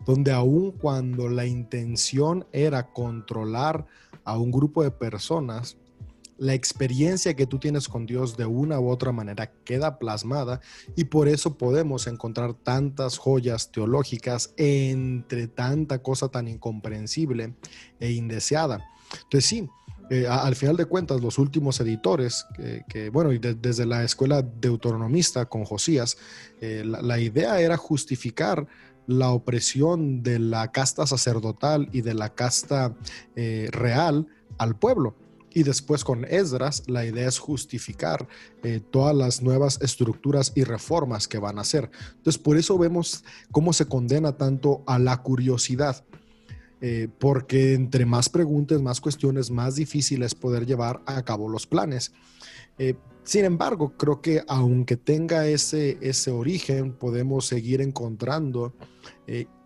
donde 0.05 0.31
aun 0.31 0.71
cuando 0.71 1.29
la 1.29 1.45
intención 1.45 2.45
era 2.51 2.91
controlar 2.91 3.85
a 4.23 4.37
un 4.37 4.51
grupo 4.51 4.83
de 4.83 4.91
personas, 4.91 5.77
la 6.37 6.53
experiencia 6.53 7.33
que 7.33 7.47
tú 7.47 7.59
tienes 7.59 7.87
con 7.87 8.05
Dios 8.05 8.35
de 8.35 8.45
una 8.45 8.79
u 8.79 8.89
otra 8.89 9.11
manera 9.11 9.51
queda 9.63 9.97
plasmada 9.97 10.59
y 10.95 11.05
por 11.05 11.27
eso 11.27 11.57
podemos 11.57 12.07
encontrar 12.07 12.53
tantas 12.53 13.17
joyas 13.17 13.71
teológicas 13.71 14.53
entre 14.57 15.47
tanta 15.47 15.99
cosa 16.01 16.27
tan 16.27 16.47
incomprensible 16.47 17.55
e 17.99 18.11
indeseada. 18.11 18.85
Entonces 19.23 19.45
sí, 19.45 19.69
eh, 20.09 20.27
al 20.27 20.55
final 20.55 20.77
de 20.77 20.85
cuentas, 20.85 21.21
los 21.21 21.39
últimos 21.39 21.79
editores, 21.79 22.45
que, 22.87 23.09
bueno, 23.09 23.31
y 23.31 23.39
desde 23.39 23.85
la 23.85 24.03
escuela 24.03 24.41
deuteronomista 24.41 25.45
con 25.45 25.65
Josías, 25.65 26.17
eh, 26.61 26.83
la, 26.85 27.19
idea 27.19 27.59
era 27.59 27.77
justificar 27.77 28.67
la 29.07 29.29
opresión 29.31 30.21
de 30.21 30.39
la 30.39 30.71
casta 30.71 31.07
sacerdotal 31.07 31.89
y 31.91 32.01
de 32.01 32.13
la 32.13 32.33
casta 32.33 32.95
eh, 33.35 33.69
real 33.71 34.27
al 34.57 34.77
pueblo. 34.77 35.15
Y 35.51 35.63
después 35.63 36.03
con 36.03 36.25
Esdras, 36.25 36.83
la 36.87 37.05
idea 37.05 37.29
es 37.29 37.39
justificar 37.39 38.27
todas 38.91 39.15
las 39.15 39.41
nuevas 39.41 39.79
estructuras 39.81 40.51
y 40.53 40.65
reformas 40.65 41.29
que 41.29 41.37
van 41.37 41.59
a 41.59 41.61
hacer. 41.61 41.89
Entonces, 42.17 42.37
por 42.37 42.57
eso 42.57 42.77
vemos 42.77 43.23
cómo 43.53 43.71
se 43.71 43.85
condena 43.85 44.33
tanto 44.33 44.83
a 44.85 44.99
la 44.99 45.21
curiosidad. 45.21 46.03
Eh, 46.87 47.07
porque 47.17 47.73
entre 47.73 48.05
más 48.05 48.29
preguntas, 48.29 48.79
más 48.79 49.01
cuestiones, 49.01 49.49
más 49.49 49.73
difícil 49.73 50.21
es 50.21 50.35
poder 50.35 50.67
llevar 50.67 51.01
a 51.07 51.23
cabo 51.23 51.49
los 51.49 51.65
planes. 51.65 52.13
Eh, 52.77 52.93
sin 53.23 53.43
embargo, 53.43 53.97
creo 53.97 54.21
que 54.21 54.43
aunque 54.47 54.95
tenga 54.95 55.47
ese, 55.47 55.97
ese 56.01 56.29
origen, 56.29 56.93
podemos 56.93 57.47
seguir 57.47 57.81
encontrando 57.81 58.75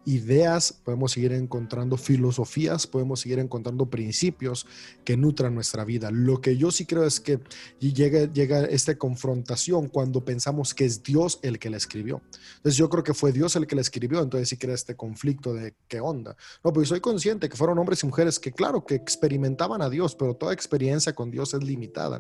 ideas, 0.10 0.74
podemos 0.74 1.12
seguir 1.12 1.32
encontrando 1.34 1.95
filosofías, 1.95 2.88
podemos 2.88 3.20
seguir 3.20 3.38
encontrando 3.38 3.91
principios 3.91 4.66
que 5.05 5.16
nutran 5.16 5.53
nuestra 5.53 5.86
vida. 5.86 6.10
Lo 6.10 6.41
que 6.41 6.57
yo 6.57 6.72
sí 6.72 6.86
creo 6.86 7.05
es 7.05 7.20
que 7.20 7.39
llega, 7.80 8.26
llega 8.34 8.66
esta 8.66 8.97
confrontación 8.97 9.88
cuando 9.88 10.26
pensamos 10.26 10.74
que 10.74 10.86
es 10.86 11.03
Dios 11.03 11.39
el 11.43 11.60
que 11.60 11.70
la 11.70 11.78
escribió. 11.78 12.24
Entonces 12.57 12.76
yo 12.76 12.89
creo 12.89 13.03
que 13.03 13.14
fue 13.14 13.32
Dios 13.32 13.55
el 13.55 13.68
que 13.68 13.76
la 13.76 13.82
escribió, 13.82 14.22
entonces 14.22 14.49
sí 14.49 14.57
crea 14.57 14.74
este 14.74 14.95
conflicto 14.95 15.53
de 15.53 15.76
qué 15.88 15.99
onda. 15.99 16.36
No, 16.64 16.74
pues 16.74 16.89
soy 16.89 17.01
consciente 17.01 17.47
que 17.47 17.55
fueron 17.55 17.78
hombres 17.78 18.01
y 18.03 18.07
mujeres 18.07 18.39
que 18.39 18.51
claro, 18.51 18.84
que 18.84 18.95
experimentaban 18.95 19.84
a 19.84 19.89
Dios, 19.89 20.16
pero 20.16 20.36
toda 20.36 20.53
experiencia 20.53 21.14
con 21.14 21.30
Dios 21.30 21.53
es 21.53 21.64
limitada. 21.64 22.20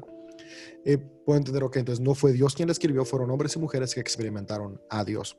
Eh, 0.85 0.99
puedo 1.25 1.39
entender, 1.39 1.63
ok, 1.63 1.77
entonces 1.77 2.03
no 2.03 2.13
fue 2.13 2.33
Dios 2.33 2.53
quien 2.53 2.67
la 2.67 2.73
escribió, 2.73 3.03
fueron 3.03 3.31
hombres 3.31 3.55
y 3.55 3.59
mujeres 3.59 3.95
que 3.95 3.99
experimentaron 3.99 4.79
a 4.91 5.03
Dios. 5.03 5.37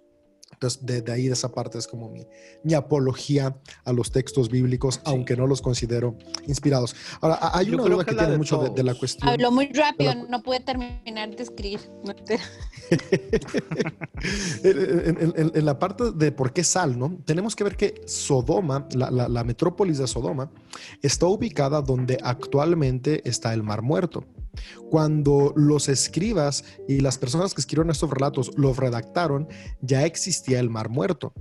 Entonces, 0.53 0.85
de, 0.85 1.13
ahí, 1.13 1.27
de 1.27 1.33
esa 1.33 1.51
parte, 1.53 1.79
es 1.79 1.87
como 1.87 2.11
mi, 2.11 2.27
mi, 2.63 2.75
apología 2.75 3.57
a 3.85 3.93
los 3.93 4.11
textos 4.11 4.51
bíblicos, 4.51 5.01
aunque 5.05 5.37
no 5.37 5.47
los 5.47 5.63
considero 5.63 6.17
inspirados. 6.47 6.95
Ahora, 7.21 7.39
hay 7.55 7.71
una 7.71 7.85
duda 7.85 8.05
que, 8.05 8.15
tiene 8.15 8.37
mucho 8.37 8.59
de, 8.59 8.83
la 8.83 8.95
cuestión. 8.95 9.29
Habló 9.29 9.51
muy 9.51 9.73
rápido, 9.73 10.15
no 10.29 10.43
puede 10.43 10.61
terminar 10.61 11.35
de 11.35 11.43
escribir. 11.43 11.81
en, 14.65 15.65
la 15.65 15.79
parte 15.79 16.13
de 16.13 16.33
por 16.33 16.53
qué 16.53 16.63
sal, 16.63 16.99
¿no? 16.99 17.17
Tenemos 17.25 17.57
que 17.57 17.65
ver 17.65 17.77
que 17.77 18.03
Sodoma, 18.07 18.87
la, 18.93 19.11
la, 19.11 19.29
la 19.29 19.45
metrópolis 19.45 19.99
de 19.99 20.07
Sodoma, 20.07 20.51
está 21.01 21.27
ubicada 21.27 21.81
donde 21.81 22.19
actualmente 22.23 23.27
está 23.27 23.55
el 23.55 23.63
Mar 23.63 23.81
Muerto. 23.83 24.27
Cuando 24.91 25.53
los 25.57 25.89
escribas 25.89 26.65
y 26.89 27.01
las 27.01 27.19
personas 27.19 27.55
que 27.55 27.61
escribieron 27.61 27.91
estos 27.91 28.11
relatos 28.11 28.51
los 28.57 28.77
redactaron, 28.77 29.49
ya 29.81 30.05
existía 30.05 30.61
el 30.61 30.71
Mar 30.71 30.89
Muerto. 30.89 31.33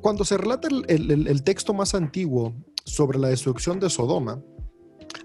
Cuando 0.00 0.24
se 0.24 0.36
relata 0.36 0.68
el, 0.88 1.42
texto 1.42 1.74
más 1.74 1.94
antiguo 1.94 2.54
sobre 2.84 3.18
la 3.18 3.28
destrucción 3.28 3.80
de 3.80 3.90
Sodoma, 3.90 4.42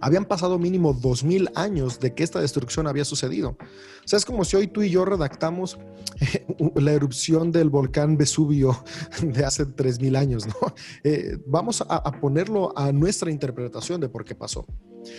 habían 0.02 0.26
pasado 0.26 0.58
mínimo 0.58 0.94
dos 0.94 1.24
mil 1.24 1.50
años 1.56 2.00
de 2.00 2.14
que 2.14 2.24
esta 2.24 2.42
destrucción 2.42 2.88
había 2.88 3.06
sucedido. 3.06 3.50
O 3.52 4.08
sea, 4.08 4.18
es 4.18 4.26
como 4.26 4.44
si 4.44 4.58
hoy 4.58 4.68
tú 4.68 4.82
y 4.82 4.90
yo 4.90 5.06
redactamos 5.06 5.78
eh, 6.20 6.46
la 6.76 6.94
erupción 6.94 7.52
del 7.52 7.70
volcán 7.70 8.18
Vesubio 8.18 8.84
de 9.22 9.46
hace 9.46 9.66
tres 9.66 10.00
mil 10.00 10.16
años, 10.16 10.48
¿no? 10.48 10.56
Eh, 11.04 11.38
vamos 11.46 11.84
a 11.88 12.20
ponerlo 12.20 12.78
a 12.78 12.92
nuestra 12.92 13.32
interpretación 13.32 14.02
de 14.02 14.10
por 14.10 14.26
qué 14.26 14.36
pasó. 14.36 14.66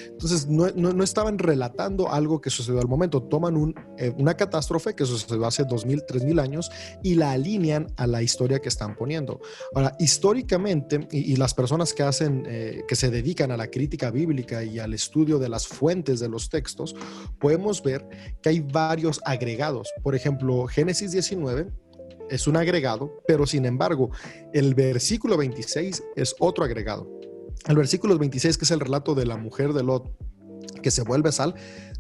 Entonces, 0.09 0.47
no, 0.47 0.69
no, 0.71 1.05
estaban 1.05 1.39
relatando 1.39 2.11
algo 2.13 2.41
que 2.41 2.51
sucedió 2.51 2.81
al 2.81 2.89
momento, 2.89 3.23
toman 3.23 3.75
eh, 3.99 4.13
una 4.19 4.35
catástrofe 4.35 4.95
que 4.95 5.05
sucedió 5.05 5.47
hace 5.47 5.65
2000, 5.65 6.05
3000 6.07 6.39
años 6.39 6.71
y 7.03 7.15
la 7.15 7.33
alinean 7.33 7.87
a 7.97 8.07
la 8.07 8.23
historia 8.23 8.61
que 8.61 8.69
están 8.69 8.97
poniendo. 8.97 9.41
Ahora, 9.75 9.95
históricamente, 9.99 11.07
y, 11.11 11.37
las 11.37 11.55
personas 11.55 11.93
que 11.93 12.03
hacen, 12.03 12.45
eh, 12.47 12.83
que 12.89 12.97
se 12.97 13.11
dedican 13.11 13.51
a 13.51 13.57
la 13.57 13.69
crítica 13.69 14.11
bíblica 14.11 14.65
y 14.65 14.79
al 14.79 14.95
estudio 14.95 15.39
de 15.39 15.49
las 15.49 15.67
fuentes 15.67 16.21
de 16.21 16.29
los 16.29 16.49
textos, 16.49 16.95
podemos 17.39 17.83
ver 17.83 18.07
que 18.43 18.49
hay 18.49 18.61
varios 18.61 19.21
agregados. 19.25 19.89
Por 20.03 20.15
ejemplo, 20.15 20.67
Génesis 20.67 21.13
19 21.13 21.71
es 22.31 22.47
un 22.47 22.57
agregado, 22.57 23.23
pero 23.27 23.47
sin 23.47 23.67
embargo, 23.67 24.11
el 24.53 24.75
versículo 24.75 25.37
26 25.37 26.03
es 26.17 26.35
otro 26.41 26.65
agregado 26.65 27.17
el 27.67 27.77
versículo 27.77 28.17
26, 28.19 28.59
que 28.59 28.65
es 28.65 28.71
el 28.71 28.81
relato 28.81 29.15
de 29.15 29.27
la 29.27 29.37
mujer 29.37 29.73
de 29.73 29.83
Lot, 29.83 30.11
que 30.83 30.91
se 30.91 31.03
vuelve 31.03 31.33
sal, 31.33 31.55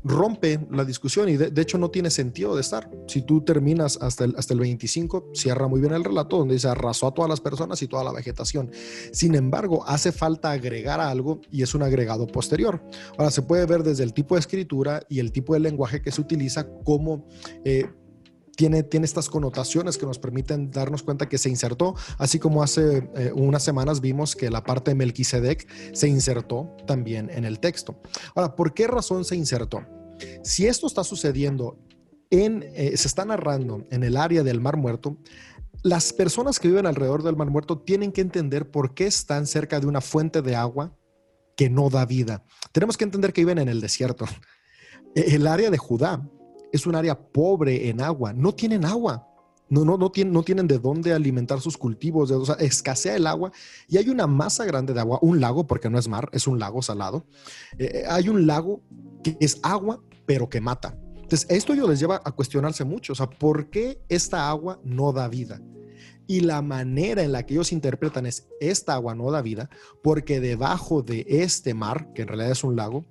rompe 0.05 0.61
la 0.71 0.85
discusión 0.85 1.29
y 1.29 1.37
de, 1.37 1.61
hecho 1.61 1.79
no 1.79 1.91
tiene 1.91 2.11
sentido 2.11 2.55
de 2.55 2.61
estar. 2.61 2.89
Si 3.09 3.23
tú 3.23 3.41
terminas 3.41 3.99
hasta 4.01 4.25
el, 4.25 4.35
hasta 4.37 4.55
el 4.55 4.61
25, 4.61 5.31
cierra 5.35 5.67
muy 5.67 5.81
bien 5.81 5.93
el 5.93 6.05
relato 6.05 6.39
donde 6.39 6.55
dice 6.55 6.69
arrasó 6.69 7.09
a 7.09 7.15
todas 7.15 7.29
las 7.29 7.41
personas 7.41 7.83
y 7.83 7.89
toda 7.89 8.05
la 8.05 8.13
vegetación. 8.13 8.71
Sin 9.13 9.35
embargo, 9.35 9.85
hace 9.87 10.13
falta 10.13 10.53
agregar 10.53 11.01
algo 11.01 11.41
y 11.51 11.63
es 11.63 11.75
un 11.75 11.83
agregado 11.83 12.27
posterior. 12.27 12.83
Ahora, 13.19 13.31
se 13.31 13.43
puede 13.43 13.67
ver 13.67 13.83
desde 13.83 14.05
el 14.05 14.13
tipo 14.13 14.37
de 14.37 14.41
escritura 14.41 15.03
y 15.09 15.19
el 15.19 15.33
tipo 15.33 15.55
de 15.55 15.61
lenguaje 15.61 16.01
que 16.01 16.13
se 16.13 16.21
utiliza 16.21 16.69
como... 16.85 17.27
Eh, 17.65 17.87
tiene, 18.57 18.83
tiene 18.83 19.07
estas 19.07 19.29
connotaciones 19.29 19.99
que 19.99 20.07
nos 20.07 20.19
permiten 20.19 20.71
darnos 20.71 21.03
cuenta 21.03 21.29
que 21.29 21.39
se 21.39 21.49
insertó, 21.49 21.95
así 22.19 22.39
como 22.39 22.63
hace 22.63 23.09
eh, 23.15 23.33
unas 23.35 23.63
semanas 23.63 24.01
vimos 24.01 24.35
que 24.35 24.51
la 24.51 24.65
parte 24.65 24.91
de 24.91 24.95
Melquisedec 24.97 25.69
se 25.95 26.09
insertó 26.09 26.75
también 26.87 27.31
en 27.31 27.45
el 27.45 27.61
texto. 27.61 28.01
Ahora, 28.35 28.57
¿por 28.57 28.75
qué 28.75 28.87
razón 28.87 29.25
se 29.25 29.37
insertó? 29.37 29.85
Si 30.43 30.67
esto 30.67 30.87
está 30.87 31.05
sucediendo 31.05 31.79
en, 32.31 32.65
eh, 32.75 32.97
se 32.97 33.07
está 33.07 33.25
narrando 33.25 33.85
en 33.91 34.03
el 34.03 34.17
área 34.17 34.43
del 34.43 34.61
Mar 34.61 34.77
Muerto, 34.77 35.19
las 35.83 36.13
personas 36.13 36.59
que 36.59 36.69
viven 36.69 36.87
alrededor 36.87 37.23
del 37.23 37.37
Mar 37.37 37.51
Muerto 37.51 37.79
tienen 37.79 38.11
que 38.11 38.23
entender 38.23 38.71
por 38.71 38.95
qué 38.95 39.07
están 39.07 39.47
cerca 39.47 39.79
de 39.79 39.87
una 39.87 40.01
fuente 40.01 40.43
de 40.43 40.57
agua 40.57 40.97
que 41.57 41.71
no 41.71 41.91
da 41.91 42.05
vida. 42.07 42.45
Tenemos 42.73 42.97
que 42.97 43.05
entender 43.05 43.33
que 43.33 43.43
viven 43.43 43.59
en 43.59 43.69
el 43.69 43.81
desierto. 43.81 44.27
El 45.15 45.47
área 45.47 45.71
de 45.71 45.79
Judá 45.79 46.29
es 46.73 46.87
un 46.87 46.95
área 46.95 47.19
pobre 47.19 47.89
en 47.89 48.01
agua. 48.01 48.33
No 48.33 48.55
tienen 48.55 48.85
agua. 48.85 49.29
No, 49.69 49.85
no, 49.85 49.97
no, 49.97 50.11
tienen, 50.13 50.33
no 50.33 50.45
tienen 50.45 50.69
de 50.69 50.79
dónde 50.79 51.13
alimentar 51.13 51.61
sus 51.61 51.77
cultivos, 51.77 52.33
escasea 52.61 53.17
el 53.17 53.27
agua 53.27 53.51
y 53.89 53.97
hay 53.97 54.09
una 54.09 54.29
masa 54.29 54.65
grande 54.65 54.95
de 54.95 55.01
agua, 55.01 55.19
un 55.23 55.41
lago, 55.41 55.67
porque 55.67 55.91
no 55.91 55.99
es 55.99 56.07
mar, 56.07 56.29
es 56.33 56.47
un 56.47 56.61
lago 56.61 56.83
salado. 56.83 57.27
Eh, 57.77 58.05
hay 58.09 58.29
un 58.29 58.47
lago 58.47 58.81
que 59.25 59.37
es 59.41 59.59
agua, 59.65 60.01
pero 60.25 60.49
que 60.49 60.61
mata. 60.61 60.97
Entonces, 61.17 61.49
esto 61.51 61.75
yo 61.75 61.89
les 61.89 61.99
lleva 61.99 62.23
a 62.25 62.31
cuestionarse 62.31 62.85
mucho, 62.85 63.13
o 63.13 63.17
sea, 63.17 63.29
¿por 63.29 63.69
qué 63.69 64.01
esta 64.09 64.49
agua 64.49 64.81
no 64.85 65.13
da 65.13 65.27
vida? 65.27 65.61
Y 66.29 66.41
la 66.41 66.63
manera 66.63 67.25
en 67.25 67.33
la 67.33 67.45
que 67.45 67.55
ellos 67.55 67.73
interpretan 67.73 68.27
es, 68.27 68.47
esta 68.61 68.95
agua 68.95 69.17
no 69.17 69.33
da 69.33 69.43
vida, 69.43 69.69
porque 70.05 70.39
debajo 70.39 71.03
de 71.03 71.27
este 71.29 71.75
mar, 71.75 72.13
que 72.15 72.23
en 72.23 72.29
realidad 72.29 72.53
es 72.53 72.63
un 72.63 72.77
lago, 72.77 73.05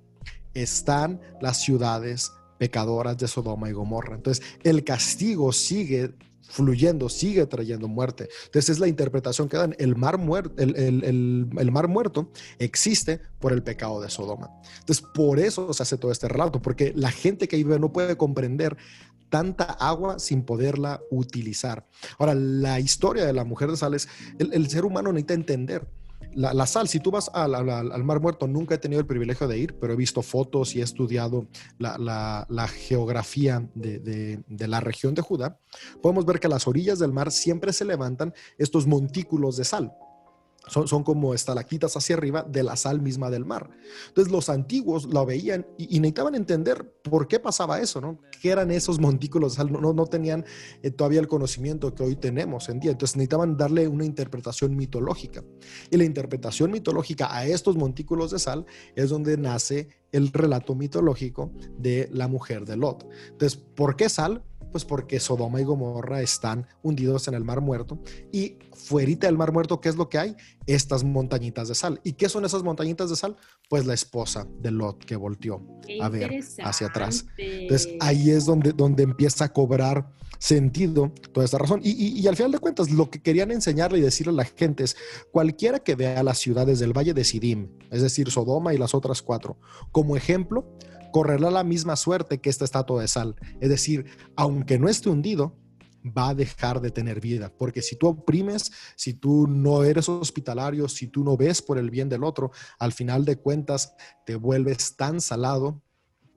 están 0.54 1.20
las 1.42 1.62
ciudades 1.62 2.32
pecadoras 2.58 3.18
de 3.18 3.28
Sodoma 3.28 3.70
y 3.70 3.74
Gomorra. 3.74 4.16
Entonces, 4.16 4.46
el 4.64 4.84
castigo 4.84 5.52
sigue 5.52 6.14
fluyendo, 6.48 7.10
sigue 7.10 7.46
trayendo 7.46 7.88
muerte. 7.88 8.30
Entonces 8.46 8.70
es 8.70 8.80
la 8.80 8.88
interpretación 8.88 9.50
que 9.50 9.58
dan. 9.58 9.76
El 9.80 9.96
mar, 9.96 10.18
muerto, 10.18 10.54
el, 10.62 11.70
mar 11.72 11.88
muerto 11.88 12.32
existe 12.60 13.20
por 13.40 13.52
el 13.52 13.64
pecado 13.64 14.02
de 14.02 14.10
Sodoma. 14.10 14.50
Entonces 14.80 15.06
por 15.14 15.40
eso 15.40 15.74
se 15.74 15.84
hace 15.84 15.98
todo 15.98 16.12
este 16.12 16.28
relato, 16.28 16.62
porque 16.62 16.94
la 16.96 17.12
gente 17.12 17.48
que 17.48 17.58
vive 17.58 17.80
no 17.80 17.92
puede 17.92 18.16
comprender 18.16 18.78
tanta 19.30 19.66
agua 19.66 20.20
sin 20.20 20.44
poderla 20.44 21.02
utilizar. 21.10 21.86
Ahora, 22.20 22.36
la 22.36 22.80
historia 22.80 23.26
de 23.26 23.34
la 23.34 23.44
mujer 23.44 23.72
de 23.72 23.78
Sales, 23.78 24.08
el, 24.38 24.54
el 24.54 24.70
ser 24.70 24.86
humano 24.86 25.12
necesita 25.12 25.34
entender 25.34 25.88
la, 26.36 26.66
sal, 26.66 26.88
si 26.88 27.00
tú 27.00 27.12
vas 27.12 27.32
al, 27.34 28.04
Mar 28.04 28.20
Muerto, 28.20 28.48
nunca 28.48 28.76
he 28.76 28.78
tenido 28.78 29.00
el 29.00 29.08
privilegio 29.08 29.48
de 29.48 29.58
ir, 29.58 29.76
pero 29.80 29.94
he 29.94 29.96
visto 29.96 30.22
fotos 30.22 30.76
y 30.76 30.82
he 30.82 30.84
estudiado 30.84 31.48
la, 31.80 32.68
geografía 32.68 33.68
de, 33.74 34.00
de, 34.48 34.68
la 34.68 34.82
región 34.82 35.16
de 35.16 35.22
Judá, 35.22 35.60
podemos 36.02 36.26
ver 36.26 36.40
que 36.40 36.48
a 36.48 36.50
las 36.50 36.68
orillas 36.68 37.00
del 37.00 37.14
mar 37.14 37.32
siempre 37.32 37.72
se 37.74 37.86
levantan 37.86 38.34
estos 38.58 38.86
montículos 38.86 39.58
de 39.58 39.64
sal. 39.64 39.94
Son, 40.68 41.04
como 41.04 41.34
estalactitas 41.34 41.96
hacia 41.96 42.16
arriba 42.16 42.44
de 42.44 42.64
la 42.64 42.76
sal 42.76 43.02
misma 43.02 43.30
del 43.30 43.46
mar. 43.46 43.70
Entonces 44.08 44.32
los 44.32 44.50
antiguos 44.50 45.06
lo 45.06 45.26
veían 45.26 45.66
y, 45.78 46.00
necesitaban 46.00 46.36
entender 46.36 46.92
por 47.04 47.28
qué 47.28 47.40
pasaba 47.40 47.80
eso, 47.80 48.02
¿no? 48.02 48.20
¿Qué 48.42 48.50
eran 48.50 48.72
esos 48.72 49.00
montículos 49.00 49.54
de 49.54 49.58
sal? 49.58 49.72
No, 49.72 49.94
no 49.94 50.06
tenían 50.08 50.44
eh, 50.82 50.92
todavía 50.92 51.20
el 51.20 51.28
conocimiento 51.28 51.94
que 51.94 52.04
hoy 52.04 52.16
tenemos 52.16 52.70
en 52.70 52.80
día. 52.80 52.92
Entonces 52.92 53.16
necesitaban 53.16 53.58
darle 53.58 53.88
una 53.88 54.06
interpretación 54.06 54.76
mitológica. 54.76 55.44
Y 55.90 55.98
la 55.98 56.04
interpretación 56.04 56.72
mitológica 56.72 57.36
a 57.36 57.46
estos 57.46 57.76
montículos 57.76 58.32
de 58.32 58.40
sal 58.40 58.66
es 58.96 59.10
donde 59.10 59.38
nace 59.38 59.90
el 60.12 60.32
relato 60.32 60.76
mitológico 60.76 61.52
de 61.78 62.10
la 62.12 62.28
mujer 62.28 62.66
de 62.66 62.78
Lot. 62.78 63.06
Entonces, 63.32 63.58
¿por 63.58 63.96
qué 63.96 64.08
sal? 64.08 64.44
Pues 64.72 64.86
porque 64.86 65.20
Sodoma 65.20 65.62
y 65.62 65.64
Gomorra 65.64 66.22
están 66.22 66.68
hundidos 66.84 67.28
en 67.28 67.34
el 67.34 67.44
Mar 67.44 67.62
Muerto 67.62 68.00
y 68.32 68.58
fuera 68.88 69.06
del 69.16 69.38
Mar 69.38 69.52
Muerto, 69.52 69.82
¿qué 69.82 69.90
es 69.90 69.96
lo 69.96 70.10
que 70.10 70.18
hay? 70.18 70.36
Estas 70.68 71.04
montañitas 71.04 71.68
de 71.68 71.76
sal. 71.76 72.00
¿Y 72.04 72.14
qué 72.14 72.30
son 72.30 72.46
esas 72.46 72.64
montañitas 72.64 73.10
de 73.10 73.16
sal? 73.16 73.36
Pues 73.70 73.86
la 73.86 73.94
esposa 73.94 74.48
de 74.60 74.72
Lot 74.72 75.04
que 75.04 75.16
volteó 75.16 75.62
a 76.02 76.10
ver 76.10 76.40
hacia 76.64 76.88
atrás. 76.88 77.26
Entonces 77.38 77.94
ahí 78.00 78.32
es 78.32 78.46
donde, 78.46 78.74
donde 78.74 79.04
empieza 79.04 79.46
a 79.46 79.54
cobrar 79.54 80.12
sentido 80.40 81.12
toda 81.34 81.46
esta 81.46 81.58
razón. 81.58 81.82
Y, 81.84 81.92
y, 81.92 82.28
al 82.28 82.36
final 82.36 82.52
de 82.52 82.60
cuentas, 82.60 82.92
lo 82.92 83.10
que 83.10 83.22
querían 83.22 83.52
enseñarle 83.52 83.98
y 83.98 84.02
decirle 84.02 84.32
a 84.34 84.36
la 84.36 84.46
gente 84.46 84.84
es, 84.84 84.96
cualquiera 85.32 85.80
que 85.80 85.96
vea 85.96 86.22
las 86.24 86.38
ciudades 86.38 86.80
del 86.80 86.96
Valle 86.96 87.14
de 87.14 87.24
Sidim, 87.24 87.70
es 87.90 88.02
decir, 88.02 88.30
Sodoma 88.30 88.74
y 88.74 88.78
las 88.78 88.94
otras 88.94 89.22
cuatro, 89.22 89.58
como 89.92 90.16
ejemplo, 90.16 90.78
correrá 91.12 91.50
la 91.50 91.64
misma 91.64 91.96
suerte 91.96 92.40
que 92.40 92.50
esta 92.50 92.66
estatua 92.66 93.02
de 93.02 93.08
sal. 93.08 93.36
Es 93.62 93.70
decir, 93.70 94.06
aunque 94.36 94.78
no 94.78 94.90
esté 94.90 95.10
hundido, 95.10 95.56
va 96.06 96.30
a 96.30 96.36
dejar 96.36 96.82
de 96.82 96.92
tener 96.92 97.20
vida. 97.20 97.52
Porque 97.58 97.82
si 97.82 97.96
tú 97.96 98.08
oprimes, 98.08 98.72
si 98.96 99.14
tú 99.14 99.48
no 99.48 99.84
eres 99.84 100.10
hospitalario, 100.10 100.88
si 100.88 101.08
tú 101.08 101.24
no 101.24 101.38
ves 101.38 101.62
por 101.62 101.78
el 101.78 101.90
bien 101.90 102.10
del 102.10 102.24
otro, 102.24 102.52
al 102.80 102.94
final 102.94 103.26
de 103.26 103.38
cuentas 103.38 103.96
te 104.26 104.36
vuelves 104.36 104.96
tan 104.96 105.22
salado 105.22 105.82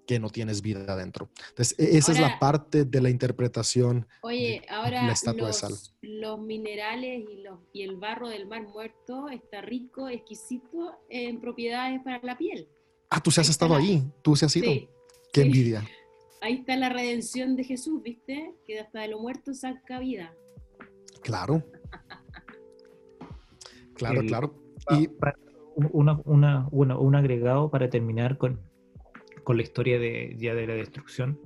que 0.08 0.18
no 0.18 0.30
tienes 0.30 0.62
vida 0.62 0.90
adentro. 0.90 1.28
Entonces, 1.50 1.78
e-, 1.78 1.98
esa 1.98 2.12
es 2.12 2.18
la 2.18 2.38
parte 2.38 2.86
de 2.86 3.00
la 3.02 3.10
interpretación. 3.10 4.08
Oye, 4.22 4.62
ahora 4.70 5.04
la 5.04 5.12
estatua 5.12 5.48
los, 5.48 5.60
de 5.60 5.68
sal. 5.68 5.74
los 6.00 6.40
minerales 6.40 7.24
y, 7.30 7.42
los, 7.42 7.58
y 7.74 7.82
el 7.82 7.96
barro 7.96 8.28
del 8.28 8.46
mar 8.46 8.62
muerto 8.62 9.28
está 9.28 9.60
rico, 9.60 10.08
exquisito 10.08 10.98
en 11.10 11.40
propiedades 11.42 12.00
para 12.02 12.20
la 12.22 12.38
piel. 12.38 12.68
Ah, 13.10 13.22
tú 13.22 13.30
se 13.30 13.42
has 13.42 13.50
estado 13.50 13.74
ahí, 13.76 14.02
tú 14.22 14.34
se 14.34 14.46
has 14.46 14.56
ido. 14.56 14.72
Qué 15.30 15.42
envidia. 15.42 15.84
Ahí 16.40 16.54
está 16.54 16.76
la 16.76 16.88
redención 16.88 17.56
de 17.56 17.64
Jesús, 17.64 18.02
¿viste? 18.02 18.54
Que 18.66 18.80
hasta 18.80 19.00
de 19.00 19.08
lo 19.08 19.20
muerto 19.20 19.52
saca 19.54 19.98
vida. 19.98 20.34
Claro. 21.22 21.64
claro, 23.94 24.20
claro. 24.22 24.54
Y 24.90 25.08
una, 25.74 26.20
una, 26.24 26.68
un 26.70 27.14
agregado 27.14 27.70
para 27.70 27.88
terminar 27.90 28.38
con, 28.38 28.60
con 29.44 29.56
la 29.56 29.62
historia 29.62 29.98
de, 29.98 30.36
ya 30.38 30.54
de 30.54 30.66
la 30.66 30.74
destrucción, 30.74 31.40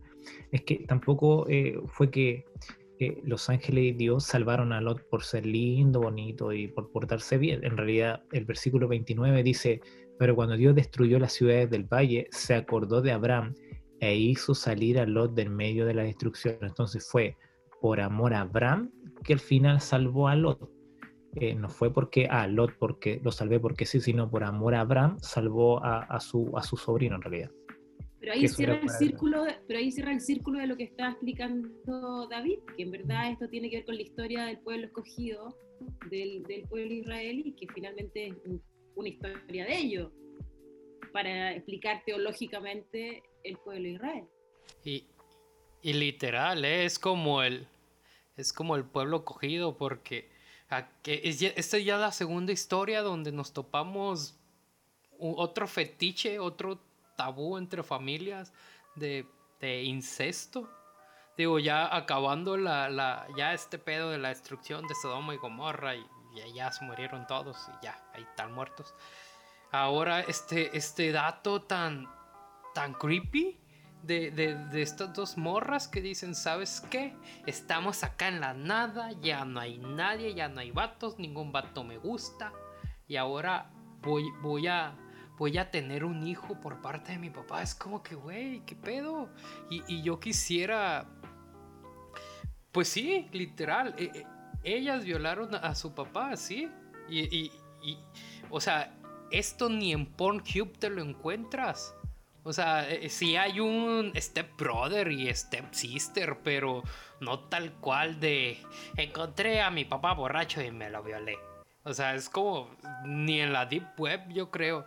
es 0.51 0.63
que 0.63 0.85
tampoco 0.87 1.47
eh, 1.49 1.81
fue 1.87 2.11
que 2.11 2.45
los 3.25 3.49
ángeles 3.51 3.85
y 3.85 3.93
Dios 3.93 4.25
salvaron 4.25 4.73
a 4.73 4.81
Lot 4.81 5.09
por 5.09 5.25
ser 5.25 5.47
lindo, 5.47 6.01
bonito 6.01 6.53
y 6.53 6.69
por 6.69 6.91
portarse 6.91 7.39
bien. 7.39 7.65
En 7.65 7.77
realidad, 7.77 8.23
el 8.33 8.45
versículo 8.45 8.89
29 8.89 9.43
dice, 9.43 9.81
pero 10.19 10.37
cuando 10.37 10.57
Dios 10.57 10.75
destruyó 10.75 11.19
las 11.19 11.33
ciudades 11.33 11.71
del 11.71 11.85
valle, 11.85 12.29
se 12.31 12.55
acordó 12.55 13.03
de 13.03 13.13
Abraham 13.13 13.55
e 14.03 14.17
hizo 14.17 14.53
salir 14.53 14.99
a 14.99 15.07
Lot 15.07 15.33
del 15.35 15.49
medio 15.49 15.87
de 15.87 15.95
la 15.95 16.03
destrucción. 16.03 16.59
Entonces 16.61 17.09
fue 17.09 17.37
por 17.81 18.01
amor 18.01 18.35
a 18.35 18.41
Abraham 18.41 18.91
que 19.23 19.35
al 19.35 19.39
final 19.39 19.81
salvó 19.81 20.27
a 20.27 20.35
Lot. 20.35 20.69
Eh, 21.37 21.55
no 21.55 21.69
fue 21.69 21.93
porque 21.93 22.27
a 22.27 22.43
ah, 22.43 22.49
Lot 22.49 22.73
porque 22.79 23.21
lo 23.23 23.31
salvé 23.31 23.61
porque 23.61 23.87
sí, 23.87 24.01
sino 24.01 24.29
por 24.29 24.43
amor 24.43 24.75
a 24.75 24.81
Abraham 24.81 25.19
salvó 25.21 25.81
a, 25.85 26.19
su, 26.19 26.51
a 26.57 26.65
su 26.65 26.77
sobrino 26.77 27.15
en 27.15 27.23
realidad. 27.23 27.51
Pero 28.19 28.33
ahí, 28.33 28.49
cierra 28.49 28.75
el 28.75 28.89
círculo, 28.91 29.45
pero 29.69 29.79
ahí 29.79 29.93
cierra 29.93 30.13
el 30.13 30.21
círculo 30.21 30.59
de 30.59 30.67
lo 30.67 30.77
que 30.77 30.85
está 30.85 31.11
explicando 31.11 32.27
David, 32.29 32.59
que 32.77 32.83
en 32.83 32.91
verdad 32.91 33.31
esto 33.31 33.49
tiene 33.49 33.71
que 33.71 33.77
ver 33.77 33.85
con 33.85 33.95
la 33.95 34.03
historia 34.03 34.45
del 34.47 34.59
pueblo 34.59 34.87
escogido, 34.87 35.57
del, 36.11 36.43
del 36.43 36.63
pueblo 36.69 36.93
israelí, 36.93 37.55
que 37.55 37.69
finalmente 37.73 38.29
es 38.29 38.35
una 38.97 39.09
historia 39.09 39.65
de 39.65 39.79
ellos 39.79 40.11
para 41.13 41.53
explicar 41.53 42.03
teológicamente 42.05 43.23
el 43.45 43.59
pueblo 43.59 43.85
de 43.85 43.91
Israel. 43.91 44.25
Y, 44.85 45.07
y 45.83 45.93
literal, 45.93 46.65
¿eh? 46.65 46.85
es 46.85 46.99
como 46.99 47.43
el 47.43 47.67
es 48.37 48.53
como 48.53 48.77
el 48.77 48.85
pueblo 48.85 49.25
cogido 49.25 49.77
porque 49.77 50.31
esta 51.05 51.77
es 51.77 51.85
ya 51.85 51.99
la 51.99 52.13
segunda 52.13 52.53
historia 52.53 53.03
donde 53.03 53.31
nos 53.31 53.53
topamos 53.53 54.39
otro 55.19 55.67
fetiche, 55.69 56.39
otro 56.39 56.81
tabú 57.17 57.59
entre 57.59 57.83
familias 57.83 58.53
de, 58.97 59.27
incesto. 59.85 60.69
Digo, 61.37 61.59
ya 61.59 61.95
acabando 61.95 62.57
la, 62.57 62.89
la, 62.89 63.27
ya 63.37 63.53
este 63.55 63.79
pedo 63.79 64.11
de 64.11 64.19
la 64.19 64.31
destrucción 64.31 64.87
de 64.89 64.95
Sodoma 64.95 65.35
y 65.35 65.37
Gomorra 65.37 65.95
y 65.95 66.05
ya 66.55 66.73
se 66.73 66.85
murieron 66.85 67.27
todos 67.27 67.69
y 67.69 67.85
ya, 67.85 68.03
ahí 68.15 68.23
están 68.23 68.53
muertos. 68.53 68.95
Ahora 69.73 70.21
este, 70.21 70.77
este 70.77 71.11
dato 71.13 71.63
tan, 71.63 72.07
tan 72.75 72.95
creepy 72.95 73.59
de, 74.03 74.31
de, 74.31 74.83
estas 74.83 75.13
dos 75.15 75.37
morras 75.39 75.89
que 75.89 76.01
dicen, 76.01 76.35
¿sabes 76.35 76.81
qué? 76.91 77.17
Estamos 77.47 78.05
acá 78.05 78.29
en 78.29 78.41
la 78.41 78.53
nada, 78.53 79.13
ya 79.21 79.45
no 79.45 79.61
hay 79.61 79.79
nadie, 79.79 80.35
ya 80.35 80.49
no 80.49 80.61
hay 80.61 80.71
vatos, 80.71 81.19
ningún 81.19 81.53
vato 81.53 81.85
me 81.85 81.99
gusta. 81.99 82.53
Y 83.09 83.17
ahora 83.17 83.71
voy, 84.01 84.25
voy 84.43 84.69
a... 84.69 84.97
Voy 85.39 85.59
a 85.59 85.73
tener 85.73 86.05
un 86.05 86.25
hijo 86.25 86.61
por 86.61 86.83
parte 86.83 87.13
de 87.13 87.19
mi 87.19 87.31
papá. 87.31 87.63
Es 87.63 87.75
como 87.75 88.01
que, 88.01 88.15
güey, 88.15 88.61
¿qué 88.65 88.77
pedo? 88.77 89.29
Y, 89.71 89.83
y 89.89 90.03
yo 90.03 90.21
quisiera 90.21 91.09
pues 92.73 92.89
sí, 92.89 93.29
literal. 93.33 93.95
Eh, 93.99 94.11
eh, 94.15 94.27
ellas 94.65 95.05
violaron 95.05 95.55
a 95.55 95.75
su 95.75 95.95
papá, 95.95 96.37
¿sí? 96.37 96.71
Y, 97.09 97.51
o 98.49 98.61
sea, 98.61 98.99
esto 99.33 99.69
ni 99.69 99.93
en 99.93 100.07
Pornhub 100.07 100.77
te 100.79 100.91
lo 100.91 101.03
encuentras. 101.03 101.95
O 102.45 102.53
sea, 102.53 102.89
eh, 102.89 103.09
sí 103.09 103.37
hay 103.37 103.61
un 103.61 104.13
step 104.17 104.57
brother 104.57 105.11
y 105.11 105.33
step 105.33 105.73
sister, 105.73 106.39
pero 106.43 106.83
no 107.21 107.39
tal 107.41 107.73
cual 107.75 108.19
de 108.19 108.59
encontré 108.97 109.61
a 109.61 109.71
mi 109.71 109.85
papá 109.85 110.13
borracho 110.15 110.61
y 110.61 110.71
me 110.73 110.91
lo 110.91 111.03
violé. 111.03 111.39
O 111.85 111.95
sea, 111.95 112.15
es 112.15 112.29
como 112.29 112.71
ni 113.05 113.41
en 113.41 113.53
la 113.53 113.67
deep 113.67 113.87
web, 113.99 114.21
yo 114.29 114.51
creo. 114.51 114.87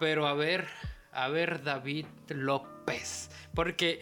Pero 0.00 0.26
a 0.26 0.34
ver, 0.34 0.66
a 1.12 1.28
ver, 1.28 1.62
David 1.62 2.06
López, 2.28 3.30
porque 3.54 4.00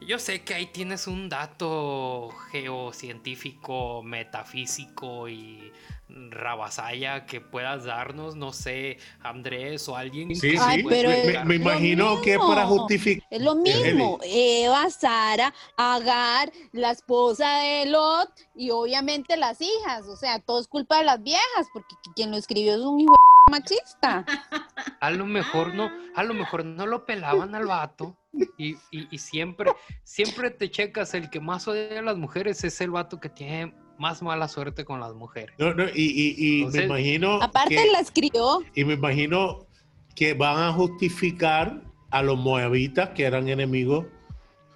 yo 0.00 0.18
sé 0.18 0.42
que 0.42 0.54
ahí 0.54 0.66
tienes 0.66 1.06
un 1.06 1.28
dato 1.28 2.30
geocientífico, 2.52 4.02
metafísico 4.02 5.28
y 5.28 5.72
rabasaya 6.08 7.26
que 7.26 7.40
puedas 7.40 7.84
darnos, 7.84 8.34
no 8.36 8.52
sé, 8.52 8.98
Andrés 9.20 9.88
o 9.88 9.96
alguien. 9.96 10.34
Sí, 10.34 10.54
Ay, 10.58 10.80
sí. 10.80 10.86
pero 10.88 11.10
me, 11.44 11.54
imagino 11.56 12.20
que 12.22 12.34
es 12.34 12.38
para 12.38 12.66
justificar. 12.66 13.26
Es 13.30 13.42
lo 13.42 13.54
mismo. 13.56 14.18
Eva, 14.24 14.88
Sara, 14.90 15.52
Agar, 15.76 16.50
la 16.72 16.90
esposa 16.92 17.58
de 17.58 17.86
Lot 17.86 18.30
y 18.54 18.70
obviamente 18.70 19.36
las 19.36 19.60
hijas. 19.60 20.06
O 20.08 20.16
sea, 20.16 20.38
todo 20.40 20.60
es 20.60 20.68
culpa 20.68 20.98
de 20.98 21.04
las 21.04 21.22
viejas, 21.22 21.66
porque 21.72 21.94
quien 22.14 22.30
lo 22.30 22.36
escribió 22.36 22.74
es 22.74 22.80
un 22.80 23.00
hijo 23.00 23.14
machista. 23.50 24.24
A 25.00 25.10
lo 25.10 25.26
mejor 25.26 25.74
no, 25.74 25.90
a 26.16 26.22
lo 26.24 26.34
mejor 26.34 26.64
no 26.64 26.84
lo 26.86 27.04
pelaban 27.06 27.54
al 27.54 27.66
vato. 27.66 28.16
Y, 28.56 28.74
y- 28.90 29.08
y 29.10 29.18
siempre, 29.18 29.70
siempre 30.02 30.50
te 30.50 30.70
checas, 30.70 31.14
el 31.14 31.30
que 31.30 31.40
más 31.40 31.68
odia 31.68 31.98
a 32.00 32.02
las 32.02 32.16
mujeres 32.16 32.62
es 32.64 32.80
el 32.80 32.90
vato 32.90 33.20
que 33.20 33.28
tiene 33.28 33.74
más 33.98 34.22
mala 34.22 34.48
suerte 34.48 34.84
con 34.84 35.00
las 35.00 35.12
mujeres. 35.14 35.54
No, 35.58 35.74
no, 35.74 35.84
y, 35.84 35.90
y- 35.94 36.34
y 36.38 36.58
Entonces, 36.58 36.80
me 36.82 36.86
imagino. 36.86 37.42
Aparte 37.42 37.74
que- 37.76 37.90
la 37.92 38.00
escribió. 38.00 38.62
Y 38.74 38.84
me 38.84 38.94
imagino 38.94 39.66
que 40.14 40.34
van 40.34 40.58
a 40.58 40.72
justificar 40.72 41.82
a 42.10 42.22
los 42.22 42.38
moabitas 42.38 43.10
que 43.10 43.24
eran 43.24 43.48
enemigos 43.48 44.06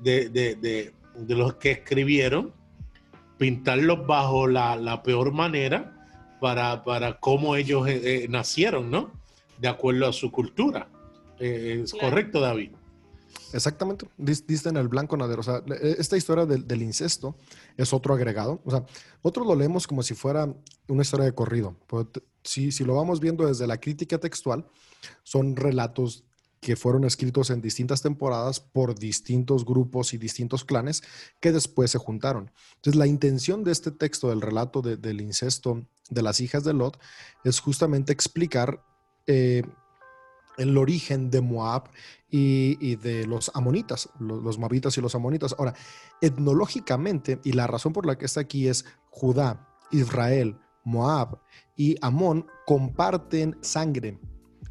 de, 0.00 0.28
de- 0.28 0.54
de- 0.56 0.92
de 1.16 1.34
los 1.34 1.54
que 1.54 1.70
escribieron, 1.72 2.52
pintarlos 3.38 4.06
bajo 4.06 4.46
la, 4.46 4.76
la 4.76 5.02
peor 5.02 5.32
manera 5.32 5.96
para, 6.40 6.82
para 6.84 7.18
cómo 7.18 7.56
ellos 7.56 7.88
eh, 7.88 8.24
eh, 8.24 8.26
nacieron, 8.28 8.90
¿no? 8.90 9.12
De 9.58 9.68
acuerdo 9.68 10.08
a 10.08 10.12
su 10.12 10.30
cultura. 10.30 10.88
Eh, 11.38 11.80
es 11.84 11.92
Claro. 11.92 12.08
correcto, 12.10 12.40
David. 12.40 12.70
Exactamente, 13.52 14.06
dis- 14.18 14.44
diste 14.46 14.68
en 14.68 14.76
el 14.76 14.88
blanco, 14.88 15.16
Nader. 15.16 15.38
O 15.38 15.42
sea, 15.42 15.62
e- 15.80 15.96
esta 15.98 16.16
historia 16.16 16.46
del, 16.46 16.66
del 16.66 16.82
incesto 16.82 17.36
es 17.76 17.92
otro 17.92 18.14
agregado. 18.14 18.60
O 18.64 18.70
sea, 18.70 18.84
nosotros 19.22 19.46
lo 19.46 19.54
leemos 19.54 19.86
como 19.86 20.02
si 20.02 20.14
fuera 20.14 20.52
una 20.88 21.02
historia 21.02 21.26
de 21.26 21.34
corrido. 21.34 21.76
Pero 21.88 22.10
si, 22.44 22.72
si 22.72 22.84
lo 22.84 22.94
vamos 22.94 23.20
viendo 23.20 23.46
desde 23.46 23.66
la 23.66 23.78
crítica 23.78 24.18
textual, 24.18 24.66
son 25.22 25.56
relatos 25.56 26.24
que 26.60 26.76
fueron 26.76 27.04
escritos 27.04 27.50
en 27.50 27.60
distintas 27.60 28.02
temporadas 28.02 28.60
por 28.60 28.96
distintos 28.96 29.64
grupos 29.64 30.14
y 30.14 30.18
distintos 30.18 30.64
clanes 30.64 31.02
que 31.40 31.50
después 31.50 31.90
se 31.90 31.98
juntaron. 31.98 32.52
Entonces, 32.76 32.96
la 32.96 33.08
intención 33.08 33.64
de 33.64 33.72
este 33.72 33.90
texto 33.90 34.28
del 34.28 34.40
relato 34.40 34.80
de- 34.80 34.96
del 34.96 35.20
incesto 35.20 35.84
de 36.08 36.22
las 36.22 36.40
hijas 36.40 36.62
de 36.62 36.72
Lot 36.72 36.98
es 37.44 37.58
justamente 37.60 38.12
explicar 38.12 38.84
eh, 39.26 39.62
el 40.58 40.76
origen 40.76 41.30
de 41.30 41.40
Moab 41.40 41.84
y, 42.30 42.96
de 42.96 43.26
los 43.26 43.50
amonitas, 43.54 44.08
lo- 44.18 44.40
los, 44.40 44.58
moabitas 44.58 44.96
y 44.96 45.00
los 45.00 45.14
amonitas. 45.14 45.54
Ahora, 45.58 45.74
etnológicamente, 46.20 47.40
y 47.44 47.52
la 47.52 47.66
razón 47.66 47.92
por 47.92 48.06
la 48.06 48.16
que 48.18 48.24
está 48.26 48.40
aquí 48.40 48.68
es 48.68 48.84
Judá, 49.10 49.68
Israel, 49.90 50.56
Moab 50.84 51.38
y 51.76 51.96
Amón 52.02 52.46
comparten 52.66 53.56
sangre. 53.60 54.18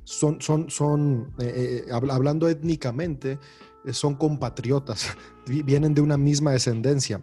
Son, 0.04 0.42
son, 0.42 0.70
son 0.70 1.34
eh, 1.40 1.84
eh, 1.88 1.92
habla- 1.92 2.16
hablando 2.16 2.50
étnicamente, 2.50 3.40
eh, 3.86 3.94
son 3.94 4.16
compatriotas, 4.16 5.16
vi- 5.48 5.64
vienen 5.64 5.94
de 5.94 6.02
una 6.02 6.18
misma 6.18 6.52
descendencia. 6.52 7.22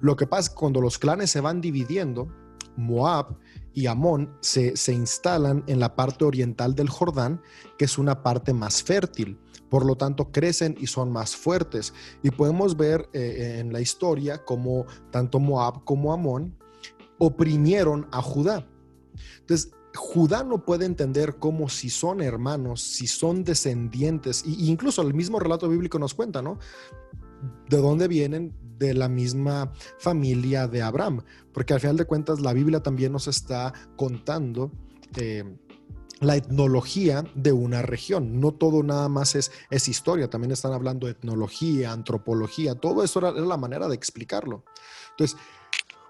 Lo 0.00 0.16
que 0.16 0.26
pasa 0.26 0.54
cuando 0.54 0.80
los 0.80 0.98
clanes 0.98 1.30
se 1.30 1.40
van 1.40 1.60
dividiendo, 1.60 2.28
Moab 2.76 3.36
y 3.74 3.86
Amón 3.86 4.36
se, 4.40 4.76
se 4.76 4.92
instalan 4.92 5.64
en 5.66 5.80
la 5.80 5.94
parte 5.94 6.24
oriental 6.24 6.74
del 6.74 6.88
Jordán, 6.88 7.40
que 7.76 7.84
es 7.84 7.98
una 7.98 8.22
parte 8.22 8.52
más 8.52 8.82
fértil. 8.82 9.38
Por 9.68 9.84
lo 9.84 9.96
tanto, 9.96 10.30
crecen 10.32 10.76
y 10.80 10.86
son 10.86 11.12
más 11.12 11.36
fuertes. 11.36 11.92
Y 12.22 12.30
podemos 12.30 12.76
ver 12.76 13.08
eh, 13.12 13.58
en 13.60 13.72
la 13.72 13.80
historia 13.80 14.44
cómo 14.44 14.86
tanto 15.10 15.38
Moab 15.38 15.84
como 15.84 16.12
Amón 16.12 16.56
oprimieron 17.18 18.08
a 18.10 18.22
Judá. 18.22 18.66
Entonces, 19.40 19.72
Judá 19.94 20.44
no 20.44 20.64
puede 20.64 20.84
entender 20.86 21.36
cómo 21.38 21.68
si 21.68 21.90
son 21.90 22.20
hermanos, 22.22 22.80
si 22.82 23.06
son 23.06 23.42
descendientes, 23.44 24.44
y 24.46 24.70
incluso 24.70 25.02
el 25.02 25.14
mismo 25.14 25.40
relato 25.40 25.68
bíblico 25.68 25.98
nos 25.98 26.14
cuenta, 26.14 26.40
¿no? 26.40 26.58
De 27.68 27.78
dónde 27.78 28.06
vienen 28.06 28.54
de 28.78 28.94
la 28.94 29.08
misma 29.08 29.72
familia 29.98 30.68
de 30.68 30.82
Abraham, 30.82 31.22
porque 31.52 31.74
al 31.74 31.80
final 31.80 31.96
de 31.96 32.04
cuentas 32.04 32.40
la 32.40 32.52
Biblia 32.52 32.80
también 32.82 33.12
nos 33.12 33.26
está 33.28 33.72
contando 33.96 34.70
eh, 35.16 35.44
la 36.20 36.36
etnología 36.36 37.24
de 37.34 37.52
una 37.52 37.82
región. 37.82 38.40
No 38.40 38.52
todo 38.52 38.82
nada 38.82 39.08
más 39.08 39.34
es, 39.34 39.50
es 39.70 39.88
historia, 39.88 40.30
también 40.30 40.52
están 40.52 40.72
hablando 40.72 41.06
de 41.06 41.12
etnología, 41.12 41.92
antropología, 41.92 42.74
todo 42.74 43.04
eso 43.04 43.18
era, 43.20 43.30
era 43.30 43.46
la 43.46 43.56
manera 43.56 43.88
de 43.88 43.94
explicarlo. 43.94 44.64
Entonces, 45.10 45.38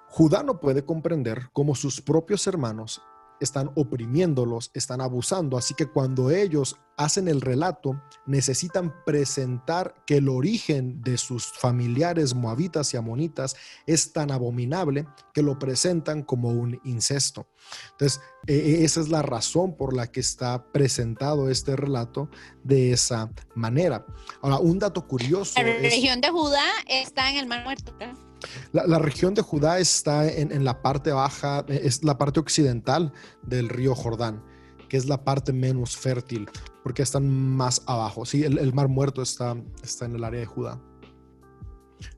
Judá 0.08 0.42
no 0.42 0.60
puede 0.60 0.84
comprender 0.84 1.48
cómo 1.52 1.74
sus 1.74 2.00
propios 2.00 2.46
hermanos 2.46 3.02
están 3.40 3.70
oprimiéndolos, 3.74 4.70
están 4.74 5.00
abusando, 5.00 5.56
así 5.56 5.74
que 5.74 5.86
cuando 5.86 6.30
ellos 6.30 6.76
hacen 6.96 7.28
el 7.28 7.40
relato, 7.40 8.02
necesitan 8.26 8.92
presentar 9.04 9.94
que 10.04 10.16
el 10.16 10.28
origen 10.28 11.00
de 11.00 11.16
sus 11.16 11.46
familiares 11.46 12.34
moabitas 12.34 12.92
y 12.92 12.96
amonitas 12.96 13.56
es 13.86 14.12
tan 14.12 14.32
abominable 14.32 15.06
que 15.32 15.42
lo 15.42 15.58
presentan 15.58 16.22
como 16.22 16.48
un 16.48 16.80
incesto. 16.84 17.46
Entonces, 17.92 18.20
eh, 18.48 18.80
esa 18.82 19.00
es 19.00 19.10
la 19.10 19.22
razón 19.22 19.76
por 19.76 19.94
la 19.94 20.08
que 20.08 20.20
está 20.20 20.72
presentado 20.72 21.48
este 21.48 21.76
relato 21.76 22.28
de 22.64 22.92
esa 22.92 23.30
manera. 23.54 24.04
Ahora, 24.42 24.58
un 24.58 24.80
dato 24.80 25.06
curioso 25.06 25.62
La 25.62 25.68
es... 25.70 25.82
región 25.82 26.20
de 26.20 26.30
Judá 26.30 26.66
está 26.88 27.30
en 27.30 27.36
el 27.36 27.46
Mar 27.46 27.62
Muerto. 27.62 27.94
¿verdad? 27.96 28.27
La, 28.72 28.86
la 28.86 28.98
región 28.98 29.34
de 29.34 29.42
Judá 29.42 29.78
está 29.78 30.30
en, 30.30 30.52
en 30.52 30.64
la 30.64 30.80
parte 30.82 31.12
baja, 31.12 31.64
eh, 31.68 31.80
es 31.84 32.04
la 32.04 32.18
parte 32.18 32.40
occidental 32.40 33.12
del 33.42 33.68
río 33.68 33.94
Jordán, 33.94 34.42
que 34.88 34.96
es 34.96 35.06
la 35.06 35.24
parte 35.24 35.52
menos 35.52 35.96
fértil, 35.96 36.48
porque 36.82 37.02
están 37.02 37.28
más 37.28 37.82
abajo. 37.86 38.24
Sí, 38.24 38.44
el, 38.44 38.58
el 38.58 38.72
Mar 38.72 38.88
Muerto 38.88 39.22
está, 39.22 39.56
está 39.82 40.04
en 40.06 40.14
el 40.14 40.24
área 40.24 40.40
de 40.40 40.46
Judá, 40.46 40.80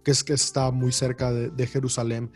que 0.04 0.10
es 0.10 0.22
que 0.24 0.32
está 0.34 0.70
muy 0.70 0.92
cerca 0.92 1.32
de, 1.32 1.50
de 1.50 1.66
Jerusalén. 1.66 2.30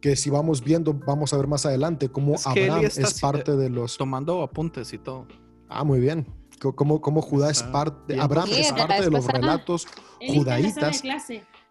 Que 0.00 0.16
si 0.16 0.30
vamos 0.30 0.64
viendo, 0.64 0.94
vamos 0.94 1.32
a 1.34 1.36
ver 1.36 1.46
más 1.46 1.66
adelante 1.66 2.08
cómo 2.08 2.34
Es 2.34 2.44
que 2.46 2.60
Eli 2.60 2.68
Abraham 2.70 2.84
está 2.86 3.02
es 3.02 3.20
parte 3.20 3.54
de 3.56 3.68
los. 3.68 3.98
Tomando 3.98 4.42
apuntes 4.42 4.92
y 4.94 4.98
todo. 4.98 5.26
Ah, 5.68 5.84
muy 5.84 6.00
bien. 6.00 6.26
Co- 6.58 6.74
Cómo, 6.74 7.00
cómo 7.02 7.20
Judá 7.20 7.50
es 7.50 7.58
Está 7.58 7.70
parte, 7.70 8.14
bien. 8.14 8.20
Abraham 8.20 8.48
Sí, 8.48 8.60
es 8.60 8.72
parte 8.72 9.02
de 9.02 9.10
los 9.10 9.26
pasada. 9.26 9.40
relatos 9.40 9.86
Él 10.20 10.42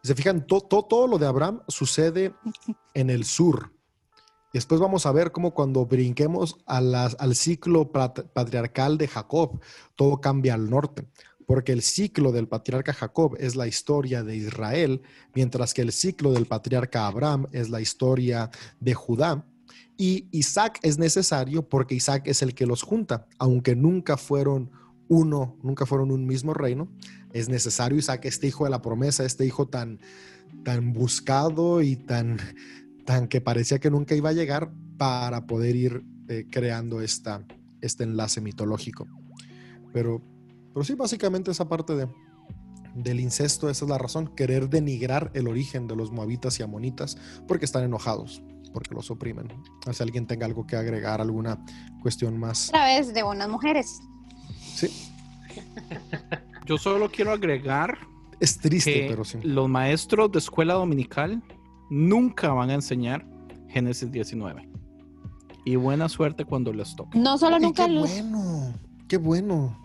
se 0.03 0.15
fijan, 0.15 0.45
to- 0.47 0.61
to- 0.61 0.83
todo 0.83 1.07
lo 1.07 1.17
de 1.17 1.27
Abraham 1.27 1.61
sucede 1.67 2.33
en 2.93 3.09
el 3.09 3.25
sur. 3.25 3.73
Después 4.53 4.81
vamos 4.81 5.05
a 5.05 5.11
ver 5.11 5.31
cómo 5.31 5.53
cuando 5.53 5.85
brinquemos 5.85 6.57
al 6.65 7.35
ciclo 7.35 7.91
pat- 7.91 8.21
patriarcal 8.33 8.97
de 8.97 9.07
Jacob, 9.07 9.59
todo 9.95 10.19
cambia 10.19 10.55
al 10.55 10.69
norte. 10.69 11.07
Porque 11.45 11.71
el 11.71 11.81
ciclo 11.81 12.31
del 12.31 12.47
patriarca 12.47 12.93
Jacob 12.93 13.35
es 13.39 13.55
la 13.55 13.65
historia 13.67 14.23
de 14.23 14.35
Israel, 14.35 15.01
mientras 15.33 15.73
que 15.73 15.81
el 15.81 15.91
ciclo 15.91 16.31
del 16.31 16.45
patriarca 16.45 17.07
Abraham 17.07 17.47
es 17.51 17.69
la 17.69 17.81
historia 17.81 18.51
de 18.79 18.93
Judá. 18.93 19.45
Y 19.97 20.27
Isaac 20.31 20.79
es 20.83 20.97
necesario 20.97 21.67
porque 21.67 21.95
Isaac 21.95 22.23
es 22.27 22.41
el 22.41 22.53
que 22.53 22.65
los 22.67 22.83
junta, 22.83 23.27
aunque 23.37 23.75
nunca 23.75 24.15
fueron 24.15 24.71
uno, 25.09 25.57
nunca 25.63 25.85
fueron 25.85 26.11
un 26.11 26.25
mismo 26.25 26.53
reino. 26.53 26.87
Es 27.33 27.49
necesario 27.49 27.97
Isaac, 27.97 28.25
este 28.25 28.47
hijo 28.47 28.63
de 28.63 28.69
la 28.69 28.81
promesa, 28.81 29.25
este 29.25 29.45
hijo 29.45 29.67
tan, 29.67 29.99
tan 30.63 30.93
buscado 30.93 31.81
y 31.81 31.95
tan, 31.97 32.37
tan 33.05 33.27
que 33.27 33.41
parecía 33.41 33.79
que 33.79 33.89
nunca 33.91 34.15
iba 34.15 34.29
a 34.29 34.33
llegar 34.33 34.71
para 34.97 35.47
poder 35.47 35.75
ir 35.75 36.05
eh, 36.29 36.45
creando 36.49 37.01
esta, 37.01 37.43
este 37.81 38.03
enlace 38.03 38.39
mitológico. 38.39 39.07
Pero, 39.91 40.21
pero 40.73 40.83
sí, 40.83 40.93
básicamente 40.93 41.49
esa 41.49 41.67
parte 41.67 41.95
de, 41.95 42.07
del 42.93 43.19
incesto, 43.19 43.69
esa 43.69 43.85
es 43.85 43.89
la 43.89 43.97
razón, 43.97 44.27
querer 44.35 44.69
denigrar 44.69 45.31
el 45.33 45.47
origen 45.47 45.87
de 45.87 45.95
los 45.95 46.11
moabitas 46.11 46.59
y 46.59 46.63
amonitas 46.63 47.17
porque 47.47 47.65
están 47.65 47.83
enojados, 47.83 48.43
porque 48.73 48.93
los 48.93 49.09
oprimen. 49.09 49.47
A 49.51 49.87
ver 49.87 49.95
si 49.95 50.03
alguien 50.03 50.27
tenga 50.27 50.45
algo 50.45 50.67
que 50.67 50.75
agregar, 50.75 51.19
alguna 51.19 51.65
cuestión 52.03 52.37
más. 52.37 52.69
Otra 52.69 52.85
vez 52.85 53.11
de 53.11 53.23
unas 53.23 53.49
mujeres. 53.49 54.01
Sí, 54.79 55.09
Yo 56.65 56.77
solo 56.77 57.09
quiero 57.09 57.31
agregar 57.31 57.97
es 58.39 58.57
triste, 58.57 58.93
que 58.93 59.07
pero 59.09 59.25
sí. 59.25 59.39
los 59.43 59.67
maestros 59.67 60.31
de 60.31 60.39
escuela 60.39 60.75
dominical 60.75 61.41
nunca 61.89 62.53
van 62.53 62.69
a 62.69 62.75
enseñar 62.75 63.25
Génesis 63.69 64.11
19. 64.11 64.69
Y 65.65 65.75
buena 65.75 66.07
suerte 66.07 66.45
cuando 66.45 66.71
les 66.71 66.95
toque. 66.95 67.17
No 67.17 67.37
solo 67.37 67.57
Ay, 67.57 67.61
nunca 67.63 67.85
qué 67.85 67.99
bueno, 67.99 68.73
qué 69.07 69.17
bueno. 69.17 69.77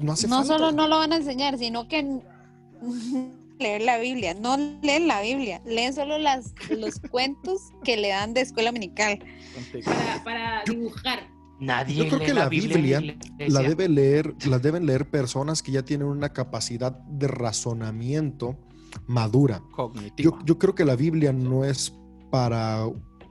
No 0.00 0.12
hace 0.12 0.26
no 0.28 0.38
falta. 0.38 0.54
solo 0.54 0.72
no 0.72 0.88
lo 0.88 0.98
van 0.98 1.12
a 1.12 1.16
enseñar, 1.16 1.56
sino 1.58 1.88
que 1.88 2.20
leer 3.58 3.82
la 3.82 3.98
Biblia. 3.98 4.34
No 4.34 4.56
leen 4.82 5.06
la 5.06 5.22
Biblia, 5.22 5.62
leen 5.64 5.94
solo 5.94 6.18
las, 6.18 6.52
los 6.70 7.00
cuentos 7.10 7.60
que 7.84 7.96
le 7.96 8.08
dan 8.08 8.34
de 8.34 8.40
escuela 8.40 8.70
dominical. 8.70 9.20
Para, 9.84 10.24
para 10.24 10.64
dibujar. 10.64 11.28
Nadie 11.60 11.96
Yo 11.96 12.08
creo 12.08 12.20
que 12.20 12.34
la 12.34 12.48
Biblia 12.48 13.02
la 13.38 13.60
debe 13.60 13.88
leer, 13.88 14.34
la 14.46 14.58
deben 14.58 14.86
leer 14.86 15.10
personas 15.10 15.62
que 15.62 15.72
ya 15.72 15.84
tienen 15.84 16.08
una 16.08 16.32
capacidad 16.32 16.92
de 16.92 17.28
razonamiento 17.28 18.56
madura. 19.06 19.62
Yo, 20.16 20.38
yo 20.44 20.58
creo 20.58 20.74
que 20.74 20.84
la 20.84 20.96
Biblia 20.96 21.32
no 21.32 21.64
es 21.64 21.92
para 22.30 22.86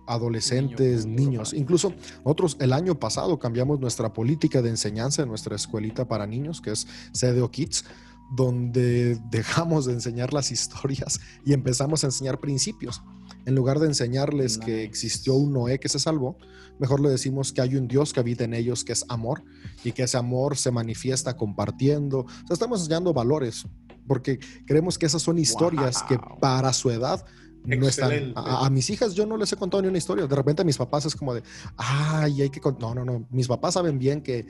adolescentes, 0.09 1.05
Niño, 1.05 1.29
niños. 1.31 1.53
Incluso 1.53 1.93
nosotros 2.25 2.57
el 2.59 2.73
año 2.73 2.99
pasado 2.99 3.37
cambiamos 3.37 3.79
nuestra 3.79 4.11
política 4.11 4.61
de 4.61 4.69
enseñanza 4.69 5.21
en 5.21 5.29
nuestra 5.29 5.55
escuelita 5.55 6.07
para 6.07 6.25
niños, 6.25 6.61
que 6.61 6.71
es 6.71 6.87
CDO 7.13 7.49
Kids, 7.51 7.85
donde 8.31 9.19
dejamos 9.31 9.85
de 9.85 9.93
enseñar 9.93 10.33
las 10.33 10.51
historias 10.51 11.19
y 11.45 11.53
empezamos 11.53 12.03
a 12.03 12.07
enseñar 12.07 12.39
principios. 12.39 13.01
En 13.49 13.55
lugar 13.55 13.79
de 13.79 13.87
enseñarles 13.87 14.59
que 14.59 14.83
existió 14.83 15.33
un 15.33 15.51
Noé 15.53 15.79
que 15.79 15.89
se 15.89 15.97
salvó, 15.97 16.37
mejor 16.77 16.99
le 16.99 17.09
decimos 17.09 17.51
que 17.51 17.61
hay 17.61 17.75
un 17.75 17.87
Dios 17.87 18.13
que 18.13 18.19
habita 18.19 18.43
en 18.43 18.53
ellos, 18.53 18.83
que 18.83 18.93
es 18.93 19.03
amor, 19.09 19.43
y 19.83 19.91
que 19.91 20.03
ese 20.03 20.17
amor 20.17 20.55
se 20.55 20.69
manifiesta 20.69 21.35
compartiendo. 21.35 22.19
O 22.19 22.27
sea, 22.29 22.53
estamos 22.53 22.81
enseñando 22.81 23.11
valores, 23.11 23.65
porque 24.07 24.37
creemos 24.67 24.99
que 24.99 25.07
esas 25.07 25.23
son 25.23 25.39
historias 25.39 26.03
que 26.03 26.15
Wow. 26.17 26.39
para 26.39 26.71
su 26.73 26.91
edad 26.91 27.25
no 27.65 27.87
están. 27.87 28.33
A, 28.35 28.67
a 28.67 28.69
mis 28.69 28.89
hijas 28.91 29.15
yo 29.15 29.25
no 29.25 29.35
les 29.35 29.51
he 29.51 29.55
contado 29.55 29.81
ni 29.81 29.87
una 29.89 29.97
historia. 29.97 30.27
De 30.27 30.35
repente 30.35 30.61
a 30.61 30.65
mis 30.65 30.77
papás 30.77 31.05
es 31.07 31.15
como 31.15 31.33
de, 31.33 31.41
ay, 31.75 32.43
hay 32.43 32.49
que... 32.51 32.61
con-". 32.61 32.77
No, 32.79 32.93
no, 32.93 33.03
no. 33.03 33.25
Mis 33.31 33.47
papás 33.47 33.73
saben 33.73 33.97
bien 33.97 34.21
que 34.21 34.45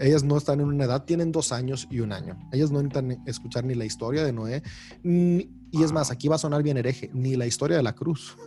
ellas 0.00 0.24
no 0.24 0.36
están 0.38 0.60
en 0.60 0.66
una 0.66 0.84
edad, 0.86 1.04
tienen 1.04 1.30
dos 1.30 1.52
años 1.52 1.86
y 1.90 2.00
un 2.00 2.12
año. 2.12 2.36
Ellas 2.52 2.70
no 2.72 2.82
necesitan 2.82 3.22
escuchar 3.26 3.64
ni 3.64 3.74
la 3.74 3.84
historia 3.84 4.24
de 4.24 4.32
Noé. 4.32 4.62
ni- 5.04 5.48
y 5.72 5.82
es 5.82 5.92
más, 5.92 6.10
aquí 6.10 6.28
va 6.28 6.36
a 6.36 6.38
sonar 6.38 6.62
bien 6.62 6.76
hereje, 6.76 7.10
ni 7.12 7.36
la 7.36 7.46
historia 7.46 7.76
de 7.76 7.82
la 7.82 7.94
cruz. 7.94 8.36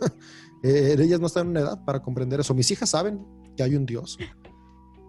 Eh, 0.66 0.96
ellas 0.98 1.20
no 1.20 1.26
están 1.26 1.42
en 1.42 1.50
una 1.50 1.60
edad 1.60 1.84
para 1.84 2.00
comprender 2.00 2.40
eso. 2.40 2.54
Mis 2.54 2.70
hijas 2.70 2.88
saben 2.88 3.22
que 3.54 3.62
hay 3.62 3.76
un 3.76 3.84
Dios, 3.84 4.16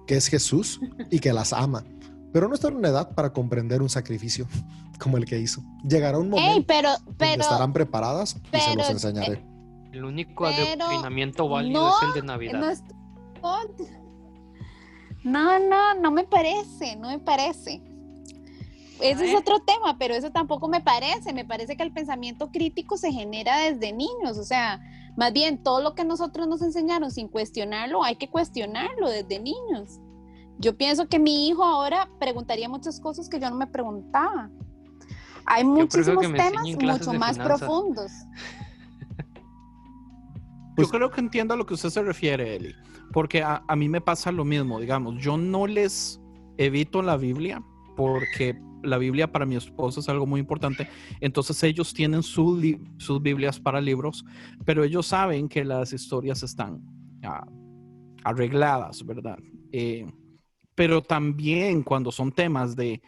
que 0.05 0.17
es 0.17 0.27
Jesús 0.27 0.81
y 1.09 1.19
que 1.19 1.31
las 1.31 1.53
ama. 1.53 1.85
Pero 2.33 2.49
no 2.49 2.55
están 2.55 2.73
en 2.73 2.79
una 2.79 2.89
edad 2.89 3.15
para 3.15 3.31
comprender 3.31 3.81
un 3.81 3.87
sacrificio 3.87 4.49
como 4.99 5.15
el 5.15 5.23
que 5.23 5.39
hizo. 5.39 5.63
Llegará 5.87 6.19
un 6.19 6.29
momento 6.29 6.57
Ey, 6.57 6.65
pero, 6.67 6.89
donde 6.97 7.13
pero, 7.17 7.41
estarán 7.41 7.71
preparadas 7.71 8.35
y 8.35 8.39
se 8.39 8.41
pero, 8.51 8.75
los 8.75 8.89
enseñaré. 8.89 9.45
El 9.93 10.03
único 10.03 10.43
Pero 10.43 10.83
adoctrinamiento 10.83 11.47
válido 11.47 11.79
no, 11.79 11.97
es 12.01 12.03
el 12.03 12.13
de 12.15 12.27
Navidad. 12.27 12.77
no, 15.23 15.59
no, 15.59 15.93
no 16.01 16.11
me 16.11 16.25
parece, 16.25 16.97
no 16.97 17.07
me 17.07 17.19
parece. 17.19 17.81
Ese 18.99 19.29
es 19.29 19.35
otro 19.35 19.59
tema, 19.59 19.97
pero 19.97 20.13
eso 20.13 20.31
tampoco 20.31 20.67
me 20.67 20.81
parece. 20.81 21.33
Me 21.33 21.45
parece 21.45 21.75
que 21.75 21.83
el 21.83 21.91
pensamiento 21.91 22.51
crítico 22.51 22.97
se 22.97 23.11
genera 23.11 23.57
desde 23.59 23.91
niños. 23.91 24.37
O 24.37 24.43
sea, 24.43 24.81
más 25.17 25.33
bien 25.33 25.61
todo 25.61 25.81
lo 25.81 25.95
que 25.95 26.03
nosotros 26.03 26.47
nos 26.47 26.61
enseñaron 26.61 27.11
sin 27.11 27.27
cuestionarlo, 27.27 28.03
hay 28.03 28.15
que 28.15 28.29
cuestionarlo 28.29 29.09
desde 29.09 29.39
niños. 29.39 29.99
Yo 30.57 30.77
pienso 30.77 31.07
que 31.07 31.19
mi 31.19 31.47
hijo 31.47 31.63
ahora 31.63 32.09
preguntaría 32.19 32.69
muchas 32.69 32.99
cosas 32.99 33.27
que 33.27 33.39
yo 33.39 33.49
no 33.49 33.57
me 33.57 33.67
preguntaba. 33.67 34.49
Hay 35.45 35.63
muchísimos 35.63 36.25
temas 36.33 36.63
mucho 36.63 37.13
más 37.13 37.37
finanzas. 37.37 37.45
profundos. 37.45 38.11
Pues- 40.75 40.87
yo 40.87 40.91
creo 40.91 41.11
que 41.11 41.21
entiendo 41.21 41.53
a 41.53 41.57
lo 41.57 41.65
que 41.65 41.73
usted 41.73 41.89
se 41.89 42.01
refiere, 42.01 42.55
Eli, 42.55 42.75
porque 43.13 43.43
a, 43.43 43.63
a 43.67 43.75
mí 43.75 43.87
me 43.87 44.01
pasa 44.01 44.31
lo 44.31 44.43
mismo, 44.43 44.79
digamos, 44.79 45.21
yo 45.21 45.37
no 45.37 45.67
les 45.67 46.19
evito 46.57 47.01
la 47.01 47.15
Biblia 47.15 47.63
porque 47.95 48.59
la 48.85 48.97
Biblia 48.97 49.31
para 49.31 49.45
mi 49.45 49.55
esposo 49.55 49.99
es 49.99 50.09
algo 50.09 50.25
muy 50.25 50.39
importante, 50.39 50.87
entonces 51.21 51.61
ellos 51.63 51.93
tienen 51.93 52.23
su 52.23 52.61
sus 52.97 53.21
Biblias 53.21 53.59
para 53.59 53.81
libros, 53.81 54.23
pero 54.65 54.83
ellos 54.83 55.07
saben 55.07 55.47
que 55.49 55.63
las 55.65 55.93
historias 55.93 56.43
están 56.43 56.81
ah, 57.23 57.45
arregladas, 58.23 59.05
¿verdad? 59.05 59.37
Eh, 59.71 60.05
pero 60.75 61.01
también 61.01 61.83
cuando 61.83 62.11
son 62.11 62.31
temas 62.31 62.75
de 62.75 63.01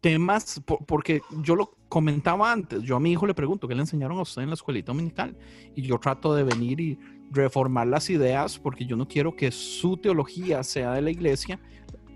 temas, 0.00 0.60
por- 0.64 0.84
porque 0.84 1.22
yo 1.42 1.56
lo 1.56 1.76
comentaba 1.88 2.50
antes, 2.52 2.82
yo 2.82 2.96
a 2.96 3.00
mi 3.00 3.12
hijo 3.12 3.26
le 3.26 3.34
pregunto, 3.34 3.68
¿qué 3.68 3.74
le 3.74 3.80
enseñaron 3.82 4.18
a 4.18 4.22
usted 4.22 4.42
en 4.42 4.48
la 4.48 4.54
escuelita 4.54 4.92
dominical? 4.92 5.36
Y 5.74 5.82
yo 5.82 5.98
trato 5.98 6.34
de 6.34 6.42
venir 6.42 6.80
y 6.80 6.98
reformar 7.30 7.86
las 7.86 8.10
ideas 8.10 8.58
porque 8.58 8.84
yo 8.84 8.96
no 8.96 9.08
quiero 9.08 9.34
que 9.34 9.50
su 9.50 9.96
teología 9.96 10.62
sea 10.62 10.92
de 10.92 11.02
la 11.02 11.10
iglesia, 11.10 11.58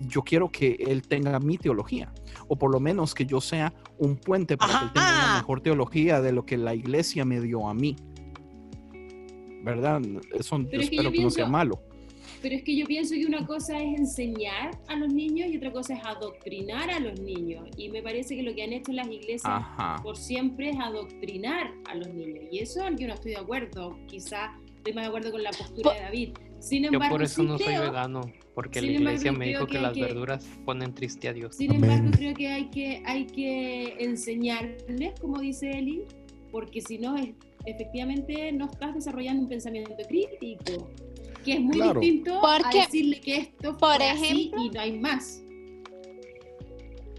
yo 0.00 0.22
quiero 0.22 0.50
que 0.50 0.76
él 0.86 1.02
tenga 1.02 1.38
mi 1.40 1.58
teología, 1.58 2.12
o 2.46 2.56
por 2.56 2.70
lo 2.70 2.80
menos 2.80 3.14
que 3.14 3.26
yo 3.26 3.40
sea 3.40 3.72
un 3.98 4.16
puente 4.16 4.56
para 4.56 4.78
que 4.78 4.84
él 4.86 4.92
tenga 4.92 5.08
una 5.08 5.24
Ajá. 5.24 5.36
mejor 5.40 5.60
teología 5.60 6.20
de 6.20 6.32
lo 6.32 6.44
que 6.46 6.56
la 6.56 6.74
iglesia 6.74 7.24
me 7.24 7.40
dio 7.40 7.68
a 7.68 7.74
mí. 7.74 7.96
¿Verdad? 9.62 10.00
Eso 10.38 10.56
Pero 10.70 10.82
es 10.82 10.88
que 10.90 10.96
espero 10.96 11.12
que 11.12 11.22
no 11.22 11.30
sea 11.30 11.46
malo. 11.46 11.82
Pero 12.40 12.54
es 12.54 12.62
que 12.62 12.76
yo 12.76 12.86
pienso 12.86 13.14
que 13.16 13.26
una 13.26 13.44
cosa 13.44 13.76
es 13.82 13.98
enseñar 13.98 14.78
a 14.86 14.94
los 14.94 15.12
niños 15.12 15.48
y 15.50 15.56
otra 15.56 15.72
cosa 15.72 15.94
es 15.94 16.00
adoctrinar 16.04 16.88
a 16.88 17.00
los 17.00 17.18
niños. 17.18 17.68
Y 17.76 17.88
me 17.88 18.00
parece 18.00 18.36
que 18.36 18.44
lo 18.44 18.54
que 18.54 18.62
han 18.62 18.72
hecho 18.72 18.92
las 18.92 19.08
iglesias 19.08 19.42
Ajá. 19.44 19.96
por 20.04 20.16
siempre 20.16 20.70
es 20.70 20.76
adoctrinar 20.78 21.72
a 21.90 21.96
los 21.96 22.08
niños. 22.14 22.44
Y 22.52 22.60
eso 22.60 22.80
yo 22.96 23.08
no 23.08 23.14
estoy 23.14 23.32
de 23.32 23.38
acuerdo. 23.38 23.98
Quizá 24.06 24.52
estoy 24.76 24.92
más 24.92 25.02
de 25.04 25.08
acuerdo 25.08 25.32
con 25.32 25.42
la 25.42 25.50
postura 25.50 25.90
Po- 25.90 25.94
de 25.96 26.00
David. 26.02 26.28
Sin 26.60 26.82
Yo 26.84 26.90
embargo, 26.92 27.14
por 27.14 27.22
eso 27.22 27.42
sí 27.42 27.46
no 27.46 27.56
soy 27.58 27.66
creo- 27.68 27.82
vegano, 27.82 28.20
porque 28.54 28.80
la 28.82 28.88
embargo, 28.88 29.08
iglesia 29.10 29.32
me 29.32 29.38
creo 29.38 29.48
dijo 29.48 29.66
que 29.66 29.72
que 29.72 29.78
hay 29.78 29.82
las 29.84 29.92
que- 29.94 30.00
verduras 30.02 30.44
ponen 30.64 30.94
triste 30.94 31.28
a 31.28 31.32
Dios. 31.32 31.54
Sin 31.56 31.72
embargo, 31.72 31.96
Amén. 31.96 32.10
creo 32.12 32.34
que 32.34 32.48
hay 32.48 32.64
que, 32.70 33.02
hay 33.06 33.26
que 33.26 33.96
enseñarles, 34.04 35.18
como 35.20 35.38
dice 35.40 35.70
Eli, 35.70 36.02
porque 36.50 36.80
si 36.80 36.98
no, 36.98 37.16
es- 37.16 37.34
efectivamente 37.66 38.50
no 38.52 38.66
estás 38.66 38.94
desarrollando 38.94 39.42
un 39.42 39.48
pensamiento 39.48 39.94
crítico, 40.08 40.88
que 41.44 41.52
es 41.54 41.60
muy 41.60 41.72
Claro. 41.76 42.00
distinto 42.00 42.40
Porque, 42.40 42.80
a 42.80 42.82
decirle 42.82 43.20
que 43.20 43.36
esto 43.36 43.76
por 43.78 43.96
fue 43.98 44.08
así 44.10 44.24
ejemplo- 44.24 44.64
y 44.64 44.70
no 44.70 44.80
hay 44.80 44.98
más. 44.98 45.42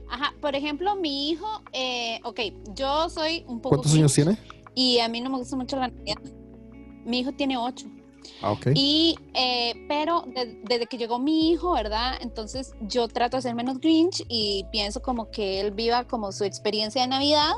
Ajá, 0.10 0.34
por 0.42 0.56
ejemplo, 0.56 0.96
mi 0.96 1.30
hijo, 1.30 1.46
eh, 1.72 2.20
ok, 2.24 2.40
yo 2.76 3.10
soy 3.10 3.44
un 3.48 3.62
poco... 3.62 3.76
¿Cuántos 3.78 3.94
años 3.94 4.14
tiene? 4.14 4.38
Y 4.74 4.98
a 5.00 5.08
mí 5.08 5.22
no 5.22 5.30
me 5.30 5.38
gusta 5.38 5.56
mucho 5.56 5.76
la 5.78 5.88
Navidad. 5.88 6.18
Mi 7.06 7.20
hijo 7.20 7.32
tiene 7.34 7.58
ocho. 7.58 7.88
Ah, 8.42 8.52
ok. 8.52 8.68
Y, 8.74 9.16
eh, 9.34 9.74
pero 9.88 10.24
de- 10.28 10.60
desde 10.64 10.86
que 10.88 10.98
llegó 10.98 11.20
mi 11.20 11.52
hijo, 11.52 11.74
¿verdad? 11.74 12.18
Entonces 12.22 12.74
yo 12.82 13.08
trato 13.08 13.38
de 13.38 13.42
ser 13.44 13.56
menos 13.56 13.80
Grinch 13.80 14.24
y 14.30 14.66
pienso 14.72 15.02
como 15.02 15.30
que 15.32 15.60
él 15.60 15.72
viva 15.72 16.06
como 16.08 16.32
su 16.32 16.44
experiencia 16.46 17.02
de 17.02 17.08
Navidad, 17.08 17.54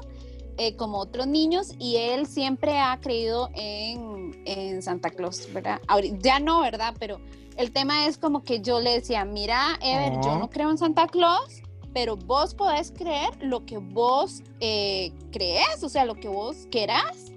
eh, 0.57 0.76
como 0.76 0.99
otros 0.99 1.28
niños, 1.28 1.74
y 1.80 1.95
él 1.97 2.28
siempre 2.28 2.78
ha 2.80 2.99
creído 3.01 3.49
en, 3.53 4.41
en 4.45 4.82
Santa 4.82 5.09
Claus, 5.09 5.47
¿verdad? 5.53 5.80
Ahori- 5.88 6.18
ya 6.22 6.39
no, 6.39 6.62
¿verdad? 6.62 6.93
Pero 6.99 7.20
el 7.57 7.72
tema 7.72 8.05
es 8.07 8.18
como 8.18 8.43
que 8.43 8.62
yo 8.62 8.80
le 8.80 8.91
decía, 8.91 9.24
mira, 9.26 9.78
Ever, 9.82 10.14
yo 10.24 10.32
Oh. 10.34 10.39
no 10.39 10.49
creo 10.49 10.70
en 10.72 10.78
Santa 10.78 11.07
Claus, 11.07 11.62
pero 11.93 12.16
vos 12.16 12.53
podés 12.55 12.91
creer 12.91 13.30
lo 13.41 13.66
que 13.66 13.78
vos 13.78 14.41
eh, 14.59 15.12
crees, 15.32 15.84
o 15.84 15.89
sea, 15.89 16.05
lo 16.05 16.16
que 16.16 16.28
vos 16.30 16.68
querás 16.72 17.32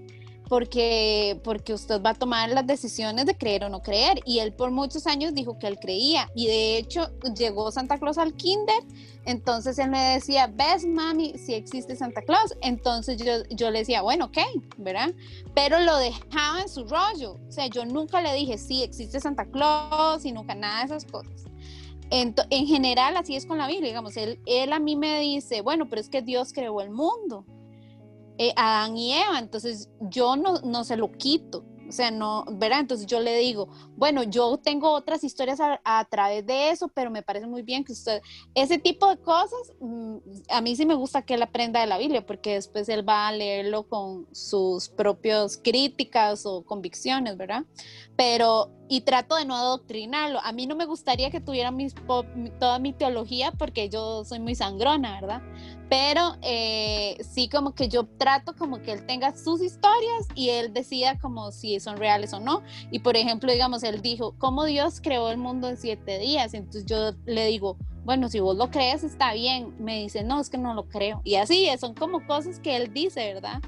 porque, 0.49 1.41
porque 1.43 1.73
usted 1.73 2.03
va 2.03 2.11
a 2.11 2.15
tomar 2.15 2.51
las 2.51 2.67
decisiones 2.67 3.27
de 3.27 3.37
creer 3.37 3.65
o 3.65 3.69
no 3.69 3.83
creer. 3.83 4.21
Y 4.25 4.41
él 4.41 4.53
por 4.53 4.71
muchos 4.71 5.07
años 5.07 5.35
dijo 5.35 5.59
que 5.59 5.67
él 5.67 5.79
creía. 5.79 6.31
Y 6.35 6.47
de 6.47 6.77
hecho 6.79 7.11
llegó 7.37 7.71
Santa 7.73 7.99
Claus 7.99 8.19
al 8.19 8.35
kinder. 8.35 8.83
Entonces 9.25 9.79
él 9.79 9.91
me 9.91 10.01
decía, 10.15 10.47
ves 10.47 10.85
mami, 10.87 11.39
si 11.39 11.55
existe 11.55 11.97
Santa 11.97 12.23
Claus. 12.23 12.55
Entonces 12.61 13.17
yo, 13.17 13.43
yo 13.51 13.71
le 13.71 13.81
decía, 13.81 14.03
bueno, 14.03 14.27
ok, 14.27 14.39
¿verdad? 14.77 15.13
Pero 15.55 15.81
lo 15.81 15.97
dejaba 15.97 16.61
en 16.63 16.69
su 16.69 16.85
rollo. 16.85 17.39
O 17.49 17.53
sea, 17.53 17.67
yo 17.69 17.85
nunca 17.87 18.21
le 18.21 18.35
dije, 18.35 18.59
sí, 18.59 18.83
existe 18.83 19.21
Santa 19.21 19.47
Claus 19.47 20.25
y 20.25 20.33
nunca 20.33 20.55
nada 20.55 20.81
de 20.81 20.85
esas 20.87 21.05
cosas. 21.07 21.45
Ento- 22.11 22.47
en 22.51 22.67
general, 22.67 23.17
así 23.17 23.35
es 23.35 23.47
con 23.47 23.57
la 23.57 23.67
Biblia, 23.67 23.89
digamos, 23.89 24.17
él, 24.19 24.39
él 24.45 24.75
a 24.75 24.79
mí 24.79 24.95
me 24.95 25.19
dice, 25.21 25.63
bueno, 25.63 25.89
pero 25.89 26.03
es 26.03 26.11
que 26.11 26.21
Dios 26.21 26.53
creó 26.53 26.83
el 26.83 26.91
mundo 26.91 27.47
eh, 28.39 28.53
Adán 28.57 28.97
y 28.97 29.13
Eva, 29.13 29.39
entonces 29.39 29.91
yo 30.01 30.37
no, 30.37 30.61
no 30.63 30.85
se 30.85 30.97
lo 30.97 31.13
quito, 31.13 31.65
o 31.89 31.93
sea, 31.93 32.11
no, 32.11 32.45
¿verdad? 32.51 32.81
Entonces 32.81 33.07
yo 33.07 33.21
le 33.21 33.37
digo, 33.39 33.69
bueno, 33.97 34.23
yo 34.23 34.57
tengo 34.59 34.91
otras 34.91 35.23
historias 35.23 35.61
a, 35.61 35.81
a 35.85 36.05
través 36.07 36.47
de 36.47 36.71
eso, 36.71 36.89
pero 36.89 37.11
me 37.11 37.23
parece 37.23 37.47
muy 37.47 37.63
bien 37.63 37.85
que 37.85 37.93
usted, 37.93 38.23
ese 38.55 38.79
tipo 38.79 39.09
de 39.09 39.19
cosas, 39.19 39.73
mm, 39.81 40.17
a 40.49 40.61
mí 40.61 40.77
sí 40.77 40.87
me 40.87 40.95
gusta 40.95 41.23
que 41.23 41.35
él 41.35 41.43
aprenda 41.43 41.81
de 41.81 41.87
la 41.87 41.99
Biblia, 41.99 42.25
porque 42.27 42.55
después 42.55 42.89
él 42.89 43.07
va 43.09 43.29
a 43.29 43.33
leerlo 43.33 43.87
con 43.89 44.27
sus 44.33 44.89
propias 44.89 45.59
críticas 45.59 46.47
o 46.47 46.65
convicciones, 46.65 47.37
¿verdad? 47.37 47.65
Pero, 48.17 48.71
y 48.95 49.01
trato 49.01 49.35
de 49.35 49.45
no 49.45 49.57
adoctrinarlo. 49.57 50.39
A 50.41 50.53
mí 50.53 50.69
no 50.69 50.77
me 50.77 50.87
gustaría 50.87 51.29
que 51.29 51.41
tuviera 51.41 51.73
mis, 51.73 51.95
toda 52.61 52.79
mi 52.79 52.93
teología, 52.93 53.51
porque 53.51 53.89
yo 53.89 54.25
soy 54.25 54.39
muy 54.39 54.55
sangrona, 54.55 55.21
¿verdad? 55.21 55.43
pero 55.89 56.37
eh, 56.43 57.17
sí 57.21 57.49
como 57.49 57.75
que 57.75 57.89
yo 57.89 58.05
trato 58.19 58.55
como 58.57 58.81
que 58.83 58.93
él 58.93 59.07
tenga 59.07 59.37
sus 59.37 59.63
historias 59.63 60.27
y 60.35 60.49
él 60.49 60.73
decida 60.73 61.19
como 61.19 61.53
si 61.53 61.79
son 61.79 61.99
reales 61.99 62.33
o 62.33 62.41
no. 62.41 62.63
Y 62.91 63.01
por 63.01 63.17
ejemplo, 63.17 63.53
digamos, 63.53 63.83
él 63.83 64.01
dijo, 64.01 64.35
¿cómo 64.39 64.65
Dios 64.65 65.01
creó 65.01 65.31
el 65.31 65.39
mundo 65.39 65.69
en 65.69 65.77
siete 65.77 66.19
días? 66.19 66.55
Entonces 66.55 66.87
yo 66.87 67.13
le 67.27 67.47
digo, 67.47 67.77
bueno, 68.05 68.29
si 68.29 68.41
vos 68.41 68.57
lo 68.57 68.71
crees 68.71 69.05
está 69.05 69.35
bien. 69.35 69.75
Me 69.79 70.03
dice, 70.03 70.25
no, 70.25 70.41
es 70.41 70.51
que 70.51 70.59
no 70.59 70.75
lo 70.75 70.89
creo. 70.89 71.21
Y 71.23 71.37
así, 71.37 71.69
son 71.79 71.95
como 71.95 72.27
cosas 72.27 72.59
que 72.61 72.77
él 72.77 72.93
dice, 72.93 73.35
¿verdad? 73.35 73.61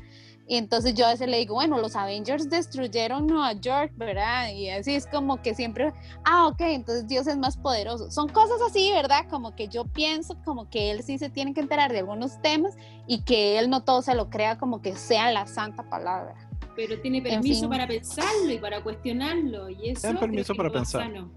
Y 0.48 0.56
entonces 0.56 0.94
yo 0.94 1.06
a 1.06 1.10
veces 1.10 1.28
le 1.28 1.38
digo, 1.38 1.54
bueno, 1.54 1.78
los 1.78 1.96
Avengers 1.96 2.48
destruyeron 2.48 3.26
Nueva 3.26 3.52
York, 3.54 3.92
¿verdad? 3.96 4.50
Y 4.50 4.68
así 4.70 4.94
es 4.94 5.06
como 5.06 5.42
que 5.42 5.54
siempre, 5.54 5.92
ah, 6.24 6.46
ok, 6.46 6.60
entonces 6.60 7.08
Dios 7.08 7.26
es 7.26 7.36
más 7.36 7.56
poderoso. 7.56 8.10
Son 8.12 8.28
cosas 8.28 8.58
así, 8.68 8.92
¿verdad? 8.92 9.26
Como 9.28 9.56
que 9.56 9.66
yo 9.66 9.84
pienso 9.84 10.36
como 10.44 10.70
que 10.70 10.92
él 10.92 11.02
sí 11.02 11.18
se 11.18 11.30
tiene 11.30 11.52
que 11.52 11.60
enterar 11.60 11.90
de 11.92 11.98
algunos 11.98 12.40
temas 12.42 12.76
y 13.08 13.22
que 13.22 13.58
él 13.58 13.68
no 13.70 13.82
todo 13.82 14.02
se 14.02 14.14
lo 14.14 14.30
crea 14.30 14.56
como 14.56 14.80
que 14.82 14.94
sea 14.94 15.32
la 15.32 15.46
santa 15.48 15.82
palabra. 15.82 16.34
Pero 16.76 17.00
tiene 17.00 17.18
En 17.18 17.24
permiso 17.24 17.62
fin. 17.62 17.70
para 17.70 17.86
pensarlo 17.88 18.52
y 18.52 18.58
para 18.58 18.82
cuestionarlo. 18.82 19.68
Y 19.70 19.90
eso 19.90 20.02
Tiene 20.02 20.18
creo 20.18 20.20
permiso 20.20 20.52
que 20.52 20.56
para 20.58 20.70
pensar. 20.70 21.02
sano. 21.02 21.30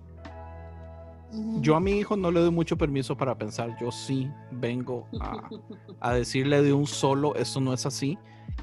Yo 1.62 1.76
a 1.76 1.80
mi 1.80 1.92
hijo 1.92 2.16
no 2.18 2.32
le 2.32 2.40
doy 2.40 2.52
mucho 2.52 2.78
permiso 2.78 3.16
para 3.16 3.38
pensar. 3.38 3.76
Yo 3.80 3.92
sí 3.92 4.30
vengo 4.52 5.08
a, 5.20 5.50
a 6.00 6.14
decirle 6.14 6.62
de 6.62 6.74
un 6.74 6.88
solo, 6.88 7.36
esto 7.36 7.60
no 7.60 7.74
es 7.74 7.86
así. 7.86 8.18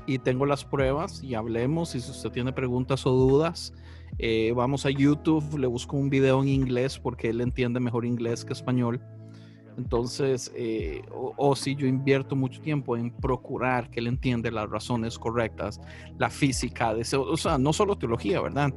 Y 0.07 0.19
tengo 0.19 0.47
las 0.47 0.65
pruebas 0.65 1.23
y 1.23 1.35
hablemos. 1.35 1.95
Y 1.95 2.01
si 2.01 2.11
usted 2.11 2.31
tiene 2.31 2.53
preguntas 2.53 3.07
o 3.07 3.11
dudas, 3.13 3.73
eh, 4.19 4.53
vamos 4.55 4.87
a 4.87 4.91
YouTube, 4.91 5.59
le 5.59 5.67
busco 5.67 5.97
un 5.97 6.09
video 6.09 6.43
en 6.43 6.49
inglés 6.49 6.99
porque 6.99 7.31
él 7.31 7.41
entiende 7.41 7.81
mejor 7.81 8.05
inglés 8.05 8.45
que 8.45 8.53
español. 8.53 9.01
Entonces, 9.77 10.51
eh, 10.57 11.03
o, 11.13 11.35
o 11.37 11.55
si 11.55 11.77
yo 11.77 11.87
invierto 11.87 12.35
mucho 12.35 12.63
tiempo 12.63 12.97
en 12.97 13.11
procurar 13.11 13.91
que 13.91 14.01
él 14.01 14.07
entiende 14.07 14.51
las 14.51 14.71
razones 14.71 15.19
correctas, 15.19 15.81
la 16.19 16.31
física, 16.31 16.95
de, 16.95 17.03
eso, 17.03 17.23
o 17.23 17.37
sea, 17.37 17.59
no 17.59 17.75
solo 17.75 17.97
teología, 17.97 18.41
¿verdad? 18.41 18.73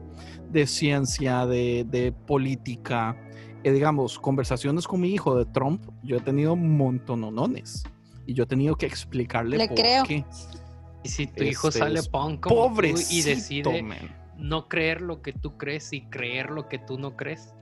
De 0.52 0.68
ciencia, 0.68 1.46
de, 1.46 1.86
de 1.90 2.12
política, 2.12 3.16
eh, 3.64 3.72
digamos, 3.72 4.18
conversaciones 4.20 4.88
con 4.88 5.01
mi 5.01 5.10
hijo 5.10 5.36
de 5.38 5.45
Trump, 5.45 5.84
yo 6.03 6.18
he 6.18 6.22
tenido 6.22 6.55
montonones 6.55 7.84
y 8.26 8.34
yo 8.34 8.43
he 8.43 8.47
tenido 8.47 8.76
que 8.76 8.86
explicarle 8.86 9.57
Le 9.57 9.68
por 9.68 9.78
creo. 9.78 10.03
qué. 10.03 10.26
Y 11.03 11.10
si 11.10 11.28
tu 11.28 11.43
hijo 11.43 11.70
Este, 11.70 11.80
sale 11.80 12.03
punk 12.03 12.41
como 12.41 12.74
tú 12.76 12.82
y 13.10 13.22
decide 13.22 13.82
man. 13.82 13.97
no 14.38 14.68
creer 14.68 15.01
lo 15.01 15.22
que 15.22 15.32
tú 15.34 15.57
crees 15.57 15.93
y 15.93 16.01
creer 16.01 16.49
lo 16.49 16.68
que 16.68 16.78
tú 16.80 16.97
no 16.99 17.16
crees. 17.16 17.53